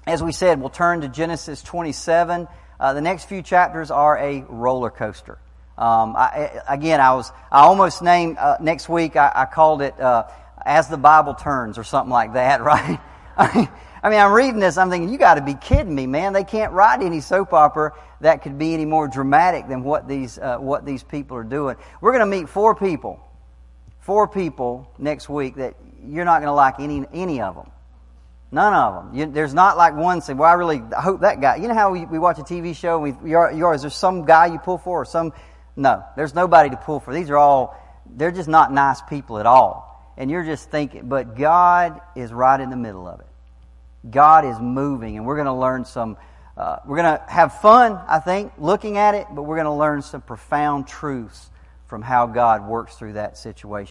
as 0.05 0.22
we 0.22 0.32
said, 0.32 0.60
we'll 0.60 0.70
turn 0.70 1.01
to 1.01 1.07
Genesis 1.07 1.62
27. 1.64 2.47
Uh, 2.80 2.93
the 2.93 3.01
next 3.01 3.26
few 3.26 3.41
chapters 3.41 3.91
are 3.91 4.18
a 4.18 4.41
roller 4.47 4.89
coaster. 4.89 5.39
Um, 5.80 6.13
I, 6.17 6.61
again, 6.67 6.99
I 6.99 7.13
was 7.13 7.32
I 7.49 7.61
almost 7.61 8.01
named 8.01 8.38
uh, 8.38 8.57
next 8.59 8.89
week. 8.89 9.15
I, 9.15 9.32
I 9.34 9.45
called 9.45 9.82
it 9.82 9.97
uh, 9.97 10.25
"As 10.65 10.89
the 10.89 10.97
Bible 10.97 11.36
Turns" 11.36 11.77
or 11.77 11.86
something 11.86 12.11
like 12.11 12.34
that, 12.34 12.61
right? 12.61 12.99
I 13.38 14.09
mean, 14.09 14.19
I'm 14.19 14.34
reading 14.34 14.59
this. 14.59 14.77
I'm 14.77 14.89
thinking, 14.89 15.09
you 15.09 15.17
got 15.17 15.36
to 15.36 15.41
be 15.41 15.53
kidding 15.53 15.95
me, 15.95 16.05
man! 16.05 16.34
They 16.34 16.43
can't 16.43 16.73
write 16.73 17.01
any 17.01 17.21
soap 17.21 17.53
opera 17.53 17.93
that 18.19 18.41
could 18.41 18.57
be 18.57 18.73
any 18.73 18.84
more 18.84 19.07
dramatic 19.07 19.69
than 19.69 19.84
what 19.84 20.05
these 20.05 20.38
uh, 20.38 20.57
what 20.57 20.86
these 20.86 21.01
people 21.01 21.38
are 21.38 21.45
doing. 21.45 21.77
We're 22.01 22.11
going 22.11 22.30
to 22.30 22.38
meet 22.38 22.49
four 22.49 22.75
people, 22.75 23.17
four 24.01 24.27
people 24.27 24.91
next 24.97 25.30
week 25.30 25.55
that 25.55 25.75
you're 26.05 26.25
not 26.25 26.39
going 26.39 26.47
to 26.47 26.53
like 26.53 26.82
any 26.82 27.05
any 27.13 27.39
of 27.39 27.55
them. 27.55 27.71
None 28.51 28.73
of 28.73 28.95
them. 28.95 29.15
You, 29.15 29.25
there's 29.27 29.53
not 29.53 29.77
like 29.77 29.95
one 29.95 30.21
say, 30.21 30.34
well, 30.34 30.49
I 30.49 30.53
really 30.53 30.82
hope 30.97 31.21
that 31.21 31.39
guy. 31.39 31.57
You 31.57 31.67
know 31.67 31.75
how 31.75 31.91
we, 31.91 32.05
we 32.05 32.17
watch 32.17 32.39
a 32.39 32.43
TV 32.43 32.75
show 32.75 32.97
we, 32.97 33.13
you're, 33.23 33.51
you're, 33.51 33.75
is 33.75 33.82
there 33.82 33.91
some 33.91 34.25
guy 34.25 34.47
you 34.47 34.57
pull 34.57 34.80
for 34.80 35.01
or 35.01 35.05
some 35.05 35.34
no, 35.80 36.03
there's 36.17 36.36
nobody 36.36 36.69
to 36.69 36.75
pull 36.75 36.99
for. 36.99 37.13
These 37.13 37.30
are 37.30 37.38
all, 37.38 37.75
they're 38.05 38.32
just 38.32 38.49
not 38.49 38.73
nice 38.73 39.01
people 39.01 39.39
at 39.39 39.45
all. 39.45 40.13
And 40.17 40.30
you're 40.30 40.43
just 40.43 40.69
thinking, 40.69 41.07
but 41.07 41.38
God 41.38 42.01
is 42.15 42.34
right 42.34 42.59
in 42.59 42.69
the 42.69 42.75
middle 42.75 43.07
of 43.07 43.21
it. 43.21 43.27
God 44.09 44.43
is 44.43 44.59
moving, 44.59 45.15
and 45.15 45.25
we're 45.25 45.36
going 45.36 45.45
to 45.45 45.53
learn 45.53 45.86
some, 45.86 46.17
uh, 46.57 46.77
we're 46.86 46.97
going 46.97 47.17
to 47.17 47.23
have 47.27 47.61
fun, 47.61 47.97
I 48.07 48.19
think, 48.19 48.51
looking 48.57 48.97
at 48.97 49.15
it, 49.15 49.27
but 49.32 49.43
we're 49.43 49.55
going 49.55 49.65
to 49.65 49.71
learn 49.71 50.01
some 50.01 50.21
profound 50.21 50.86
truths 50.88 51.49
from 51.88 52.01
how 52.01 52.27
God 52.27 52.67
works 52.67 52.95
through 52.95 53.13
that 53.13 53.38
situation. 53.38 53.88